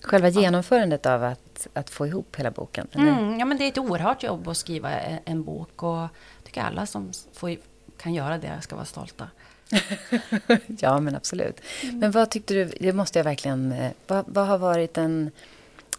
Själva 0.00 0.28
genomförandet 0.28 1.06
av 1.06 1.24
att, 1.24 1.40
att 1.72 1.90
få 1.90 2.06
ihop 2.06 2.36
hela 2.36 2.50
boken? 2.50 2.88
Mm, 2.92 3.38
ja, 3.38 3.44
men 3.44 3.58
det 3.58 3.64
är 3.64 3.68
ett 3.68 3.78
oerhört 3.78 4.22
jobb 4.22 4.48
att 4.48 4.56
skriva 4.56 4.90
en, 5.24 5.42
bok. 5.42 5.82
Och 5.82 5.96
jag 5.96 6.08
tycker 6.44 6.62
alla 6.62 6.86
som 6.86 7.12
får, 7.32 7.56
kan 7.96 8.14
göra 8.14 8.38
det 8.38 8.60
ska 8.62 8.76
vara 8.76 8.86
stolta. 8.86 9.28
ja, 10.66 11.00
men 11.00 11.16
absolut. 11.16 11.60
Mm. 11.82 11.98
Men 11.98 12.10
vad 12.10 12.30
tyckte 12.30 12.54
du, 12.54 12.64
det 12.80 12.92
måste 12.92 13.18
jag 13.18 13.24
verkligen... 13.24 13.72
Eh, 13.72 13.90
vad, 14.06 14.24
vad, 14.28 14.46
har 14.46 14.58
varit 14.58 14.94
den 14.94 15.30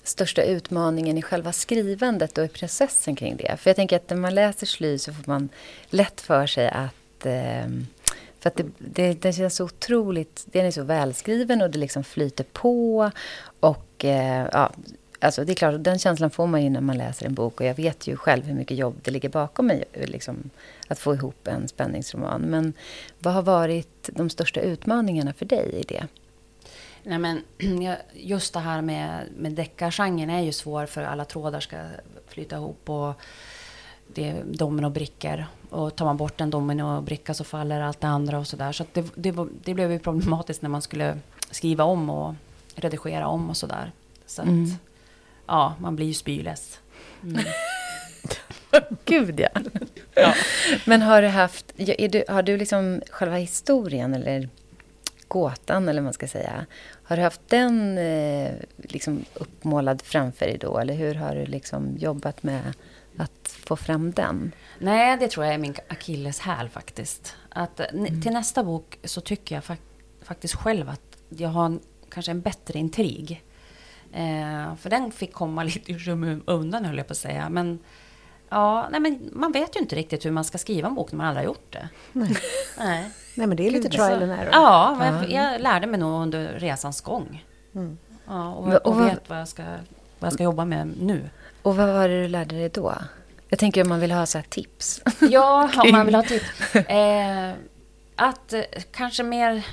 största 0.04 0.44
utmaningen 0.44 1.18
i 1.18 1.22
själva 1.22 1.52
skrivandet 1.52 2.38
och 2.38 2.46
i 2.46 2.48
processen 2.48 3.16
kring 3.16 3.38
det? 3.38 3.58
För 3.58 3.70
jag 3.70 3.76
tänker 3.76 3.96
att 3.96 4.10
när 4.10 4.18
man 4.18 4.36
läser 4.36 4.68
Sly 4.68 4.98
så 4.98 5.14
får 5.14 5.24
man 5.26 5.50
lätt 5.90 6.22
för 6.22 6.48
sig 6.48 6.70
att... 6.70 7.26
Eh, 7.26 7.68
för 8.40 8.50
att 8.50 8.56
det, 8.56 8.66
det, 8.78 9.22
den 9.22 9.34
känns 9.34 9.56
så 9.56 9.66
otroligt... 9.66 10.44
Den 10.46 10.66
är 10.66 10.72
så 10.72 10.84
välskriven 10.84 11.62
och 11.62 11.70
det 11.70 11.80
liksom 11.80 12.04
flyter 12.04 12.44
på. 12.44 13.12
Och 13.60 14.06
eh, 14.06 14.48
ja, 14.52 14.72
alltså 15.20 15.46
det 15.46 15.54
är 15.54 15.56
klart, 15.56 15.76
den 15.80 16.00
känslan 16.00 16.30
får 16.30 16.48
man 16.48 16.64
ju 16.64 16.70
när 16.70 16.82
man 16.82 16.98
läser 16.98 17.26
en 17.26 17.34
bok. 17.34 17.60
Och 17.60 17.66
jag 17.66 17.76
vet 17.76 18.08
ju 18.08 18.16
själv 18.16 18.44
hur 18.44 18.54
mycket 18.54 18.78
jobb 18.78 19.00
det 19.04 19.12
ligger 19.12 19.30
bakom 19.30 19.68
mig, 19.68 19.84
liksom, 19.94 20.50
att 20.88 21.00
få 21.00 21.14
ihop 21.14 21.48
en 21.48 21.68
spänningsroman. 21.68 22.42
Men 22.42 22.74
vad 23.20 23.34
har 23.34 23.42
varit 23.42 24.10
de 24.14 24.30
största 24.30 24.62
utmaningarna 24.62 25.34
för 25.34 25.46
dig 25.46 25.70
i 25.74 25.84
det? 25.84 26.08
Nej, 27.04 27.20
men 27.20 27.44
just 28.14 28.54
det 28.54 28.60
här 28.60 28.82
med, 28.82 29.28
med 29.38 29.52
deckargenren 29.52 30.30
är 30.30 30.42
ju 30.42 30.52
svår 30.52 30.86
för 30.86 31.04
alla 31.04 31.26
trådar 31.26 31.60
ska 31.60 31.78
flyta 32.28 32.56
ihop. 32.56 32.90
Och 32.90 33.14
det 34.14 34.30
är 34.30 34.44
dominobrickor. 34.44 35.46
Och 35.70 35.96
tar 35.96 36.06
man 36.06 36.18
bort 36.18 36.42
en 36.42 36.50
dominobricka 36.50 37.34
så 37.34 37.44
faller 37.44 37.82
allt 37.82 38.02
det 38.02 38.08
andra 38.08 38.40
och 38.40 38.48
sådär. 38.48 38.72
Så, 38.72 38.84
så 38.84 38.90
det, 38.94 39.06
det, 39.16 39.48
det, 39.64 39.74
blev 39.74 39.92
ju 39.92 40.00
problematiskt 40.00 40.62
när 40.62 40.70
man 40.70 40.82
skulle 40.82 41.20
skriva 41.52 41.84
om 41.84 42.10
och 42.10 42.36
redigera 42.76 43.28
om 43.28 43.50
och 43.50 43.58
sådär. 43.58 43.92
Så 44.26 44.42
att, 44.42 44.48
mm. 44.48 44.72
Ja, 45.50 45.76
man 45.80 45.96
blir 45.96 46.06
ju 46.06 46.14
spyless. 46.14 46.80
Mm. 47.24 47.46
Gud 49.06 49.40
ja. 49.40 49.50
ja. 50.16 50.34
Men 50.86 51.02
har 51.02 51.22
du 51.22 51.28
haft, 51.28 51.74
du, 52.10 52.24
har 52.28 52.42
du 52.42 52.58
liksom 52.58 53.02
själva 53.10 53.36
historien 53.36 54.14
eller 54.14 54.50
gåtan 55.28 55.90
eller 55.90 56.02
vad 56.02 56.04
man 56.04 56.14
ska 56.14 56.28
säga. 56.28 56.66
Har 57.04 57.18
du 57.18 57.24
haft 57.24 57.42
den 57.48 57.98
eh, 57.98 58.52
liksom 58.78 59.26
uppmålad 59.34 60.02
framför 60.02 60.46
dig 60.46 60.58
då? 60.58 60.78
Eller 60.78 60.94
hur 60.94 61.16
har 61.16 61.36
du 61.36 61.46
liksom 61.46 61.98
jobbat 61.98 62.44
med 62.44 62.74
att 63.18 63.56
få 63.66 63.76
fram 63.76 64.12
den? 64.12 64.52
Nej, 64.80 65.18
det 65.20 65.28
tror 65.28 65.46
jag 65.46 65.54
är 65.54 65.58
min 65.58 65.76
akilleshäl 65.88 66.70
faktiskt. 66.70 67.36
Att, 67.50 67.80
mm. 67.80 68.22
Till 68.22 68.32
nästa 68.32 68.64
bok 68.64 69.00
så 69.04 69.22
tycker 69.22 69.56
jag 69.56 69.64
fak 69.64 69.80
faktiskt 70.22 70.56
själv 70.56 70.90
att 70.90 71.18
jag 71.30 71.50
har 71.50 71.66
en, 71.66 71.80
kanske 72.10 72.32
en 72.32 72.42
bättre 72.42 72.80
intrig. 72.80 73.44
Eh, 74.14 74.76
för 74.76 74.90
den 74.90 75.12
fick 75.12 75.34
komma 75.34 75.64
lite 75.64 75.92
i 75.92 76.00
skymundan 76.00 76.86
höll 76.86 76.98
jag 76.98 77.08
på 77.08 77.12
att 77.12 77.18
säga. 77.18 77.50
Men, 77.50 77.80
ja, 78.50 78.88
nej, 78.92 79.00
men 79.00 79.30
man 79.34 79.52
vet 79.52 79.76
ju 79.76 79.80
inte 79.80 79.96
riktigt 79.96 80.26
hur 80.26 80.32
man 80.32 80.44
ska 80.44 80.58
skriva 80.58 80.88
en 80.88 80.96
bok 80.96 81.12
när 81.12 81.18
man 81.18 81.28
aldrig 81.28 81.46
har 81.46 81.54
gjort 81.54 81.74
det. 81.74 81.90
Nej. 82.12 82.38
nej. 82.78 83.12
nej 83.36 83.48
men 83.48 83.58
det 83.58 83.68
är 83.68 83.72
lite 83.72 83.90
trial 83.90 84.24
and 84.24 84.32
error. 84.32 84.50
Ja, 84.52 84.96
men 85.00 85.32
jag, 85.32 85.54
jag 85.54 85.62
lärde 85.62 85.88
mig 85.88 86.00
nog 86.00 86.22
under 86.22 86.60
resans 86.60 87.02
gång. 87.02 87.46
Mm. 87.76 87.98
Ja, 88.28 88.54
och, 88.54 88.74
och, 88.74 88.88
och 88.88 89.08
vet 89.08 89.30
vad 89.30 89.40
jag, 89.40 89.48
ska, 89.48 89.64
vad 90.20 90.28
jag 90.28 90.34
ska 90.34 90.44
jobba 90.44 90.66
med 90.66 90.88
nu. 91.00 91.30
Och 91.62 91.76
vad 91.76 91.88
var 91.88 92.10
det 92.10 92.22
du 92.22 92.28
lärde 92.28 92.56
dig 92.56 92.70
då? 92.70 92.94
Jag 93.50 93.60
tänker 93.60 93.82
om 93.82 93.90
man 93.90 94.00
vill 94.00 94.12
ha 94.12 94.26
så 94.26 94.42
tips. 94.50 95.02
Ja, 95.30 95.70
om 95.84 95.92
man 95.92 96.06
vill 96.06 96.16
ha 96.16 96.24
tips. 96.24 96.46
Eh, 96.76 97.54
att 98.16 98.54
eh, 98.54 98.62
kanske 98.92 99.24
mer... 99.24 99.66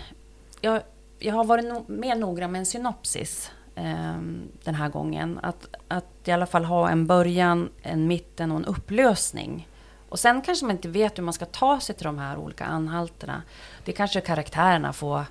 Jag, 0.61 0.81
jag 1.18 1.35
har 1.35 1.44
varit 1.44 1.64
no, 1.64 1.85
mer 1.88 2.16
noggrann 2.16 2.53
med 2.53 2.59
en 2.59 2.66
synopsis 2.66 3.51
Ehm, 3.78 4.48
den 4.64 4.74
här 4.74 4.88
gången. 4.88 5.40
Att, 5.42 5.66
att 5.88 6.28
i 6.28 6.30
alla 6.30 6.46
fall 6.46 6.64
ha 6.64 6.90
en 6.90 7.06
början, 7.06 7.70
en 7.82 8.06
mitten 8.06 8.52
och 8.52 8.58
en 8.58 8.64
upplösning. 8.64 9.68
Och 10.08 10.18
sen 10.18 10.42
kanske 10.42 10.66
man 10.66 10.76
inte 10.76 10.88
vet 10.88 11.18
hur 11.18 11.22
man 11.22 11.34
ska 11.34 11.44
ta 11.44 11.80
sig 11.80 11.94
till 11.94 12.04
de 12.04 12.18
här 12.18 12.36
olika 12.36 12.64
anhalterna. 12.64 13.42
Det 13.84 13.92
kanske 13.92 14.20
karaktärerna 14.20 14.92
får, 14.92 15.24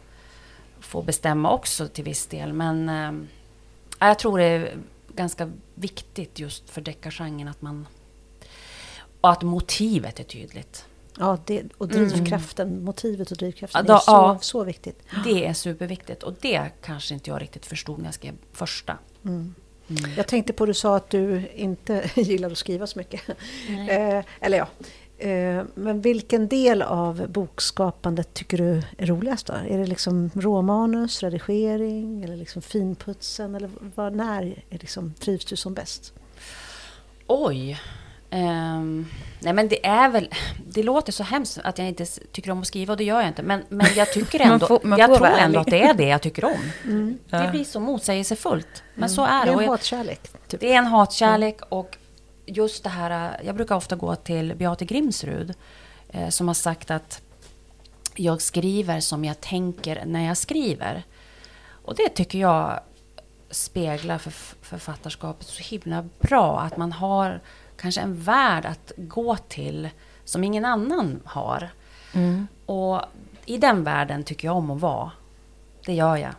får 0.79 1.03
bestämma 1.03 1.51
också 1.51 1.88
till 1.88 2.03
viss 2.03 2.27
del. 2.27 2.53
Men 2.53 2.89
äh, 2.89 4.08
jag 4.08 4.19
tror 4.19 4.38
det 4.38 4.45
är 4.45 4.77
ganska 5.15 5.51
viktigt 5.75 6.39
just 6.39 6.69
för 6.69 6.81
deckargenren 6.81 7.47
att 7.47 7.62
man... 7.62 7.88
Och 9.21 9.31
att 9.31 9.41
motivet 9.41 10.19
är 10.19 10.23
tydligt. 10.23 10.86
Ja, 11.19 11.38
det, 11.45 11.63
och 11.78 11.88
drivkraften, 11.88 12.67
mm. 12.67 12.84
motivet 12.84 13.32
och 13.32 13.38
drivkraften 13.38 13.86
ja, 13.88 13.95
är 13.95 13.99
så, 13.99 14.12
ja, 14.12 14.38
så 14.41 14.63
viktigt. 14.63 15.04
Det 15.23 15.45
är 15.45 15.54
superviktigt 15.54 16.23
och 16.23 16.33
det 16.42 16.69
kanske 16.81 17.13
inte 17.13 17.29
jag 17.29 17.42
riktigt 17.42 17.65
förstod 17.65 17.98
när 17.98 18.06
jag 18.06 18.13
skrev 18.13 18.33
första. 18.54 18.98
Mm. 19.25 19.56
Mm. 19.90 20.12
Jag 20.17 20.27
tänkte 20.27 20.54
på, 20.54 20.65
du 20.65 20.73
sa 20.73 20.96
att 20.96 21.10
du 21.10 21.50
inte 21.56 22.10
gillar 22.15 22.52
att 22.52 22.58
skriva 22.58 22.87
så 22.87 23.00
mycket. 23.00 23.21
Eh, 23.90 24.25
eller 24.40 24.58
ja. 24.58 24.67
Eh, 25.17 25.63
men 25.75 26.02
vilken 26.02 26.48
del 26.48 26.81
av 26.81 27.27
bokskapandet 27.29 28.33
tycker 28.33 28.58
du 28.58 28.81
är 28.98 29.06
roligast 29.06 29.48
då? 29.48 29.54
Är 29.54 29.77
det 29.77 29.85
liksom 29.85 30.31
råmanus, 30.33 31.23
redigering 31.23 32.23
eller 32.23 32.35
liksom 32.35 32.62
finputsen? 32.62 33.56
Eller 33.56 33.69
var, 33.96 34.10
när 34.10 34.63
är 34.69 34.77
liksom, 34.79 35.13
trivs 35.13 35.46
du 35.46 35.56
som 35.56 35.73
bäst? 35.73 36.13
Oj! 37.27 37.79
Um, 38.36 39.06
Nej 39.40 39.54
men 39.54 39.67
det 39.67 39.86
är 39.86 40.10
väl, 40.10 40.29
det 40.67 40.83
låter 40.83 41.12
så 41.12 41.23
hemskt 41.23 41.60
att 41.63 41.77
jag 41.77 41.88
inte 41.88 42.06
tycker 42.06 42.52
om 42.52 42.62
att 42.62 42.67
skriva 42.67 42.94
och 42.94 42.98
det 42.98 43.04
gör 43.04 43.19
jag 43.19 43.27
inte. 43.27 43.44
Men, 43.44 43.63
men 43.69 43.88
jag 43.96 44.13
tycker 44.13 44.40
Man 44.46 44.52
ändå, 44.52 44.67
får- 44.67 44.79
man 44.83 45.00
jag 45.00 45.15
tror 45.15 45.27
ändå 45.27 45.60
att 45.60 45.67
det 45.67 45.81
är 45.83 45.94
det 45.94 46.08
jag 46.08 46.21
tycker 46.21 46.46
om. 46.46 46.71
Ja. 47.29 47.38
Det 47.40 47.52
blir 47.52 47.63
så 47.63 47.79
motsägelsefullt. 47.79 48.83
Men 48.96 49.10
så 49.10 49.21
Det 49.25 49.31
är 49.31 49.46
det. 49.46 49.52
är 49.52 49.56
Och 49.56 49.62
en 49.63 49.69
hatkärlek. 49.69 50.21
Typ. 50.48 50.60
det 50.60 50.73
är 50.73 50.77
en 50.77 50.86
hatkärlek 50.86 51.60
och 51.69 51.98
just 52.46 52.83
det 52.83 52.90
här, 52.90 53.42
jag 53.46 53.56
brukar 53.56 53.75
ofta 53.75 53.96
gå 53.96 54.15
till 54.15 54.56
Beate 54.56 54.86
Grimsrud 54.86 55.54
eh, 56.10 56.29
som 56.29 56.48
har 56.48 56.56
sagt 56.56 56.92
att 56.92 57.21
jag 58.15 58.42
skriver 58.42 59.00
som 59.00 59.25
jag 59.25 59.42
tänker 59.42 60.04
när 60.06 60.27
jag 60.27 60.38
skriver. 60.38 61.04
Och 61.86 61.96
det 61.96 62.10
tycker 62.10 62.40
jag 62.40 62.79
speglar 63.50 64.17
för 64.17 64.31
författarskapet 64.62 65.48
så 65.48 65.63
himla 65.63 66.06
bra. 66.19 66.60
Att 66.60 66.77
man 66.77 66.92
har 66.92 67.42
kanske 67.78 68.02
en 68.02 68.15
värld 68.21 68.65
att 68.65 68.92
gå 68.98 69.38
till 69.38 69.90
som 70.26 70.44
ingen 70.44 70.65
annan 70.65 71.19
har. 71.26 71.69
Mm. 72.13 72.48
Och 72.65 73.02
i 73.46 73.58
den 73.58 73.84
världen 73.84 74.23
tycker 74.23 74.48
jag 74.48 74.58
om 74.58 74.71
att 74.71 74.82
vara. 74.82 75.12
Det 75.86 75.94
gör 75.94 76.15
jag. 76.17 76.32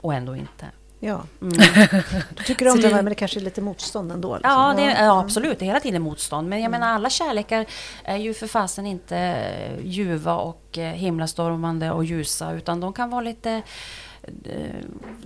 Och 0.00 0.14
ändå 0.14 0.36
inte. 0.36 0.66
Ja. 1.00 1.22
Mm. 1.40 1.52
Du 2.36 2.42
tycker 2.44 2.68
om 2.68 2.80
det, 2.80 2.94
men 2.94 3.04
det 3.04 3.14
kanske 3.14 3.40
är 3.40 3.42
lite 3.44 3.60
motstånd 3.60 4.12
ändå? 4.12 4.34
Liksom. 4.34 4.50
Ja, 4.52 4.74
det, 4.76 4.82
Mm. 4.82 5.04
ja, 5.04 5.20
absolut. 5.20 5.58
Det 5.58 5.64
är 5.64 5.66
hela 5.66 5.80
tiden 5.80 6.02
motstånd. 6.02 6.48
Men 6.48 6.62
jag 6.62 6.70
menar, 6.70 6.88
alla 6.88 7.10
kärlekar 7.10 7.66
är 8.04 8.16
ju 8.16 8.34
för 8.34 8.46
fasen 8.46 8.86
inte 8.86 9.44
ljuva 9.84 10.34
och 10.36 10.78
eh, 10.78 10.92
himlastormande 10.92 11.90
och 11.90 12.04
ljusa. 12.04 12.52
Utan 12.52 12.80
de 12.80 12.92
kan 12.92 13.10
vara 13.10 13.20
lite, 13.20 13.62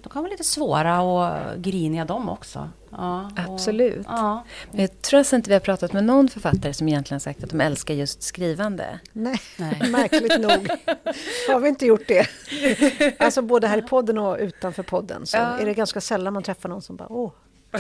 de 0.03 0.09
kan 0.11 0.23
vara 0.23 0.31
lite 0.31 0.45
svåra 0.45 1.03
och 1.03 1.63
griniga 1.63 2.05
de 2.05 2.29
också. 2.29 2.71
Ja, 2.91 3.31
och, 3.49 3.53
Absolut. 3.55 4.07
Ja. 4.09 4.45
Men 4.71 4.81
jag 4.81 5.03
tror 5.03 5.19
alltså 5.19 5.37
inte 5.37 5.51
vi 5.51 5.55
har 5.55 5.61
pratat 5.61 5.93
med 5.93 6.05
någon 6.05 6.29
författare 6.29 6.73
som 6.75 6.89
egentligen 6.89 7.21
sagt 7.21 7.45
att 7.45 7.51
de 7.51 7.61
älskar 7.61 7.95
just 7.95 8.23
skrivande. 8.23 8.99
Nej, 9.13 9.41
Nej. 9.57 9.81
märkligt 9.91 10.41
nog 10.41 10.69
har 11.49 11.61
vi 11.61 11.69
inte 11.69 11.87
gjort 11.87 12.09
det. 12.09 12.27
Alltså 13.19 13.43
både 13.43 13.67
här 13.67 13.79
i 13.79 13.83
podden 13.83 14.19
och 14.19 14.37
utanför 14.41 14.83
podden 14.83 15.27
så 15.27 15.37
Ja. 15.37 15.59
är 15.59 15.67
det 15.67 15.75
ganska 15.75 16.01
sällan 16.01 16.33
man 16.33 16.43
träffar 16.43 16.69
någon 16.69 16.83
som 16.83 16.97
bara 16.97 17.13
åh, 17.13 17.33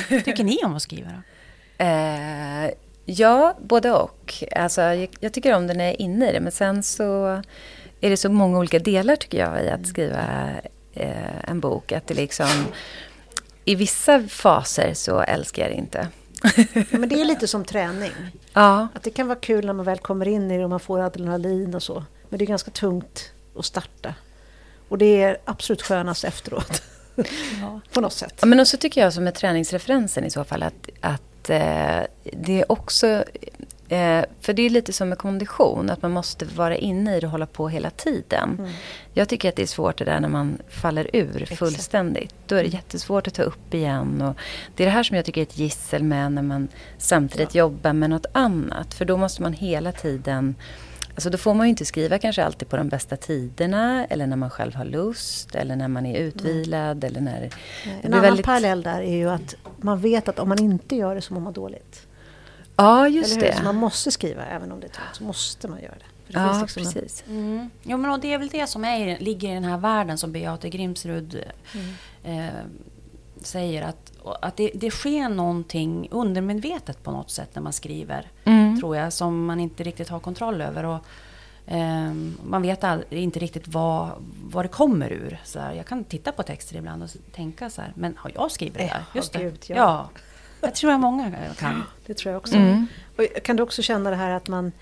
Tycker 0.09 0.45
ni 0.45 0.59
om 0.65 0.77
att 0.77 0.83
skriva 0.83 1.11
då? 1.11 1.85
Eh, 1.85 2.71
ja, 3.05 3.55
både 3.61 3.93
och. 3.93 4.35
Alltså, 4.57 4.81
jag, 4.83 5.09
jag 5.21 5.33
tycker 5.33 5.55
om 5.57 5.67
det 5.67 5.75
när 5.75 5.85
jag 5.85 5.95
är 5.95 6.01
inne 6.01 6.31
i 6.31 6.33
det, 6.33 6.41
men 6.41 6.53
sen 6.53 6.83
så 6.83 7.27
är 8.01 8.11
det 8.11 8.17
så 8.17 8.29
många 8.29 8.59
olika 8.59 8.79
delar 8.79 9.17
tycker 9.17 9.39
jag 9.39 9.65
i 9.65 9.69
att 9.69 9.87
skriva 9.87 10.21
eh, 10.95 11.51
en 11.51 11.61
bok. 11.61 11.93
Att 11.93 12.07
det 12.07 12.15
liksom, 12.15 12.49
I 13.65 13.75
vissa 13.75 14.23
faser 14.29 14.95
så 14.95 15.21
älskar 15.21 15.63
jag 15.63 15.71
det 15.73 15.77
inte. 15.77 16.09
Ja, 16.75 16.99
men 16.99 17.09
det 17.09 17.21
är 17.21 17.25
lite 17.25 17.49
som 17.49 17.65
träning. 17.65 18.13
Ja, 18.57 18.89
Att 18.95 19.03
det 19.03 19.11
kan 19.11 19.27
vara 19.27 19.39
kul 19.39 19.67
när 19.67 19.73
man 19.73 19.85
väl 19.85 19.99
kommer 19.99 20.29
in 20.29 20.51
i 20.51 20.59
det 20.59 20.65
och 20.65 20.71
man 20.71 20.81
får 20.81 21.01
adrenalin 21.01 21.75
och 21.75 21.83
så. 21.83 22.05
Men 22.29 22.39
det 22.39 22.45
är 22.45 22.47
ganska 22.47 22.71
tungt 22.71 23.33
att 23.59 23.65
starta. 23.65 24.15
Och 24.89 24.99
det 24.99 25.23
är 25.23 25.39
absolut 25.45 25.83
skönast 25.83 26.25
efteråt. 26.25 26.83
Ja. 27.61 27.81
På 27.93 28.01
något 28.01 28.13
sätt. 28.13 28.35
Ja, 28.41 28.47
men 28.47 28.61
också 28.61 28.77
tycker 28.77 29.01
jag 29.01 29.13
som 29.13 29.25
med 29.25 29.35
träningsreferensen 29.35 30.25
i 30.25 30.31
så 30.31 30.45
fall 30.45 30.63
att, 30.63 30.89
att 31.01 31.51
eh, 31.51 32.01
det 32.23 32.61
är 32.61 32.73
också... 32.73 33.25
Eh, 33.95 34.25
för 34.41 34.53
det 34.53 34.63
är 34.63 34.71
lite 34.71 34.93
som 34.93 35.09
med 35.09 35.19
kondition, 35.19 35.91
att 35.91 36.03
man 36.03 36.11
måste 36.11 36.45
vara 36.45 36.77
inne 36.77 37.17
i 37.17 37.21
det 37.21 37.27
och 37.27 37.31
hålla 37.31 37.47
på 37.47 37.69
hela 37.69 37.91
tiden. 37.91 38.57
Mm. 38.59 38.71
Jag 39.13 39.29
tycker 39.29 39.49
att 39.49 39.57
det 39.57 39.63
är 39.63 39.67
svårt 39.67 39.99
det 39.99 40.05
där 40.05 40.21
när 40.21 40.29
man 40.29 40.59
faller 40.69 41.11
ur 41.13 41.43
Exakt. 41.43 41.59
fullständigt. 41.59 42.35
Då 42.47 42.55
är 42.57 42.63
det 42.63 42.69
jättesvårt 42.69 43.27
att 43.27 43.35
ta 43.35 43.43
upp 43.43 43.75
igen. 43.75 44.23
Och 44.23 44.37
det 44.77 44.83
är 44.83 44.87
det 44.87 44.93
här 44.93 45.03
som 45.03 45.17
jag 45.17 45.25
tycker 45.25 45.41
är 45.41 45.43
ett 45.43 45.59
gissel 45.59 46.03
med 46.03 46.33
när 46.33 46.43
man 46.43 46.69
samtidigt 46.99 47.55
jobbar 47.55 47.93
med 47.93 48.11
något 48.11 48.27
annat. 48.33 48.95
För 48.95 49.05
då 49.05 49.17
måste 49.17 49.43
man 49.43 49.53
hela 49.53 49.93
tiden... 49.93 50.55
Alltså 51.15 51.31
då 51.31 51.39
får 51.39 51.55
man 51.55 51.67
ju 51.67 51.71
inte 51.71 51.85
skriva 51.85 52.19
kanske 52.19 52.45
alltid 52.45 52.69
på 52.69 52.77
de 52.77 52.89
bästa 52.89 53.17
tiderna 53.17 54.07
eller 54.11 54.27
när 54.27 54.37
man 54.37 54.51
själv 54.51 54.75
har 54.75 54.85
lust 54.85 55.55
eller 55.55 55.77
när 55.77 55.89
man 55.89 56.07
är 56.07 56.19
utvilad 56.19 57.05
eller 57.05 57.21
när... 57.21 57.51
En 58.03 58.13
annan 58.13 58.23
väldigt- 58.23 58.47
parallell 58.47 58.83
där 58.83 59.01
är 59.01 59.17
ju 59.17 59.31
att 59.31 59.55
man 59.77 60.01
vet 60.01 60.29
att 60.29 60.39
om 60.39 60.49
man 60.49 60.59
inte 60.59 60.97
gör 60.97 61.15
det 61.15 61.21
så 61.21 61.35
mår 61.35 61.41
man 61.41 61.53
dåligt. 61.53 62.07
Ja, 62.77 63.09
just 63.09 63.41
det. 63.41 63.57
Så 63.57 63.63
man 63.65 63.77
måste 63.77 64.11
skriva 64.11 64.45
även 64.45 64.73
om 64.73 64.81
det 64.81 64.87
är 64.87 64.89
tungt. 64.91 65.09
Så 65.17 65.25
måste 65.25 65.69
man 65.69 65.83
göra 65.83 65.95
det. 65.95 66.05
För 66.27 66.33
det 66.33 66.41
Ja, 66.41 66.61
liksom 66.63 66.83
en- 66.83 66.93
precis. 66.93 67.25
Mm. 67.29 67.71
Jo, 67.83 67.97
men 67.99 68.11
och 68.11 68.21
det 68.21 68.33
är 68.35 68.39
väl 68.39 68.49
det 68.49 68.67
som 68.67 68.85
är, 68.85 69.19
ligger 69.19 69.51
i 69.51 69.55
den 69.55 69.65
här 69.65 69.79
världen 69.79 70.19
som 70.19 70.33
Beate 70.33 70.69
Grimsrud 70.71 71.45
eh, 72.25 72.47
säger. 73.43 73.83
Att, 73.83 74.13
att 74.43 74.57
det, 74.57 74.71
det 74.75 74.91
sker 74.91 75.29
någonting 75.29 76.09
undermedvetet 76.11 77.03
på 77.03 77.11
något 77.11 77.31
sätt 77.31 77.51
när 77.55 77.63
man 77.63 77.73
skriver. 77.73 78.31
Mm. 78.45 78.81
Tror 78.81 78.97
jag, 78.97 79.13
som 79.13 79.45
man 79.47 79.61
inte 79.61 79.83
riktigt 79.83 80.09
har 80.09 80.21
kontroll 80.21 80.61
över. 80.61 80.85
Och, 80.85 80.99
ehm, 81.67 82.37
man 82.47 82.63
vet 82.63 82.85
all, 82.85 83.05
inte 83.11 83.39
riktigt 83.39 83.69
vad, 83.69 84.11
vad 84.45 84.65
det 84.65 84.69
kommer 84.69 85.13
ur. 85.13 85.41
Så 85.45 85.61
här, 85.61 85.73
jag 85.73 85.87
kan 85.87 86.05
titta 86.05 86.33
på 86.33 86.43
texter 86.43 86.77
ibland 86.77 87.03
och 87.03 87.11
tänka 87.35 87.71
så 87.71 87.83
här, 87.83 87.93
men 87.97 88.17
har 88.17 88.31
jag 88.35 88.51
skrivit 88.51 88.75
det 88.75 88.83
Eh, 88.85 88.89
där? 88.91 89.05
Just 89.15 89.33
det. 89.33 89.39
gud, 89.39 89.59
ja. 89.67 89.77
ja. 89.77 90.09
Jag 90.65 90.75
tror 90.75 90.93
jag 90.93 91.01
många 91.01 91.33
kan. 91.59 91.83
Det 92.07 92.15
tror 92.15 92.33
jag 92.33 92.41
också. 92.41 92.55
Mm. 92.57 92.87
Och 93.17 93.43
kan 93.43 93.57
du 93.57 93.63
också 93.63 93.83
känna 93.83 94.11
det 94.11 94.17
här 94.17 94.31
att 94.31 94.49
man 94.49 94.73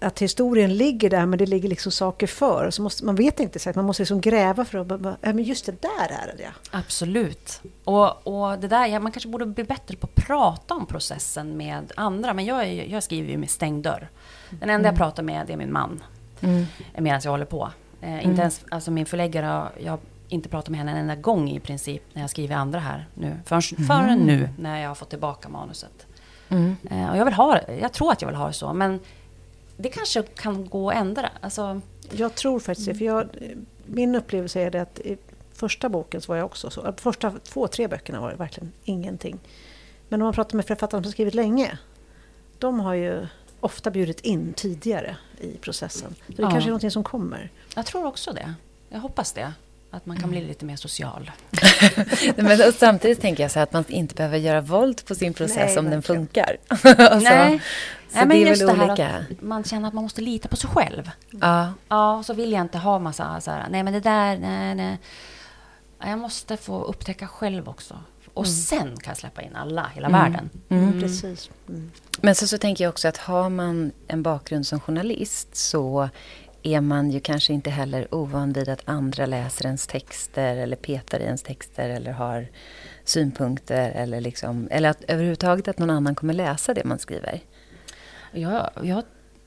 att 0.00 0.22
historien 0.22 0.76
ligger 0.76 1.10
där 1.10 1.26
men 1.26 1.38
det 1.38 1.46
ligger 1.46 1.68
liksom 1.68 1.92
saker 1.92 2.26
för. 2.26 2.70
Så 2.70 2.82
måste, 2.82 3.04
man 3.04 3.14
vet 3.14 3.40
inte 3.40 3.56
exakt, 3.56 3.76
man 3.76 3.84
måste 3.84 4.02
liksom 4.02 4.20
gräva 4.20 4.64
för 4.64 4.78
att... 4.78 4.86
bara, 4.86 5.16
Ja, 5.20 5.32
men 5.32 5.44
just 5.44 5.66
det 5.66 5.82
där 5.82 6.08
är 6.08 6.36
det. 6.36 6.50
Absolut. 6.70 7.60
Och, 7.84 8.26
och 8.26 8.58
det 8.58 8.68
där, 8.68 8.86
ja, 8.86 9.00
man 9.00 9.12
kanske 9.12 9.28
borde 9.28 9.46
bli 9.46 9.64
bättre 9.64 9.96
på 9.96 10.06
att 10.06 10.14
prata 10.14 10.74
om 10.74 10.86
processen 10.86 11.56
med 11.56 11.92
andra. 11.96 12.34
Men 12.34 12.44
jag, 12.44 12.62
är, 12.64 12.84
jag 12.84 13.02
skriver 13.02 13.30
ju 13.30 13.36
med 13.36 13.50
stängd 13.50 13.84
dörr. 13.84 14.08
Den 14.50 14.70
enda 14.70 14.88
jag 14.88 14.96
pratar 14.96 15.22
med 15.22 15.50
är 15.50 15.56
min 15.56 15.72
man. 15.72 16.02
Mm. 16.40 16.66
Medan 16.98 17.20
jag 17.24 17.30
håller 17.30 17.44
på. 17.44 17.70
Eh, 18.00 18.26
inte 18.26 18.40
ens, 18.40 18.64
alltså 18.70 18.90
min 18.90 19.06
förläggare, 19.06 19.68
jag 19.84 19.98
inte 20.28 20.48
pratat 20.48 20.68
med 20.70 20.78
henne 20.78 20.90
en 20.92 20.96
enda 20.98 21.14
gång 21.16 21.50
i 21.50 21.60
princip 21.60 22.02
när 22.12 22.20
jag 22.22 22.30
skriver 22.30 22.56
andra 22.56 22.78
här 22.80 23.08
nu. 23.14 23.36
Förrän, 23.44 23.62
Förrän 23.62 24.18
nu 24.18 24.48
när 24.58 24.80
jag 24.80 24.88
har 24.90 24.94
fått 24.94 25.10
tillbaka 25.10 25.48
manuset. 25.48 26.06
Mm. 26.48 26.76
Eh, 26.90 27.10
och 27.10 27.16
jag 27.16 27.24
vill 27.24 27.34
ha 27.34 27.60
jag 27.80 27.92
tror 27.92 28.12
att 28.12 28.22
jag 28.22 28.28
vill 28.28 28.36
ha 28.36 28.46
det 28.46 28.52
så. 28.52 28.72
Men 28.72 29.00
det 29.76 29.88
kanske 29.88 30.22
kan 30.22 30.68
gå 30.68 30.90
att 30.90 30.96
ändra. 30.96 31.30
Alltså, 31.40 31.80
Jag 32.10 32.34
tror 32.34 32.60
faktiskt 32.60 32.88
det. 32.88 32.94
För 32.94 33.04
jag, 33.04 33.28
min 33.86 34.14
upplevelse 34.14 34.60
är 34.60 34.70
det 34.70 34.82
att 34.82 34.98
i 34.98 35.16
första 35.52 35.88
boken 35.88 36.20
så 36.20 36.32
var 36.32 36.36
jag 36.36 36.46
också 36.46 36.70
så. 36.70 36.94
Första 36.96 37.30
två, 37.30 37.66
tre 37.66 37.88
böckerna 37.88 38.20
var 38.20 38.30
det 38.30 38.36
verkligen 38.36 38.72
ingenting. 38.84 39.38
Men 40.08 40.22
om 40.22 40.26
man 40.26 40.34
pratar 40.34 40.56
med 40.56 40.66
författare 40.66 40.98
som 41.02 41.04
har 41.04 41.12
skrivit 41.12 41.34
länge. 41.34 41.78
De 42.58 42.80
har 42.80 42.94
ju 42.94 43.26
ofta 43.60 43.90
bjudit 43.90 44.20
in 44.20 44.52
tidigare 44.52 45.16
i 45.40 45.56
processen. 45.56 46.14
Så 46.26 46.32
det 46.32 46.42
Ja. 46.42 46.50
kanske 46.50 46.68
är 46.68 46.70
någonting 46.70 46.90
som 46.90 47.04
kommer. 47.04 47.50
jag 47.74 47.86
tror 47.86 48.06
också 48.06 48.32
det. 48.32 48.54
Jag 48.88 49.00
hoppas 49.00 49.32
det. 49.32 49.52
Att 49.90 50.06
man 50.06 50.16
kan 50.16 50.30
bli 50.30 50.40
lite 50.44 50.64
mer 50.64 50.76
social. 50.76 51.30
Men 52.36 52.68
och 52.68 52.74
samtidigt 52.74 53.20
tänker 53.20 53.44
jag 53.44 53.50
så 53.50 53.58
här 53.58 53.62
att 53.64 53.72
man 53.72 53.84
inte 53.88 54.14
behöver 54.14 54.38
göra 54.38 54.60
våld 54.60 55.06
på 55.06 55.14
sin 55.14 55.34
process 55.34 55.56
Nej, 55.68 55.78
om 55.78 55.90
den 55.90 56.02
funkar. 56.02 56.56
alltså, 56.68 57.18
Nej. 57.18 57.60
Så 58.10 58.16
Nej, 58.16 58.26
men 58.26 58.28
det 58.28 58.36
är 58.44 58.48
just 58.48 58.62
väl 58.62 58.68
det 58.68 58.74
här 58.74 58.88
olika. 58.88 59.08
att 59.08 59.42
man 59.42 59.64
känner 59.64 59.88
att 59.88 59.94
man 59.94 60.04
måste 60.04 60.20
lita 60.20 60.48
på 60.48 60.56
sig 60.56 60.70
själv. 60.70 61.10
Ja, 61.30 61.72
Ja, 61.88 62.22
så 62.26 62.34
vill 62.34 62.52
jag 62.52 62.60
inte 62.60 62.78
ha 62.78 62.98
massa 62.98 63.40
så 63.40 63.50
här, 63.50 63.66
nej 63.70 63.82
men 63.82 63.92
det 63.92 64.00
där, 64.00 64.38
nej, 64.38 64.74
nej. 64.74 64.98
Ja, 66.00 66.08
Jag 66.08 66.18
måste 66.18 66.56
få 66.56 66.84
upptäcka 66.84 67.26
själv 67.28 67.68
också. 67.68 67.98
Och 68.34 68.48
sen 68.48 68.96
kan 68.96 69.10
jag 69.10 69.16
släppa 69.16 69.42
in 69.42 69.56
alla, 69.56 69.90
hela 69.94 70.08
världen. 70.08 70.50
Mm. 70.68 71.00
Precis. 71.00 71.50
Mm. 71.68 71.90
Men 72.20 72.34
så, 72.34 72.46
så 72.46 72.58
tänker 72.58 72.84
jag 72.84 72.88
också 72.90 73.08
att 73.08 73.16
har 73.16 73.48
man 73.50 73.92
en 74.08 74.22
bakgrund 74.22 74.66
som 74.66 74.80
journalist 74.80 75.56
så 75.56 76.08
är 76.66 76.80
man 76.80 77.10
ju 77.10 77.20
kanske 77.20 77.52
inte 77.52 77.70
heller 77.70 78.14
ovan 78.14 78.52
vid 78.52 78.68
att 78.68 78.82
andra 78.84 79.26
läser 79.26 79.66
ens 79.66 79.86
texter 79.86 80.56
eller 80.56 80.76
petar 80.76 81.20
i 81.20 81.22
ens 81.24 81.42
texter 81.42 81.88
eller 81.88 82.12
har 82.12 82.46
synpunkter 83.04 83.90
eller 83.90 84.20
liksom, 84.20 84.68
eller 84.70 84.88
att 84.90 85.04
överhuvudtaget 85.08 85.68
att 85.68 85.78
någon 85.78 85.90
annan 85.90 86.14
kommer 86.14 86.34
läsa 86.34 86.74
det 86.74 86.84
man 86.84 86.98
skriver. 86.98 87.40
Jag, 88.32 88.70
jag 88.82 89.02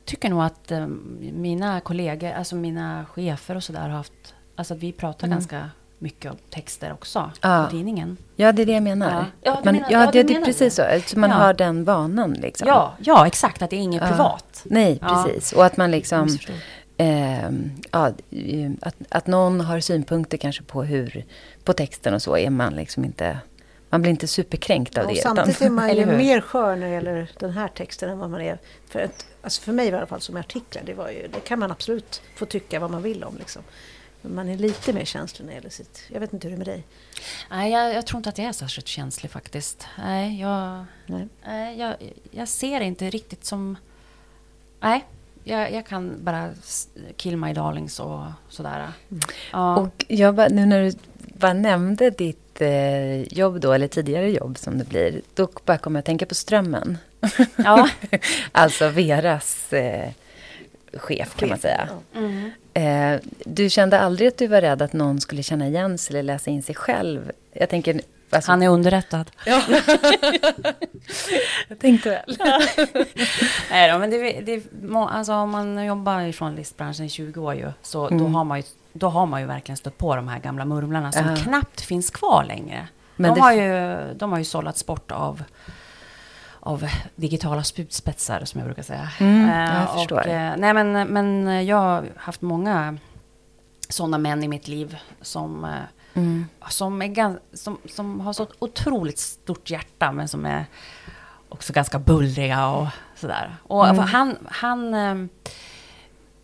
tycker 0.05 0.29
nog 0.29 0.43
att 0.43 0.71
eh, 0.71 0.87
mina 1.33 1.79
kollegor, 1.79 2.31
alltså 2.31 2.55
mina 2.55 3.05
chefer 3.13 3.55
och 3.55 3.63
sådär 3.63 3.81
har 3.81 3.89
haft, 3.89 4.35
alltså 4.55 4.73
att 4.73 4.79
vi 4.79 4.91
pratar 4.91 5.27
ganska 5.27 5.69
mycket 6.01 6.31
om 6.31 6.37
texter 6.49 6.93
också 6.93 7.31
Ja. 7.41 7.67
i 7.67 7.71
tidningen. 7.71 8.17
Ja, 8.35 8.51
det 8.51 8.61
är 8.61 8.65
det 8.65 8.71
jag 8.73 8.83
menar. 8.83 9.11
Ja. 9.11 9.25
Ja, 9.41 9.51
Att 9.51 9.63
du 9.63 9.65
man, 9.65 9.73
menar- 9.75 9.91
ja, 9.91 10.05
ja, 10.05 10.11
det, 10.23 10.33
är 10.35 10.45
precis 10.45 10.75
det. 10.75 11.01
så. 11.01 11.09
Så 11.09 11.19
man 11.19 11.29
Ja. 11.29 11.35
har 11.35 11.53
den 11.53 11.83
vanan 11.83 12.33
liksom. 12.33 12.67
Ja, 12.67 12.93
ja, 12.99 13.27
exakt, 13.27 13.61
att 13.61 13.69
det 13.69 13.75
är 13.75 13.79
inget 13.81 14.01
privat. 14.09 14.61
Nej, 14.65 14.99
precis. 14.99 15.53
Och 15.53 15.65
att 15.65 15.77
man 15.77 15.91
liksom... 15.91 16.37
Ehm, 17.01 17.71
ja, 17.91 18.07
eh, 18.31 18.71
att, 18.81 18.95
att 19.09 19.27
någon 19.27 19.61
har 19.61 19.79
synpunkter 19.79 20.37
kanske 20.37 20.63
på 20.63 20.83
hur... 20.83 21.25
På 21.63 21.73
texten 21.73 22.13
och 22.13 22.21
så 22.21 22.37
är 22.37 22.49
man 22.49 22.73
liksom 22.73 23.05
inte... 23.05 23.39
Man 23.89 24.01
blir 24.01 24.11
inte 24.11 24.27
superkränkt 24.27 24.97
av 24.97 25.05
Och 25.05 25.13
det. 25.13 25.21
samtidigt 25.21 25.61
är 25.61 25.69
man 25.69 25.95
ju 25.95 26.05
mer 26.17 26.41
skör 26.41 26.75
när 26.75 26.87
det 26.87 26.93
gäller 26.93 27.31
den 27.39 27.51
här 27.51 27.67
texten 27.67 28.09
än 28.09 28.19
vad 28.19 28.29
man 28.29 28.41
är. 28.41 28.59
För, 28.87 28.99
att, 28.99 29.25
alltså 29.41 29.61
för 29.61 29.73
mig 29.73 29.87
i 29.87 29.91
alla 29.91 30.05
fall 30.07 30.21
som 30.21 30.37
artiklar, 30.37 30.83
det, 30.85 30.93
var 30.93 31.09
ju, 31.09 31.27
det 31.27 31.39
kan 31.39 31.59
man 31.59 31.71
absolut 31.71 32.21
få 32.35 32.45
tycka 32.45 32.79
vad 32.79 32.91
man 32.91 33.01
vill 33.01 33.23
om. 33.23 33.37
Liksom. 33.37 33.61
Men 34.21 34.35
man 34.35 34.49
är 34.49 34.57
lite 34.57 34.93
mer 34.93 35.05
känslig 35.05 35.45
när 35.45 35.51
det 35.51 35.55
gäller 35.55 35.69
sitt... 35.69 36.03
Jag 36.07 36.19
vet 36.19 36.33
inte 36.33 36.47
hur 36.47 36.51
det 36.51 36.55
är 36.55 36.65
med 36.65 36.67
dig. 36.67 36.83
Nej, 37.49 37.71
jag, 37.71 37.93
jag 37.93 38.05
tror 38.05 38.17
inte 38.17 38.29
att 38.29 38.37
jag 38.37 38.47
är 38.47 38.51
särskilt 38.51 38.87
känslig 38.87 39.31
faktiskt. 39.31 39.87
Nej, 39.97 40.41
jag, 40.41 40.85
Nej. 41.05 41.27
nej, 41.45 41.79
jag, 41.79 41.95
jag 42.31 42.47
ser 42.47 42.79
det 42.79 42.85
inte 42.85 43.09
riktigt 43.09 43.45
som... 43.45 43.77
Nej, 44.79 45.05
jag, 45.49 45.73
jag 45.73 45.85
kan 45.85 46.23
bara 46.23 46.49
kill 47.17 47.37
my 47.37 47.53
darlings 47.53 47.99
och 47.99 48.23
sådär. 48.49 48.91
Mm. 49.11 49.21
Ja. 49.51 49.77
Och 49.77 50.05
jag 50.07 50.35
bara, 50.35 50.47
nu 50.47 50.65
när 50.65 50.83
du 50.83 50.93
bara 51.17 51.53
nämnde 51.53 52.09
ditt 52.09 52.61
eh, 52.61 53.21
jobb 53.21 53.59
då, 53.59 53.73
eller 53.73 53.87
tidigare 53.87 54.31
jobb 54.31 54.57
som 54.57 54.77
det 54.77 54.89
blir, 54.89 55.21
då 55.33 55.47
bara 55.65 55.77
kom 55.77 55.95
jag 55.95 55.99
att 55.99 56.05
tänka 56.05 56.25
på 56.25 56.35
Strömmen. 56.35 56.97
Ja. 57.55 57.89
alltså 58.51 58.89
Veras 58.89 59.73
eh, 59.73 60.09
chef 60.93 61.35
kan 61.35 61.49
man 61.49 61.59
säga. 61.59 61.89
Mm. 62.15 62.51
Eh, 62.73 63.21
du 63.45 63.69
kände 63.69 63.99
aldrig 63.99 64.27
att 64.27 64.37
du 64.37 64.47
var 64.47 64.61
rädd 64.61 64.81
att 64.81 64.93
någon 64.93 65.21
skulle 65.21 65.43
känna 65.43 65.67
igen 65.67 65.97
sig 65.97 66.13
eller 66.13 66.23
läsa 66.23 66.51
in 66.51 66.63
sig 66.63 66.75
själv? 66.75 67.31
Jag 67.53 67.69
tänker 67.69 68.01
Alltså, 68.29 68.51
Han 68.51 68.63
är 68.63 68.69
underrättad. 68.69 69.31
Ja. 69.45 69.61
jag 71.67 71.79
tänkte 71.79 72.09
väl. 72.09 72.37
Nej 73.71 73.91
då, 73.91 73.99
men 73.99 74.09
det, 74.09 74.41
det, 74.41 74.63
alltså, 74.93 75.33
om 75.33 75.49
man 75.49 75.85
jobbar 75.85 76.21
i 76.21 76.33
journalistbranschen 76.33 77.05
i 77.05 77.09
20 77.09 77.41
år 77.41 77.55
ju, 77.55 77.71
så 77.81 78.07
mm. 78.07 78.23
då, 78.23 78.29
har 78.37 78.43
man 78.43 78.57
ju, 78.57 78.63
då 78.93 79.09
har 79.09 79.25
man 79.25 79.41
ju 79.41 79.47
verkligen 79.47 79.77
stött 79.77 79.97
på 79.97 80.15
de 80.15 80.27
här 80.27 80.39
gamla 80.39 80.65
murmlarna 80.65 81.11
som 81.11 81.25
uh 81.25 81.35
knappt 81.35 81.81
finns 81.81 82.09
kvar 82.09 82.43
längre. 82.43 82.87
Men 83.15 83.33
de, 83.33 83.41
har 83.41 83.53
ju, 83.53 83.99
de 84.13 84.31
har 84.31 84.39
ju 84.39 84.45
sållats 84.45 84.85
bort 84.85 85.11
av 85.11 85.43
av 86.59 86.87
digitala 87.15 87.63
spjutspetsar, 87.63 88.45
som 88.45 88.59
jag 88.59 88.67
brukar 88.67 88.83
säga. 88.83 89.09
Mm, 89.19 89.49
jag 89.49 89.81
uh, 89.81 89.93
förstår. 89.93 90.19
Och, 90.19 90.25
uh, 90.25 90.53
nej, 90.57 90.73
men, 90.73 90.91
men 90.91 91.65
jag 91.65 91.77
har 91.77 92.05
haft 92.15 92.41
många 92.41 92.97
sådana 93.89 94.17
män 94.17 94.43
i 94.43 94.47
mitt 94.47 94.67
liv 94.67 94.97
som 95.21 95.63
uh, 95.63 95.69
Mm. 96.19 96.45
Som, 96.69 97.01
är, 97.01 97.39
som, 97.55 97.77
som 97.85 98.19
har 98.19 98.33
så 98.33 98.47
otroligt 98.59 99.19
stort 99.19 99.69
hjärta, 99.69 100.11
men 100.11 100.27
som 100.27 100.45
är 100.45 100.65
också 101.49 101.73
ganska 101.73 101.99
bullriga 101.99 102.69
och 102.69 102.87
sådär. 103.15 103.55
Och 103.63 103.87
mm. 103.87 103.99
han, 103.99 104.37
han, 104.47 104.93
eh, 104.93 105.15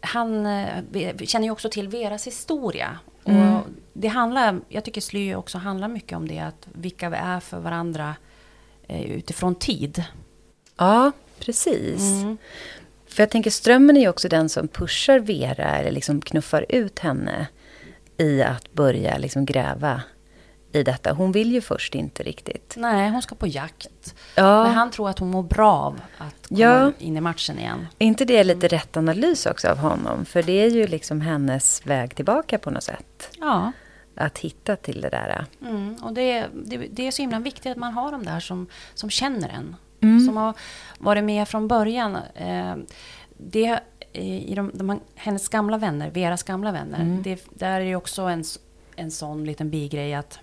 han 0.01 0.45
eh, 0.45 1.17
känner 1.23 1.45
ju 1.45 1.51
också 1.51 1.69
till 1.69 1.88
Veras 1.88 2.28
historia. 2.28 2.99
Mm. 3.26 3.55
Och 3.55 3.63
det 3.93 4.07
handlar, 4.07 4.59
jag 4.69 4.84
tycker 4.84 5.01
Sly 5.01 5.36
också 5.36 5.57
handlar 5.57 5.88
mycket 5.88 6.17
om 6.17 6.28
det, 6.28 6.39
att 6.39 6.67
vilka 6.73 7.09
vi 7.09 7.17
är 7.17 7.39
för 7.39 7.59
varandra 7.59 8.15
eh, 8.88 9.11
utifrån 9.11 9.55
tid. 9.55 10.03
Ja, 10.78 11.11
precis. 11.39 12.01
Mm. 12.01 12.38
För 13.07 13.23
jag 13.23 13.30
tänker 13.30 13.51
Strömmen 13.51 13.97
är 13.97 14.01
ju 14.01 14.09
också 14.09 14.30
den 14.30 14.49
som 14.49 14.67
pushar 14.67 15.19
Vera, 15.19 15.78
eller 15.78 15.91
liksom 15.91 16.21
knuffar 16.21 16.65
ut 16.69 16.99
henne 16.99 17.47
i 18.18 18.43
att 18.43 18.74
börja 18.74 19.18
liksom 19.18 19.45
gräva 19.45 20.01
i 20.72 20.84
detta. 20.84 21.13
Hon 21.13 21.32
vill 21.32 21.51
ju 21.51 21.61
först 21.61 21.95
inte 21.95 22.24
riktigt. 22.24 22.74
Nej, 22.78 23.09
hon 23.09 23.22
ska 23.22 23.36
på 23.36 23.47
jakt. 23.47 24.16
Ja. 24.36 24.63
Men 24.63 24.74
han 24.74 24.91
tror 24.91 25.09
att 25.09 25.20
hon 25.20 25.32
mår 25.32 25.43
bra 25.43 25.74
av 25.74 26.01
att 26.18 26.47
komma 26.47 26.59
ja. 26.59 26.91
in 26.99 27.18
i 27.18 27.22
matchen 27.22 27.59
igen. 27.59 27.88
Är 27.99 28.07
inte 28.07 28.26
det 28.26 28.43
lite 28.43 28.68
rätt 28.68 28.97
analys 28.97 29.45
också 29.45 29.68
av 29.68 29.78
honom? 29.78 30.26
För 30.26 30.43
det 30.43 30.63
är 30.63 30.70
ju 30.70 30.88
liksom 30.88 31.22
hennes 31.22 31.88
väg 31.88 32.16
tillbaka 32.16 32.57
på 32.57 32.72
något 32.72 32.84
sätt. 32.84 33.30
Ja. 33.39 33.72
Att 34.16 34.38
hitta 34.38 34.76
till 34.76 35.01
det 35.01 35.09
där. 35.09 35.45
Mm, 35.61 35.95
och 35.95 36.13
det, 36.13 36.45
det, 36.53 36.78
det, 36.78 37.07
är 37.07 37.11
så 37.11 37.22
himla 37.22 37.39
viktigt 37.39 37.72
att 37.72 37.78
man 37.78 37.93
har 37.93 38.11
de 38.11 38.26
där 38.26 38.39
som, 38.39 38.68
som 38.93 39.09
känner 39.09 39.49
en. 39.49 39.76
Mm. 40.01 40.26
Som 40.26 40.38
har 40.38 40.53
varit 40.99 41.24
med 41.24 41.47
från 41.47 41.68
början. 41.68 42.18
Eh, 42.36 42.76
det 43.38 43.80
i 44.16 44.55
de, 44.55 44.72
de, 44.74 44.99
hennes 45.16 45.49
gamla 45.49 45.78
vänner, 45.78 46.09
Veras 46.09 46.43
gamla 46.43 46.72
vänner, 46.72 47.01
mm. 47.01 47.24
det, 47.24 47.47
där 47.49 47.82
är 47.82 47.86
det 47.86 47.95
också 47.95 48.22
en, 48.22 48.43
en 48.95 49.11
sån 49.11 49.45
liten 49.45 49.70
bigrej 49.70 50.13
att 50.13 50.39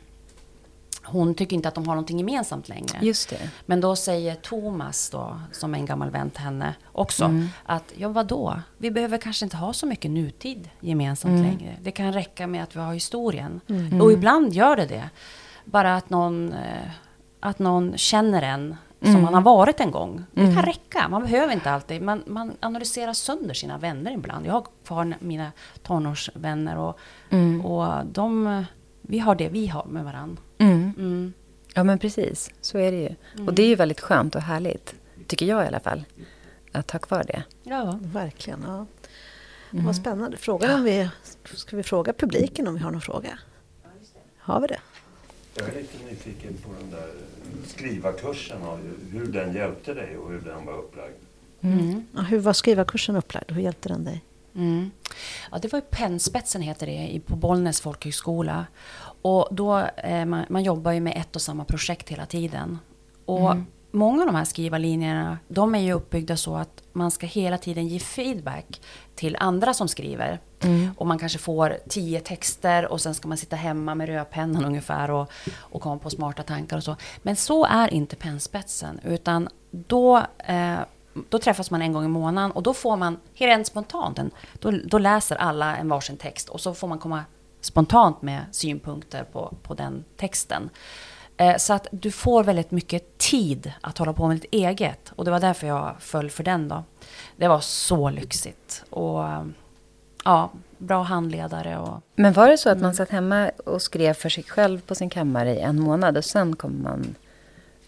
hon 1.05 1.35
tycker 1.35 1.57
inte 1.57 1.69
att 1.69 1.75
de 1.75 1.89
har 1.89 1.95
någonting 1.95 2.19
gemensamt 2.19 2.69
längre. 2.69 2.99
Just 3.01 3.31
det. 3.31 3.51
Men 3.67 3.81
då 3.81 3.97
säger 3.97 4.35
Thomas, 4.35 5.11
då, 5.11 5.41
som 5.53 5.75
är 5.75 5.79
en 5.79 5.87
gammal 5.87 6.11
vän 6.11 6.31
till 6.31 6.41
henne, 6.41 6.75
också 6.93 7.25
mm. 7.25 7.49
att 7.65 7.93
ja, 7.97 8.09
vadå? 8.09 8.61
Vi 8.79 8.91
behöver 8.91 9.19
kanske 9.19 9.47
inte 9.47 9.57
ha 9.57 9.73
så 9.73 9.87
mycket 9.87 10.11
nutid 10.11 10.69
gemensamt 10.81 11.39
mm. 11.39 11.43
längre. 11.43 11.77
Det 11.83 11.91
kan 11.91 12.13
räcka 12.13 12.47
med 12.47 12.63
att 12.63 12.77
vi 12.77 12.81
har 12.81 12.95
historien. 12.95 13.61
Mm. 13.69 14.01
Och 14.01 14.13
ibland 14.13 14.53
gör 14.53 14.77
det 14.77 14.87
det. 14.87 15.11
Bara 15.65 15.97
att 15.97 16.11
någon, 16.11 16.53
eh, 16.53 16.91
att 17.41 17.59
någon 17.59 17.99
känner 17.99 18.43
en 18.43 18.77
mm. 19.03 19.13
som 19.13 19.23
man 19.23 19.35
har 19.35 19.41
varit 19.41 19.81
en 19.81 19.91
gång. 19.91 20.25
Det 20.33 20.41
kan 20.41 20.51
mm. 20.51 20.65
räcka. 20.65 21.09
Man 21.09 21.23
behöver 21.23 21.53
inte 21.53 21.71
alltid. 21.71 22.03
Man, 22.03 22.23
man 22.27 22.53
analyserar 22.61 23.13
sönder 23.13 23.55
sina 23.55 23.79
vänner 23.79 24.13
ibland. 24.13 24.47
Jag 24.47 24.53
har 24.53 24.67
kvar 24.85 25.15
mina 25.21 25.53
tonårsvänner 25.83 26.79
och, 26.79 26.99
mm. 27.31 27.67
och 27.67 28.07
de, 28.07 28.65
vi 29.03 29.19
har 29.19 29.35
det 29.35 29.49
vi 29.49 29.67
har 29.67 29.85
med 29.85 30.05
varandra. 30.05 30.43
Mm. 30.59 30.93
Mm. 30.99 31.33
Ja, 31.75 31.85
men 31.85 31.99
precis. 31.99 32.51
Så 32.61 32.79
är 32.79 32.93
det 32.93 32.99
ju. 32.99 33.45
Och 33.47 33.55
det 33.55 33.63
är 33.63 33.67
ju 33.67 33.75
väldigt 33.75 34.01
skönt 34.01 34.35
och 34.35 34.43
härligt, 34.43 34.95
tycker 35.27 35.47
jag 35.47 35.65
i 35.65 35.67
alla 35.67 35.81
fall, 35.81 36.05
att 36.73 36.91
ha 36.91 36.99
kvar 36.99 37.25
det. 37.27 37.43
Ja, 37.63 37.99
verkligen. 38.03 38.65
Ja. 38.67 38.87
Mm. 39.73 39.87
Vad 39.87 39.97
spännande. 39.97 40.37
Frågan 40.37 40.75
om 40.75 40.85
vi, 40.85 41.09
ska 41.45 41.77
vi 41.77 41.83
fråga 41.83 42.13
publiken 42.13 42.69
om 42.69 42.75
vi 42.75 42.81
har 42.81 42.91
någon 42.91 43.01
fråga? 43.01 43.39
Har 44.39 44.61
vi 44.61 44.67
det? 44.67 44.79
Jag 45.55 45.69
är 45.69 45.75
lite 45.75 46.05
nyfiken 46.05 46.57
på 46.65 46.71
den 46.81 46.91
där 46.91 47.09
skrivarkursen 47.67 48.63
och 48.63 48.79
hur 49.11 49.27
den 49.27 49.55
hjälpte 49.55 49.95
dig 49.95 50.17
och 50.17 50.31
hur 50.31 50.41
den 50.41 50.67
var 50.67 50.79
upplagd. 50.79 51.15
Mm. 51.61 52.07
Ja, 52.15 52.21
hur 52.21 52.39
var 52.39 52.53
skrivarkursen 52.53 53.17
upplagd 53.17 53.51
hur 53.51 53.63
hjälpte 53.63 53.89
den 53.89 54.05
dig? 54.05 54.25
Mm. 54.55 54.91
Ja, 55.51 55.59
det 55.59 55.73
var 55.73 55.79
ju 55.79 55.85
Pennspetsen 55.91 56.63
heter 56.63 56.87
det 56.87 57.21
på 57.27 57.37
Bollnäs 57.37 57.81
folkhögskola. 57.81 58.67
Och 59.23 59.49
då, 59.51 59.79
eh, 59.79 60.25
man, 60.25 60.45
man, 60.49 60.63
jobbar 60.63 60.93
ju 60.93 61.01
med 61.01 61.17
ett 61.17 61.37
och 61.37 61.43
samma 61.43 61.65
projekt 61.65 62.09
hela 62.09 62.27
tiden. 62.27 62.79
Och 63.25 63.51
mm 63.51 63.67
många 63.93 64.23
av 64.23 64.27
de 64.27 64.35
här 64.35 64.45
skrivarlinjerna, 64.45 65.39
de 65.49 65.75
är 65.75 65.79
ju 65.79 65.93
uppbyggda 65.93 66.37
så 66.37 66.57
att 66.57 66.83
man 66.93 67.11
ska 67.11 67.27
hela 67.27 67.59
tiden 67.59 67.89
ge 67.89 67.99
feedback 67.99 68.81
till 69.15 69.37
andra 69.41 69.75
som 69.75 69.89
skriver. 69.89 70.41
Mm. 70.61 70.91
Och 70.97 71.07
man 71.07 71.19
kanske 71.19 71.39
får 71.39 71.79
tio 71.89 72.21
texter 72.21 72.87
och 72.87 73.01
sen 73.01 73.15
ska 73.15 73.29
man 73.29 73.39
sitta 73.39 73.57
hemma 73.57 73.95
med 73.95 74.09
rödpennan 74.09 74.65
ungefär 74.65 75.11
och, 75.11 75.31
och 75.57 75.83
komma 75.83 75.99
på 75.99 76.11
smarta 76.11 76.43
tankar 76.43 76.77
och 76.77 76.85
så. 76.85 76.97
Men 77.23 77.37
så 77.37 77.65
är 77.65 77.95
inte 77.95 78.17
pennspetsen, 78.17 79.01
utan 79.05 79.49
då, 79.71 80.23
eh, 80.39 80.79
då 81.29 81.39
träffas 81.39 81.71
man 81.71 81.83
en 81.83 81.93
gång 81.93 82.05
i 82.05 82.09
månaden 82.09 82.51
och 82.53 82.63
då 82.63 82.75
får 82.75 82.97
man, 82.97 83.17
helt 83.35 83.67
spontant, 83.67 84.19
en, 84.19 84.31
då, 84.55 84.71
då 84.85 84.99
läser 84.99 85.37
alla 85.37 85.77
en 85.77 85.89
varsin 85.89 86.17
text 86.17 86.49
och 86.49 86.61
så 86.61 86.75
får 86.75 86.89
man 86.89 86.99
komma 86.99 87.25
spontant 87.61 88.23
med 88.23 88.45
synpunkter 88.53 89.25
på, 89.25 89.55
på 89.63 89.75
den 89.75 90.05
texten. 90.17 90.71
Eh, 91.37 91.57
så 91.57 91.73
att 91.73 91.87
du 91.91 92.11
får 92.11 92.45
väldigt 92.45 92.71
mycket 92.71 93.19
tid 93.19 93.73
att 93.81 93.99
hålla 93.99 94.13
på 94.13 94.29
med 94.29 94.37
ditt 94.37 94.53
eget. 94.53 95.13
Och 95.17 95.25
det 95.25 95.31
var 95.31 95.41
därför 95.41 95.67
jag 95.67 95.97
föll 96.01 96.31
för 96.31 96.45
den 96.45 96.69
då. 96.69 96.85
Det 97.37 97.49
var 97.49 97.61
så 97.61 98.11
lyxigt. 98.11 98.85
Och 98.91 99.25
ja, 100.25 100.51
bra 100.79 101.03
handledare. 101.03 101.79
Och, 101.79 102.03
Men 102.15 102.33
var 102.33 102.49
det 102.49 102.59
så 102.59 102.71
att 102.71 102.81
man 102.81 102.95
satt 102.95 103.11
hemma 103.11 103.51
och 103.67 103.83
skrev 103.83 104.15
för 104.15 104.29
sig 104.29 104.45
själv 104.45 104.81
på 104.81 104.95
sin 104.95 105.11
kammare 105.11 105.55
i 105.55 105.61
en 105.61 105.81
månad 105.81 106.17
och 106.17 106.25
sen 106.25 106.57
kom 106.57 106.83
man 106.83 107.15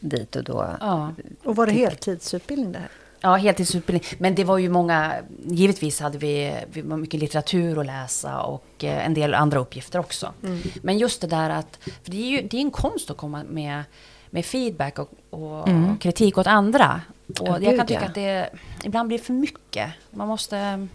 dit 0.00 0.36
och 0.36 0.44
då... 0.44 0.76
Ja. 0.80 1.12
Och 1.44 1.56
var 1.56 1.66
det 1.66 1.72
heltidsutbildning 1.72 2.72
det 2.72 2.78
här? 2.78 2.90
Ja, 3.24 3.36
heltidsutbildning. 3.36 4.10
Men 4.18 4.34
det 4.34 4.44
var 4.44 4.58
ju 4.58 4.68
många, 4.68 5.14
givetvis 5.44 6.00
hade 6.00 6.18
vi, 6.18 6.54
vi 6.72 6.80
var 6.80 6.96
mycket 6.96 7.20
litteratur 7.20 7.80
att 7.80 7.86
läsa 7.86 8.40
och 8.40 8.84
eh, 8.84 9.06
en 9.06 9.14
del 9.14 9.34
andra 9.34 9.58
uppgifter 9.58 9.98
också. 9.98 10.32
Mm. 10.42 10.60
Men 10.82 10.98
just 10.98 11.20
det 11.20 11.26
där 11.26 11.50
att, 11.50 11.78
för 12.02 12.10
det 12.10 12.16
är 12.16 12.28
ju 12.28 12.48
det 12.48 12.56
är 12.56 12.60
en 12.60 12.70
konst 12.70 13.10
att 13.10 13.16
komma 13.16 13.44
med, 13.48 13.82
med 14.30 14.44
feedback 14.44 14.98
och, 14.98 15.10
och 15.30 15.68
mm. 15.68 15.98
kritik 15.98 16.38
åt 16.38 16.46
andra. 16.46 17.00
Och 17.40 17.48
ja, 17.48 17.58
jag 17.60 17.76
kan 17.76 17.86
tycka 17.86 18.00
ja. 18.00 18.06
att 18.06 18.14
det 18.14 18.50
ibland 18.84 19.08
blir 19.08 19.18
för 19.18 19.32
mycket. 19.32 19.90
Man 20.10 20.28
måste... 20.28 20.88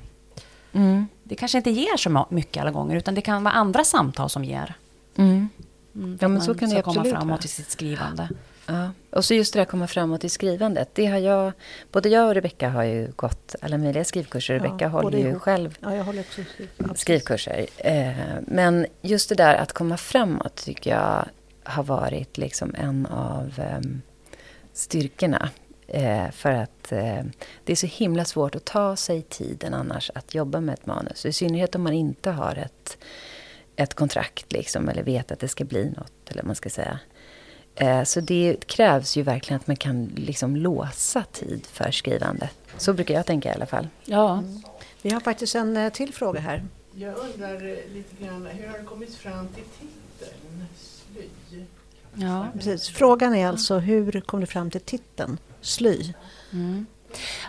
Mm. 0.73 1.07
Det 1.23 1.35
kanske 1.35 1.57
inte 1.57 1.71
ger 1.71 1.97
så 1.97 2.25
mycket 2.29 2.61
alla 2.61 2.71
gånger, 2.71 2.95
utan 2.95 3.15
det 3.15 3.21
kan 3.21 3.43
vara 3.43 3.53
andra 3.53 3.83
samtal 3.83 4.29
som 4.29 4.43
ger. 4.43 4.75
Mm. 5.15 5.49
Mm, 5.95 6.17
ja, 6.21 6.27
men 6.27 6.41
så 6.41 6.53
kan 6.55 6.69
det 6.69 6.79
absolut 6.79 7.03
komma 7.03 7.19
framåt 7.19 7.45
i 7.45 7.47
sitt 7.47 7.71
skrivande. 7.71 8.29
Ja. 8.69 8.91
Och 9.09 9.25
så 9.25 9.33
just 9.33 9.53
det 9.53 9.59
där 9.59 9.65
komma 9.65 9.87
framåt 9.87 10.23
i 10.23 10.29
skrivandet. 10.29 10.89
Det 10.93 11.05
har 11.05 11.17
jag, 11.17 11.51
både 11.91 12.09
jag 12.09 12.27
och 12.27 12.33
Rebecka 12.33 12.69
har 12.69 12.83
ju 12.83 13.11
gått 13.15 13.55
alla 13.61 13.77
möjliga 13.77 14.03
skrivkurser. 14.03 14.53
Ja, 14.53 14.63
Rebecka 14.63 14.87
håller 14.87 15.17
ju 15.17 15.27
ihop. 15.29 15.41
själv 15.41 15.77
ja, 15.81 15.95
jag 15.95 16.03
håller 16.03 16.21
också 16.21 16.41
skrivkurser. 16.95 17.67
Eh, 17.77 18.13
men 18.41 18.85
just 19.01 19.29
det 19.29 19.35
där 19.35 19.55
att 19.55 19.73
komma 19.73 19.97
framåt 19.97 20.55
tycker 20.55 20.91
jag 20.91 21.25
har 21.63 21.83
varit 21.83 22.37
liksom 22.37 22.75
en 22.77 23.05
av 23.05 23.53
eh, 23.57 23.79
styrkorna. 24.73 25.49
Eh, 25.87 26.31
för 26.31 26.51
att 26.51 26.91
eh, 26.91 27.23
det 27.63 27.71
är 27.71 27.75
så 27.75 27.87
himla 27.87 28.25
svårt 28.25 28.55
att 28.55 28.65
ta 28.65 28.95
sig 28.95 29.21
tiden 29.21 29.73
annars 29.73 30.11
att 30.15 30.35
jobba 30.35 30.59
med 30.61 30.73
ett 30.73 30.85
manus. 30.85 31.25
I 31.25 31.33
synnerhet 31.33 31.75
om 31.75 31.83
man 31.83 31.93
inte 31.93 32.31
har 32.31 32.55
ett, 32.55 32.97
ett 33.75 33.93
kontrakt 33.93 34.51
liksom, 34.51 34.89
eller 34.89 35.03
vet 35.03 35.31
att 35.31 35.39
det 35.39 35.47
ska 35.47 35.65
bli 35.65 35.89
något. 35.97 36.29
Eller 36.29 36.43
man 36.43 36.55
ska 36.55 36.69
säga. 36.69 36.99
Eh, 37.75 38.03
så 38.03 38.21
det 38.21 38.67
krävs 38.67 39.17
ju 39.17 39.21
verkligen 39.21 39.59
att 39.59 39.67
man 39.67 39.75
kan 39.75 40.05
liksom 40.15 40.55
låsa 40.55 41.23
tid 41.23 41.67
för 41.71 41.91
skrivande. 41.91 42.49
Så 42.77 42.93
brukar 42.93 43.13
jag 43.13 43.25
tänka 43.25 43.49
i 43.49 43.53
alla 43.53 43.65
fall. 43.65 43.87
Ja. 44.05 44.33
Mm. 44.33 44.61
Vi 45.01 45.09
har 45.09 45.19
faktiskt 45.19 45.55
en 45.55 45.77
eh, 45.77 45.91
till 45.91 46.13
fråga 46.13 46.39
här. 46.39 46.65
Jag 46.95 47.17
undrar 47.17 47.55
eh, 47.55 47.93
lite 47.93 48.23
grann, 48.23 48.47
hur 48.51 48.67
har 48.67 48.79
det 48.79 48.85
kommit 48.85 49.15
fram 49.15 49.47
till 49.47 49.63
titeln 49.63 50.65
Sly? 50.77 51.63
Ja, 52.13 52.47
precis. 52.53 52.89
Frågan 52.89 53.35
är 53.35 53.47
alltså 53.47 53.77
hur 53.77 54.21
kom 54.21 54.39
du 54.39 54.45
fram 54.45 54.71
till 54.71 54.81
titeln 54.81 55.37
Sly? 55.61 56.13
Mm. 56.53 56.85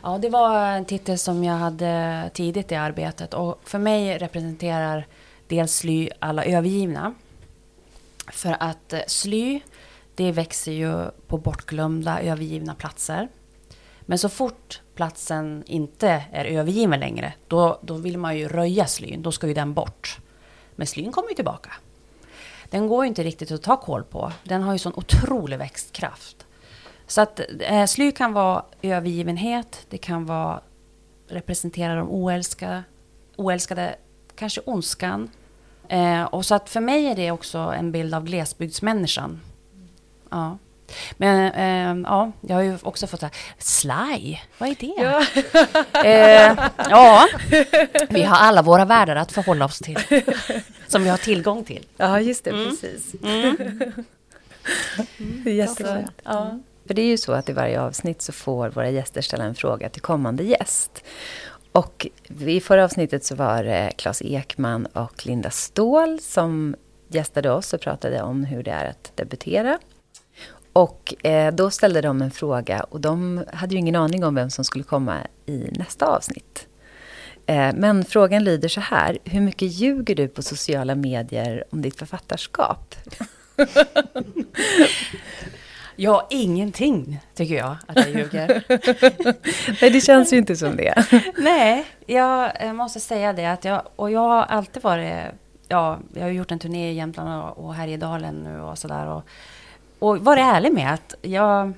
Ja, 0.02 0.18
det 0.18 0.28
var 0.28 0.66
en 0.66 0.84
titel 0.84 1.18
som 1.18 1.44
jag 1.44 1.54
hade 1.54 2.30
tidigt 2.34 2.72
i 2.72 2.74
arbetet 2.74 3.34
och 3.34 3.60
för 3.64 3.78
mig 3.78 4.18
representerar 4.18 5.06
dels 5.48 5.74
sly 5.74 6.10
alla 6.18 6.44
övergivna. 6.44 7.14
För 8.32 8.56
att 8.60 8.94
sly, 9.06 9.60
det 10.20 10.32
växer 10.32 10.72
ju 10.72 11.10
på 11.26 11.38
bortglömda, 11.38 12.20
övergivna 12.20 12.74
platser. 12.74 13.28
Men 14.00 14.18
så 14.18 14.28
fort 14.28 14.80
platsen 14.94 15.64
inte 15.66 16.24
är 16.32 16.44
övergiven 16.44 17.00
längre, 17.00 17.32
då, 17.48 17.78
då 17.82 17.94
vill 17.94 18.18
man 18.18 18.38
ju 18.38 18.48
röja 18.48 18.86
slyn. 18.86 19.22
Då 19.22 19.32
ska 19.32 19.46
ju 19.46 19.54
den 19.54 19.74
bort. 19.74 20.18
Men 20.76 20.86
slyn 20.86 21.12
kommer 21.12 21.28
ju 21.28 21.34
tillbaka. 21.34 21.72
Den 22.70 22.88
går 22.88 23.04
ju 23.04 23.08
inte 23.08 23.22
riktigt 23.22 23.50
att 23.50 23.62
ta 23.62 23.76
koll 23.76 24.04
på. 24.04 24.32
Den 24.44 24.62
har 24.62 24.72
ju 24.72 24.78
sån 24.78 24.92
otrolig 24.96 25.58
växtkraft. 25.58 26.46
Så 27.06 27.20
att 27.20 27.40
eh, 27.60 27.86
sly 27.86 28.12
kan 28.12 28.32
vara 28.32 28.64
övergivenhet, 28.82 29.86
det 29.90 29.98
kan 29.98 30.26
vara 30.26 30.60
representera 31.28 31.94
de 31.94 32.10
oälskade, 32.10 32.84
oälskade 33.36 33.96
kanske 34.34 34.60
ondskan. 34.64 35.30
Eh, 35.88 36.22
och 36.22 36.46
så 36.46 36.54
att 36.54 36.68
för 36.68 36.80
mig 36.80 37.06
är 37.06 37.16
det 37.16 37.30
också 37.30 37.58
en 37.58 37.92
bild 37.92 38.14
av 38.14 38.24
glesbygdsmänniskan. 38.24 39.40
Ja. 40.30 40.58
Men 41.16 41.52
eh, 41.52 42.02
ja, 42.10 42.32
jag 42.40 42.56
har 42.56 42.62
ju 42.62 42.78
också 42.82 43.06
fått 43.06 43.22
här, 43.22 43.30
sly, 43.58 44.36
vad 44.58 44.68
är 44.68 44.74
det? 44.80 44.94
Ja. 45.02 45.24
Eh, 46.04 46.58
ja, 46.90 47.26
vi 48.10 48.22
har 48.22 48.36
alla 48.36 48.62
våra 48.62 48.84
världar 48.84 49.16
att 49.16 49.32
förhålla 49.32 49.64
oss 49.64 49.78
till. 49.78 49.98
Som 50.88 51.02
vi 51.04 51.08
har 51.08 51.16
tillgång 51.16 51.64
till. 51.64 51.86
Ja, 51.96 52.20
just 52.20 52.44
det, 52.44 52.50
Mm. 52.50 52.68
precis. 52.70 53.14
Mm. 53.22 53.56
Det 55.18 55.50
är 55.50 55.54
jättefint. 55.54 56.10
Ja. 56.24 56.58
För 56.86 56.94
det 56.94 57.02
är 57.02 57.06
ju 57.06 57.16
så 57.18 57.32
att 57.32 57.48
i 57.48 57.52
varje 57.52 57.80
avsnitt 57.80 58.22
så 58.22 58.32
får 58.32 58.68
våra 58.68 58.90
gäster 58.90 59.20
ställa 59.20 59.44
en 59.44 59.54
fråga 59.54 59.88
till 59.88 60.02
kommande 60.02 60.42
gäst. 60.44 61.04
Och 61.72 62.06
i 62.46 62.60
förra 62.60 62.84
avsnittet 62.84 63.24
så 63.24 63.34
var 63.34 63.64
det 63.64 63.92
Claes 63.96 64.22
Ekman 64.22 64.86
och 64.86 65.26
Linda 65.26 65.50
Ståhl 65.50 66.20
som 66.20 66.76
gästade 67.08 67.50
oss 67.50 67.72
och 67.72 67.80
pratade 67.80 68.22
om 68.22 68.44
hur 68.44 68.62
det 68.62 68.70
är 68.70 68.90
att 68.90 69.12
debutera. 69.14 69.78
Och 70.72 71.26
eh, 71.26 71.54
då 71.54 71.70
ställde 71.70 72.00
de 72.00 72.22
en 72.22 72.30
fråga 72.30 72.80
och 72.80 73.00
de 73.00 73.44
hade 73.52 73.74
ju 73.74 73.78
ingen 73.78 73.96
aning 73.96 74.24
om 74.24 74.34
vem 74.34 74.50
som 74.50 74.64
skulle 74.64 74.84
komma 74.84 75.16
i 75.46 75.68
nästa 75.72 76.06
avsnitt. 76.06 76.66
Eh, 77.46 77.72
men 77.74 78.04
frågan 78.04 78.44
lyder 78.44 78.68
så 78.68 78.80
här, 78.80 79.18
hur 79.24 79.40
mycket 79.40 79.72
ljuger 79.72 80.14
du 80.14 80.28
på 80.28 80.42
sociala 80.42 80.94
medier 80.94 81.64
om 81.70 81.82
ditt 81.82 81.98
författarskap? 81.98 82.94
Ja, 86.02 86.26
ingenting 86.30 87.20
tycker 87.34 87.54
jag 87.54 87.76
att 87.86 87.96
jag 87.96 88.08
ljuger. 88.08 88.64
Nej, 89.82 89.90
det 89.90 90.00
känns 90.00 90.32
ju 90.32 90.36
inte 90.36 90.56
som 90.56 90.76
det. 90.76 91.04
Nej, 91.38 91.86
jag 92.06 92.76
måste 92.76 93.00
säga 93.00 93.32
det 93.32 93.46
att 93.46 93.64
jag, 93.64 93.82
och 93.96 94.10
jag 94.10 94.20
har 94.20 94.42
alltid 94.42 94.82
varit, 94.82 95.14
ja, 95.68 95.98
jag 96.14 96.22
har 96.22 96.30
gjort 96.30 96.50
en 96.50 96.58
turné 96.58 96.90
i 96.90 96.94
Jämtland 96.94 97.44
och, 97.44 97.64
och 97.64 97.74
Härjedalen 97.74 98.34
nu 98.34 98.60
och 98.60 98.78
sådär 98.78 99.06
och, 99.06 99.22
och 100.00 100.18
varit 100.18 100.42
ärlig 100.44 100.72
med 100.72 100.94
att 100.94 101.14
jag, 101.22 101.72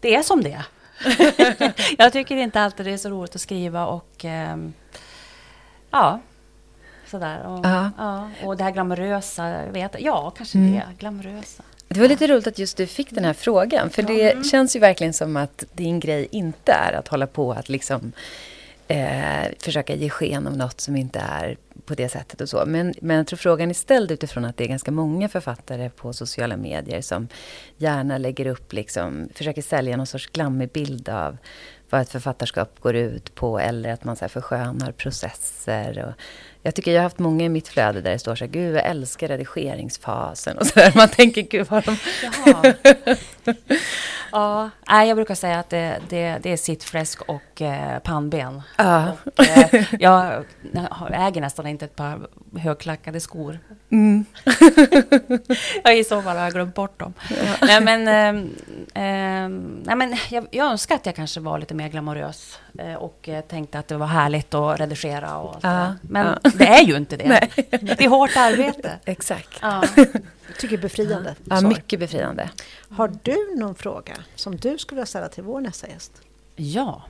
det 0.00 0.14
är 0.14 0.22
som 0.22 0.42
det 0.42 0.52
är. 0.52 0.64
jag 1.98 2.12
tycker 2.12 2.36
inte 2.36 2.60
alltid 2.60 2.86
det 2.86 2.92
är 2.92 2.96
så 2.96 3.08
roligt 3.08 3.34
att 3.34 3.40
skriva 3.40 3.86
och 3.86 4.24
ehm, 4.24 4.72
ja, 5.90 6.20
sådär. 7.06 7.46
Och, 7.46 7.66
Ja. 7.66 7.90
ja, 7.98 8.30
och 8.44 8.56
det 8.56 8.64
här 8.64 8.70
glamorösa, 8.70 9.66
vet, 9.70 9.96
ja, 9.98 10.30
kanske 10.36 10.58
Mm. 10.58 10.72
det, 10.72 10.82
glamorösa. 10.98 11.62
Det 11.88 12.00
var 12.00 12.08
lite 12.08 12.26
roligt 12.26 12.46
att 12.46 12.58
just 12.58 12.76
du 12.76 12.86
fick 12.86 13.10
den 13.10 13.24
här 13.24 13.32
frågan. 13.32 13.90
För 13.90 14.02
det 14.02 14.46
känns 14.46 14.76
ju 14.76 14.80
verkligen 14.80 15.12
som 15.12 15.36
att 15.36 15.64
din 15.72 16.00
grej 16.00 16.28
inte 16.30 16.72
är 16.72 16.92
att 16.92 17.08
hålla 17.08 17.26
på 17.26 17.52
att 17.52 17.68
liksom 17.68 18.12
eh, 18.88 19.52
försöka 19.58 19.94
ge 19.94 20.10
sken 20.10 20.46
av 20.46 20.56
något 20.56 20.80
som 20.80 20.96
inte 20.96 21.18
är 21.18 21.56
på 21.84 21.94
det 21.94 22.08
sättet 22.08 22.40
och 22.40 22.48
så. 22.48 22.64
Men, 22.66 22.94
men 23.00 23.16
jag 23.16 23.26
tror 23.26 23.36
frågan 23.36 23.70
är 23.70 23.74
ställd 23.74 24.10
utifrån 24.10 24.44
att 24.44 24.56
det 24.56 24.64
är 24.64 24.68
ganska 24.68 24.90
många 24.90 25.28
författare 25.28 25.90
på 25.90 26.12
sociala 26.12 26.56
medier 26.56 27.00
som 27.00 27.28
gärna 27.76 28.18
lägger 28.18 28.46
upp, 28.46 28.72
liksom, 28.72 29.28
försöker 29.34 29.62
sälja 29.62 29.96
någon 29.96 30.06
sorts 30.06 30.26
glammig 30.26 30.72
bild 30.72 31.08
av 31.08 31.36
vad 31.90 32.00
ett 32.00 32.10
författarskap 32.10 32.80
går 32.80 32.96
ut 32.96 33.34
på 33.34 33.58
eller 33.58 33.92
att 33.92 34.04
man 34.04 34.16
så 34.16 34.20
här 34.20 34.28
förskönar 34.28 34.92
processer. 34.92 36.04
Och 36.04 36.12
jag 36.68 36.74
tycker 36.74 36.90
jag 36.90 36.98
har 36.98 37.02
haft 37.02 37.18
många 37.18 37.44
i 37.44 37.48
mitt 37.48 37.68
flöde 37.68 38.00
där 38.00 38.10
det 38.10 38.18
står 38.18 38.34
så 38.34 38.44
här, 38.44 38.52
gud 38.52 38.76
jag 38.76 38.86
älskar 38.86 39.28
redigeringsfasen 39.28 40.58
och 40.58 40.66
så 40.66 40.80
där. 40.80 40.92
Man 40.96 41.08
tänker, 41.08 41.42
gud 41.42 41.66
vad 41.70 41.84
de... 41.84 41.96
Jaha. 42.22 42.74
ja, 44.32 44.70
nej, 44.88 45.08
jag 45.08 45.16
brukar 45.16 45.34
säga 45.34 45.58
att 45.58 45.70
det, 45.70 45.98
det, 46.08 46.38
det 46.42 46.52
är 46.52 46.56
sittfläsk 46.56 47.22
och 47.22 47.62
eh, 47.62 47.98
pannben. 47.98 48.62
Ja. 48.76 49.12
Och, 49.36 49.44
eh, 49.44 49.84
jag 50.00 50.44
äger 51.12 51.40
nästan 51.40 51.66
inte 51.66 51.84
ett 51.84 51.96
par 51.96 52.28
högklackade 52.58 53.20
skor. 53.20 53.58
Mm. 53.90 54.24
Jag 55.84 55.98
i 55.98 56.04
så 56.04 56.22
fall 56.22 56.36
har 56.36 56.44
jag 56.44 56.52
glömt 56.52 56.74
bort 56.74 56.98
dem. 56.98 57.14
Nej, 57.62 57.80
men, 57.80 58.08
ehm, 58.08 58.50
ehm, 58.94 59.82
nej, 59.84 59.96
men 59.96 60.16
jag, 60.30 60.46
jag 60.50 60.66
önskar 60.70 60.94
att 60.94 61.06
jag 61.06 61.14
kanske 61.14 61.40
var 61.40 61.58
lite 61.58 61.74
mer 61.74 61.88
glamorös 61.88 62.58
eh, 62.66 62.67
och 62.98 63.28
eh, 63.28 63.40
tänkte 63.44 63.78
att 63.78 63.88
det 63.88 63.96
var 63.96 64.06
härligt 64.06 64.54
att 64.54 64.80
redigera 64.80 65.36
och 65.38 65.54
allt 65.54 65.64
Ja. 65.64 65.94
Men 66.02 66.26
ja. 66.44 66.50
det 66.50 66.66
är 66.66 66.82
ju 66.82 66.96
inte 66.96 67.16
det. 67.16 67.28
Nej. 67.28 67.50
Det 67.82 68.04
är 68.04 68.08
hårt 68.08 68.36
arbete. 68.36 68.98
Exakt. 69.04 69.58
Ja. 69.62 69.84
Jag 69.96 70.58
tycker 70.58 70.78
befriande 70.78 71.34
Ja, 71.44 71.56
svar. 71.60 71.68
mycket 71.68 72.00
befriande. 72.00 72.50
Har 72.90 73.12
du 73.22 73.56
någon 73.56 73.74
fråga 73.74 74.14
som 74.34 74.56
du 74.56 74.78
skulle 74.78 74.96
vilja 74.96 75.06
ställa 75.06 75.28
till 75.28 75.42
vår 75.42 75.60
nästa 75.60 75.88
gäst? 75.88 76.12
ja. 76.56 77.02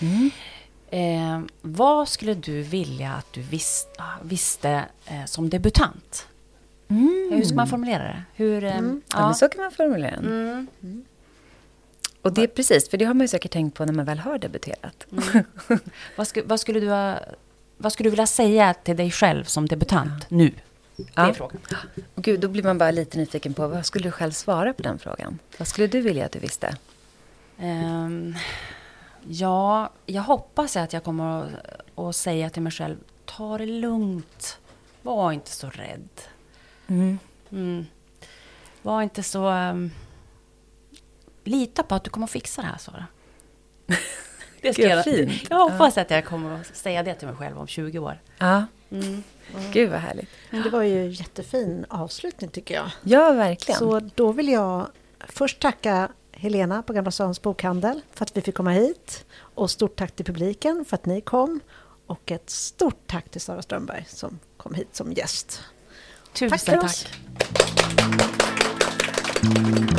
Mm. 0.00 0.30
Eh, 0.90 1.40
vad 1.60 2.08
skulle 2.08 2.34
du 2.34 2.62
vilja 2.62 3.12
att 3.12 3.32
du 3.32 3.40
vis, 3.40 3.86
ah, 3.98 4.02
visste 4.22 4.84
eh, 5.06 5.24
som 5.26 5.50
debutant? 5.50 6.26
Hur 6.88 7.42
ska 7.44 7.54
man 7.56 7.66
formulera 7.68 8.02
det? 8.02 8.22
Hur, 8.34 8.64
eh, 8.64 8.76
Mm. 8.78 9.02
Ja, 9.14 9.34
så 9.34 9.48
kan 9.48 9.60
man 9.62 9.70
formulera 9.72 10.16
den. 10.20 10.68
Mm. 12.22 12.32
Och 12.32 12.32
det 12.32 12.42
är 12.42 12.46
precis, 12.46 12.88
för 12.88 12.96
det 12.98 13.04
har 13.04 13.14
man 13.14 13.24
ju 13.24 13.28
säkert 13.28 13.52
tänkt 13.52 13.74
på 13.76 13.84
när 13.84 13.92
man 13.92 14.04
väl 14.04 14.18
har 14.18 14.38
debuterat. 14.38 15.06
Vad, 16.16 16.26
sku, 16.28 16.42
vad, 16.44 16.60
skulle 16.60 16.80
du 16.80 16.88
ha, 16.88 17.18
vad 17.76 17.92
skulle 17.92 18.06
du 18.06 18.10
vilja 18.10 18.26
säga 18.26 18.74
till 18.74 18.96
dig 18.96 19.10
själv 19.10 19.44
som 19.44 19.68
debutant 19.68 20.30
nu? 20.30 20.52
Det 20.96 21.02
är 21.14 21.26
Ja. 21.26 21.34
frågan. 21.34 21.60
Och 22.14 22.22
gud, 22.22 22.40
då 22.40 22.48
blir 22.48 22.62
man 22.62 22.78
bara 22.78 22.90
lite 22.90 23.18
nyfiken 23.18 23.54
på, 23.54 23.68
vad 23.68 23.86
skulle 23.86 24.04
du 24.08 24.10
själv 24.12 24.32
svara 24.32 24.72
på 24.72 24.82
den 24.82 24.98
frågan? 24.98 25.38
Vad 25.58 25.68
skulle 25.68 25.86
du 25.86 26.00
vilja 26.00 26.26
att 26.26 26.32
du 26.32 26.38
visste? 26.38 26.76
Ehm, 27.58 28.34
ja, 29.28 29.90
jag 30.06 30.22
hoppas 30.22 30.76
att 30.76 30.92
jag 30.92 31.04
kommer 31.04 31.42
att, 31.42 31.48
att 31.98 32.16
säga 32.16 32.50
till 32.50 32.62
mig 32.62 32.72
själv, 32.72 32.96
ta 33.24 33.58
det 33.58 33.66
lugnt. 33.66 34.58
Var 35.02 35.32
inte 35.32 35.50
så 35.50 35.70
rädd. 35.70 36.08
Mm. 36.86 37.86
Var 38.82 39.02
inte 39.02 39.22
så... 39.22 39.46
ehm, 39.48 39.90
lita 41.44 41.82
på 41.82 41.94
att 41.94 42.04
du 42.04 42.10
kommer 42.10 42.24
att 42.24 42.30
fixa 42.30 42.62
det 42.62 42.68
här, 42.68 42.78
Sara. 42.78 43.06
Det 44.60 44.76
Gud, 44.76 44.90
jag- 44.90 45.04
fint. 45.04 45.32
Jag 45.50 45.70
hoppas 45.70 45.98
att 45.98 46.10
jag 46.10 46.24
kommer 46.24 46.60
att 46.60 46.76
säga 46.76 47.02
det 47.02 47.14
till 47.14 47.28
mig 47.28 47.36
själv 47.36 47.58
om 47.58 47.66
20 47.66 47.98
år. 47.98 48.20
Ja, 48.38 48.64
Mm. 48.90 49.22
gud 49.72 49.90
vad 49.90 50.00
härligt. 50.00 50.28
Det 50.50 50.70
var 50.70 50.82
ju 50.82 51.08
jättefin 51.08 51.86
avslutning 51.88 52.50
tycker 52.50 52.74
jag. 52.74 52.90
Ja, 53.02 53.32
verkligen. 53.32 53.78
Så 53.78 54.00
då 54.14 54.32
vill 54.32 54.48
jag 54.48 54.86
först 55.28 55.60
tacka 55.60 56.08
Helena 56.32 56.82
på 56.82 56.92
Gamla 56.92 57.10
Stans 57.10 57.42
bokhandel 57.42 58.00
för 58.14 58.24
att 58.24 58.36
vi 58.36 58.40
fick 58.40 58.54
komma 58.54 58.70
hit. 58.70 59.24
Och 59.38 59.70
stort 59.70 59.96
tack 59.96 60.12
till 60.16 60.24
publiken 60.24 60.84
för 60.88 60.94
att 60.96 61.06
ni 61.06 61.20
kom. 61.20 61.60
Och 62.06 62.30
ett 62.32 62.50
stort 62.50 63.06
tack 63.06 63.28
till 63.30 63.40
Sara 63.40 63.62
Strömberg 63.62 64.04
som 64.08 64.38
kom 64.56 64.74
hit 64.74 64.88
som 64.96 65.12
gäst. 65.12 65.60
Tusen 66.32 66.50
Tack 66.50 66.60
för 66.60 66.84
oss. 66.84 67.04
tack. 67.04 67.18
Ja, 69.42 69.91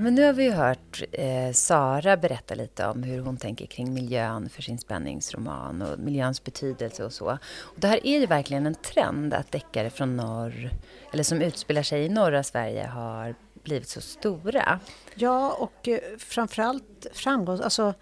men 0.00 0.14
nu 0.14 0.24
har 0.24 0.32
vi 0.32 0.44
ju 0.44 0.50
hört 0.50 1.02
eh, 1.12 1.52
Sara 1.52 2.16
berätta 2.16 2.54
lite 2.54 2.86
om 2.86 3.02
hur 3.02 3.20
hon 3.20 3.36
tänker 3.36 3.66
kring 3.66 3.94
miljön 3.94 4.48
för 4.48 4.62
sin 4.62 4.78
spänningsroman 4.78 5.82
och 5.82 5.98
miljöns 5.98 6.44
betydelse 6.44 7.04
och 7.04 7.12
så. 7.12 7.38
Och 7.60 7.80
det 7.80 7.86
här 7.86 8.06
är 8.06 8.18
ju 8.18 8.26
verkligen 8.26 8.66
en 8.66 8.74
trend 8.74 9.34
att 9.34 9.52
deckare 9.52 9.90
från 9.90 10.16
norr, 10.16 10.70
eller 11.12 11.22
som 11.22 11.42
utspelar 11.42 11.82
sig 11.82 12.04
i 12.04 12.08
norra 12.08 12.42
Sverige, 12.42 12.86
har 12.86 13.34
blivit 13.62 13.88
så 13.88 14.00
stora. 14.00 14.80
Ja, 15.14 15.52
och 15.52 15.88
eh, 15.88 15.98
framförallt 16.18 17.06
framgångs... 17.12 17.60
Alltså, 17.60 17.94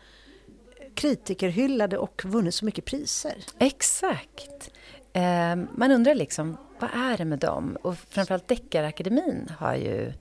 kritikerhyllade 0.95 1.99
och 1.99 2.23
vunnit 2.25 2.55
så 2.55 2.65
mycket 2.65 2.85
priser. 2.85 3.37
Exakt. 3.59 4.71
Eh, 5.13 5.57
man 5.75 5.91
undrar 5.91 6.15
liksom, 6.15 6.57
vad 6.79 6.91
är 6.95 7.17
det 7.17 7.25
med 7.25 7.39
dem? 7.39 7.77
Och 7.83 7.99
framförallt 7.99 8.49
Deckarakademin 8.49 9.53
har 9.59 9.75
ju 9.75 10.13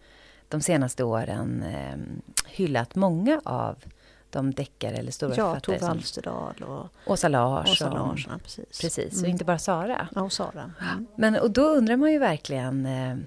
de 0.49 0.61
senaste 0.61 1.03
åren 1.03 1.63
eh, 1.63 1.97
hyllat 2.51 2.95
många 2.95 3.41
av 3.45 3.75
de 4.29 4.53
deckare 4.53 4.95
eller 4.95 5.11
stora 5.11 5.33
Ja, 5.37 5.49
författare 5.53 5.79
Tove 5.79 5.91
Alsterdal 5.91 6.63
och 6.67 6.87
Åsa 7.11 7.27
Lars. 7.27 7.69
Åsa 7.69 7.87
och, 7.89 7.93
Larsson. 7.97 8.31
ja, 8.33 8.39
Precis. 8.43 8.81
Precis, 8.81 9.13
och 9.13 9.19
Mm. 9.19 9.31
inte 9.31 9.45
bara 9.45 9.59
Sara. 9.59 10.07
Ja, 10.15 10.21
och 10.21 10.31
Sara. 10.33 10.71
Mm. 10.91 11.07
Men, 11.15 11.35
och 11.35 11.51
då 11.51 11.61
undrar 11.61 11.97
man 11.97 12.11
ju 12.11 12.19
verkligen, 12.19 12.85
eh, 12.85 13.17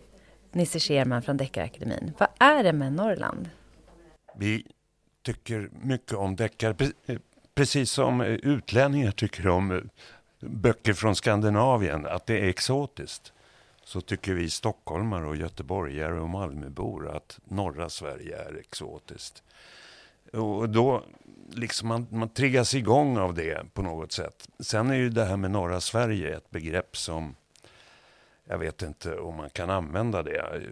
Nisse 0.52 0.80
Scherman 0.80 1.22
från 1.22 1.36
Deckarakademin, 1.36 2.12
vad 2.18 2.28
är 2.38 2.62
det 2.62 2.72
med 2.72 2.92
Norrland? 2.92 3.50
Vi 4.36 4.66
tycker 5.22 5.70
mycket 5.82 6.12
om 6.12 6.36
deckare, 6.36 6.72
pre- 6.72 7.20
precis 7.54 7.90
som 7.92 8.20
utlänningar 8.20 9.10
tycker 9.10 9.48
om 9.48 9.70
eh, 9.70 9.78
böcker 10.48 10.92
från 10.92 11.16
Skandinavien, 11.16 12.06
att 12.06 12.26
det 12.26 12.38
är 12.38 12.48
exotiskt. 12.48 13.32
Så 13.90 14.00
tycker 14.00 14.34
vi 14.34 14.50
stockholmare 14.50 15.26
och 15.26 15.36
göteborgare 15.36 16.20
och 16.20 16.28
Malmöbor 16.28 17.16
att 17.16 17.38
norra 17.44 17.88
Sverige 17.88 18.36
är 18.36 18.58
exotiskt. 18.58 19.42
Och 20.32 20.68
då 20.68 21.04
liksom 21.52 21.88
man, 21.88 22.06
man 22.10 22.28
triggas 22.28 22.74
igång 22.74 23.18
av 23.18 23.34
det 23.34 23.74
på 23.74 23.82
något 23.82 24.12
sätt. 24.12 24.48
Sen 24.60 24.90
är 24.90 24.94
ju 24.94 25.08
det 25.08 25.24
här 25.24 25.36
med 25.36 25.50
norra 25.50 25.80
Sverige 25.80 26.36
ett 26.36 26.50
begrepp 26.50 26.96
som 26.96 27.34
jag 28.44 28.58
vet 28.58 28.82
inte 28.82 29.18
om 29.18 29.36
man 29.36 29.50
kan 29.50 29.70
använda 29.70 30.22
det. 30.22 30.62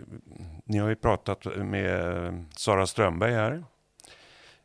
Ni 0.65 0.79
har 0.79 0.89
ju 0.89 0.97
pratat 0.97 1.45
med 1.45 2.45
Sara 2.57 2.87
Strömberg 2.87 3.33
här. 3.33 3.65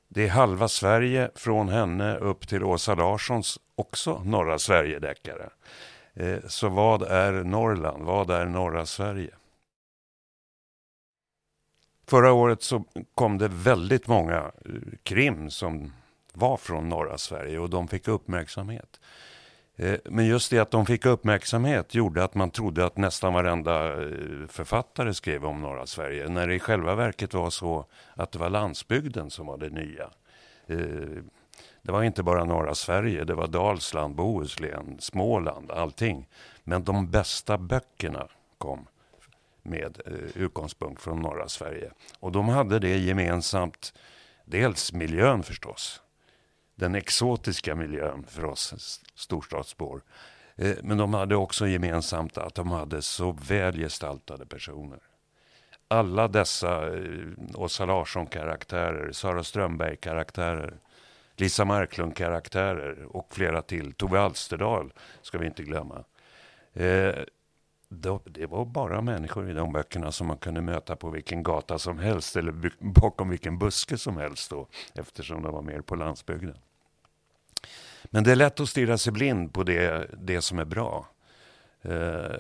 Det 0.08 0.24
är 0.24 0.30
halva 0.30 0.68
Sverige 0.68 1.32
från 1.36 1.70
henne 1.70 2.18
upp 2.18 2.48
till 2.48 2.64
Åsa 2.64 2.96
Larssons, 2.96 3.60
också 3.76 4.22
norra 4.24 4.60
Sverige-deckare. 4.60 5.50
Eh, 6.14 6.40
så 6.48 6.70
vad 6.70 7.02
är 7.02 7.44
Norrland? 7.44 8.04
Vad 8.04 8.30
är 8.30 8.46
norra 8.46 8.86
Sverige? 8.86 9.36
Förra 12.08 12.34
året 12.34 12.62
så 12.62 12.84
kom 13.16 13.38
det 13.38 13.48
väldigt 13.48 14.08
många 14.08 14.38
eh, 14.38 14.72
krim 15.04 15.50
som 15.50 15.94
var 16.34 16.58
från 16.58 16.90
norra 16.90 17.18
Sverige 17.18 17.60
och 17.60 17.70
de 17.70 17.88
fick 17.88 18.08
uppmärksamhet. 18.08 19.00
Eh, 19.76 20.00
men 20.06 20.26
just 20.26 20.52
det 20.52 20.60
att 20.60 20.72
de 20.72 20.86
fick 20.86 21.06
uppmärksamhet 21.06 21.96
gjorde 21.96 22.24
att 22.24 22.36
man 22.36 22.52
trodde 22.52 22.86
att 22.86 22.98
nästan 22.98 23.34
varenda 23.34 23.96
författare 24.48 25.14
skrev 25.14 25.46
om 25.46 25.62
norra 25.62 25.86
Sverige. 25.86 26.30
När 26.30 26.48
det 26.48 26.56
i 26.56 26.60
själva 26.60 26.96
verket 26.96 27.34
var 27.34 27.50
så 27.50 27.86
att 28.16 28.32
det 28.32 28.40
var 28.40 28.50
landsbygden 28.50 29.30
som 29.30 29.46
var 29.48 29.58
det 29.58 29.70
nya. 29.70 30.10
Det 31.86 31.92
var 31.92 32.04
inte 32.04 32.24
bara 32.24 32.46
norra 32.46 32.76
Sverige, 32.76 33.24
det 33.24 33.34
var 33.34 33.48
Dalsland, 33.48 34.16
Bohuslän, 34.16 34.98
Småland, 35.00 35.72
allting. 35.72 36.28
Men 36.64 36.84
de 36.84 37.12
bästa 37.12 37.58
böckerna 37.58 38.28
kom 38.58 38.88
med 39.64 40.02
eh, 40.06 40.42
utgångspunkt 40.42 41.02
från 41.02 41.20
norra 41.20 41.48
Sverige. 41.48 41.92
Och 42.20 42.32
de 42.32 42.50
hade 42.50 42.80
det 42.80 42.98
gemensamt, 42.98 43.94
dels 44.46 44.94
miljön 44.94 45.44
förstås, 45.44 46.02
den 46.76 46.96
exotiska 46.96 47.76
miljön 47.76 48.26
för 48.28 48.46
oss 48.46 49.00
storstadsbor. 49.16 50.02
Eh, 50.56 50.76
Men 50.84 50.98
de 50.98 51.14
hade 51.14 51.36
också 51.36 51.68
gemensamt 51.68 52.38
att 52.38 52.56
de 52.56 52.72
hade 52.72 53.02
så 53.02 53.32
väl 53.32 53.78
gestaltade 53.78 54.46
personer. 54.46 55.00
Alla 55.88 56.28
dessa 56.28 56.98
eh, 56.98 57.04
Åsa 57.56 57.86
Larsson-karaktärer, 57.86 59.12
Sara 59.12 59.44
Strömberg-karaktärer, 59.44 60.74
Lisa 61.44 61.66
Marklund-karaktärer 61.66 63.04
och 63.16 63.28
flera 63.34 63.62
till. 63.62 63.94
Tove 63.94 64.20
Alsterdal 64.20 64.94
ska 65.22 65.38
vi 65.38 65.46
inte 65.46 65.64
glömma. 65.64 66.04
Eh, 66.74 67.16
då- 67.90 68.22
Det 68.26 68.46
var 68.46 68.66
bara 68.66 69.02
människor 69.02 69.50
i 69.50 69.54
de 69.54 69.74
böckerna 69.74 70.12
som 70.12 70.28
man 70.28 70.38
kunde 70.38 70.62
möta 70.62 70.96
på 70.96 71.10
vilken 71.10 71.44
gata 71.44 71.80
som 71.80 72.00
helst 72.00 72.36
eller 72.36 72.72
bakom 72.80 73.30
vilken 73.30 73.58
buske 73.60 73.98
som 73.98 74.18
helst 74.18 74.50
då, 74.50 74.68
eftersom 74.94 75.42
de 75.42 75.54
var 75.54 75.62
mer 75.62 75.82
på 75.82 75.96
landsbygden. 75.96 76.58
Men 78.06 78.24
det 78.24 78.32
är 78.32 78.36
lätt 78.36 78.60
att 78.60 78.70
stirra 78.70 78.98
sig 78.98 79.14
blind 79.14 79.54
på 79.54 79.64
det, 79.64 80.10
det 80.18 80.42
som 80.42 80.60
är 80.60 80.66
bra. 80.66 81.08
Eh, 81.82 82.36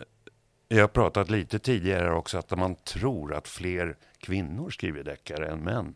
Jag 0.67 0.81
har 0.83 0.87
pratat 0.87 1.29
lite 1.29 1.59
tidigare 1.59 2.13
också 2.13 2.37
att 2.37 2.57
man 2.57 2.75
tror 2.75 3.33
att 3.33 3.47
fler 3.47 3.97
kvinnor 4.17 4.69
skriver 4.69 5.03
deckare 5.03 5.47
än 5.47 5.59
män. 5.59 5.95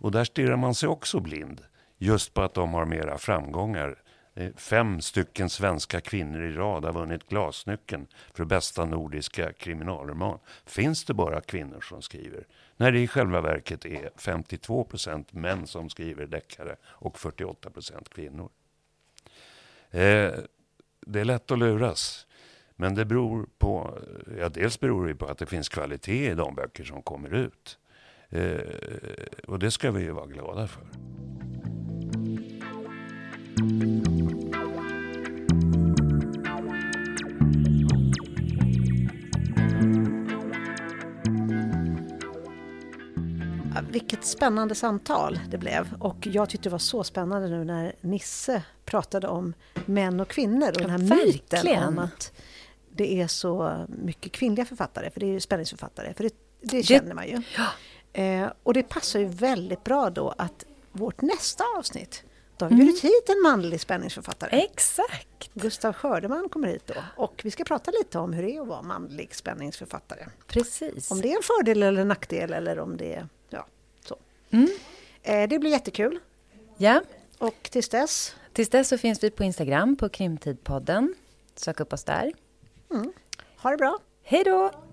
Och 0.00 0.10
där 0.12 0.24
stirrar 0.24 0.56
man 0.56 0.74
sig 0.74 0.88
också 0.88 1.20
blind. 1.20 1.60
Just 1.98 2.34
på 2.34 2.42
att 2.42 2.54
de 2.54 2.74
har 2.74 2.84
mera 2.84 3.18
framgångar. 3.18 4.02
Fem 4.56 5.00
stycken 5.00 5.50
svenska 5.50 6.00
kvinnor 6.00 6.42
i 6.42 6.52
rad 6.52 6.84
har 6.84 6.92
vunnit 6.92 7.28
Glasnyckeln 7.28 8.06
för 8.34 8.44
bästa 8.44 8.84
nordiska 8.84 9.52
kriminalroman. 9.52 10.38
Finns 10.66 11.04
det 11.04 11.14
bara 11.14 11.40
kvinnor 11.40 11.80
som 11.80 12.02
skriver? 12.02 12.46
När 12.76 12.92
det 12.92 13.00
i 13.00 13.06
själva 13.06 13.40
verket 13.40 13.84
är 13.84 14.10
52 14.16 14.84
procent 14.84 15.32
män 15.32 15.66
som 15.66 15.90
skriver 15.90 16.26
deckare 16.26 16.76
och 16.84 17.18
48 17.18 17.70
procent 17.70 18.08
kvinnor. 18.08 18.48
Eh, 19.90 20.32
det 21.00 21.20
är 21.20 21.24
lätt 21.24 21.50
att 21.50 21.58
luras. 21.58 22.26
Men 22.76 22.94
det 22.94 23.04
beror 23.04 23.48
på, 23.58 23.98
ja 24.38 24.48
dels 24.48 24.80
beror 24.80 25.06
det 25.06 25.14
på 25.14 25.26
att 25.26 25.38
det 25.38 25.46
finns 25.46 25.68
kvalitet 25.68 26.30
i 26.30 26.34
de 26.34 26.54
böcker 26.54 26.84
som 26.84 27.02
kommer 27.02 27.34
ut. 27.34 27.78
Eh, 28.28 28.60
och 29.46 29.58
det 29.58 29.70
ska 29.70 29.90
vi 29.90 30.02
ju 30.02 30.10
vara 30.10 30.26
glada 30.26 30.66
för. 30.66 30.86
Ja, 33.60 33.64
Vilket 43.90 44.24
spännande 44.24 44.74
samtal 44.74 45.38
det 45.50 45.58
blev. 45.58 45.94
Och 46.00 46.26
jag 46.26 46.48
tyckte 46.48 46.68
det 46.68 46.72
var 46.72 46.78
så 46.78 47.04
spännande 47.04 47.48
nu 47.48 47.64
när 47.64 47.92
Nisse 48.00 48.62
pratade 48.84 49.28
om 49.28 49.54
män 49.86 50.20
och 50.20 50.28
kvinnor 50.28 50.68
och 50.68 50.80
Ja, 50.80 50.86
den 50.86 50.90
här 50.90 50.98
myten 50.98 51.42
verkligen. 51.50 51.88
om 51.88 51.98
att 51.98 52.32
det 52.90 53.20
är 53.20 53.26
så 53.26 53.86
mycket 53.88 54.32
kvinnliga 54.32 54.64
författare, 54.66 55.10
för 55.10 55.20
det 55.20 55.26
är 55.26 55.32
ju 55.32 55.40
spänningsförfattare, 55.40 56.14
för 56.14 56.24
det, 56.24 56.34
det 56.60 56.82
känner 56.82 57.14
man 57.14 57.26
ju. 57.28 57.42
Eh, 58.12 58.48
och 58.62 58.74
det 58.74 58.82
passar 58.82 59.18
ju 59.20 59.26
väldigt 59.26 59.84
bra 59.84 60.10
då 60.10 60.34
att 60.38 60.64
vårt 60.92 61.20
nästa 61.22 61.64
avsnitt, 61.78 62.24
då 62.58 62.64
har 62.64 62.70
vi 62.70 62.76
bjudit 62.76 63.04
hit 63.04 63.28
en 63.28 63.42
manlig 63.42 63.80
spänningsförfattare. 63.80 64.50
Exakt, 64.50 65.50
Gustav 65.54 65.92
Skördeman 65.92 66.48
kommer 66.48 66.68
hit 66.68 66.86
då 66.86 66.94
och 67.16 67.40
vi 67.44 67.50
ska 67.50 67.64
prata 67.64 67.90
lite 67.90 68.18
om 68.18 68.32
hur 68.32 68.42
det 68.42 68.56
är 68.56 68.60
att 68.60 68.66
vara 68.66 68.82
manlig 68.82 69.34
spänningsförfattare. 69.34 70.26
precis. 70.46 71.10
Om 71.10 71.20
det 71.20 71.32
är 71.32 71.36
en 71.36 71.42
fördel 71.42 71.82
eller 71.82 72.00
en 72.00 72.08
nackdel 72.08 72.52
eller 72.52 72.78
om 72.78 72.96
det 72.96 73.14
är 73.14 73.28
ja, 73.50 73.66
så. 74.04 74.16
Mm. 74.50 74.68
Eh, 75.22 75.48
det 75.48 75.58
blir 75.58 75.70
jättekul. 75.70 76.18
Ja, 76.76 77.02
Och 77.38 77.68
tills 77.72 77.88
dess, 77.88 78.34
tills 78.52 78.68
dess 78.68 78.88
så 78.88 78.98
finns 78.98 79.22
vi 79.22 79.30
på 79.30 79.44
Instagram 79.44 79.96
på 79.96 80.08
Krimtidpodden. 80.08 81.14
Sök 81.54 81.80
upp 81.80 81.92
oss 81.92 82.04
där. 82.04 82.32
ha 83.56 83.70
det 83.70 83.76
bra! 83.76 83.98
Hej 84.22 84.44
då! 84.44 84.87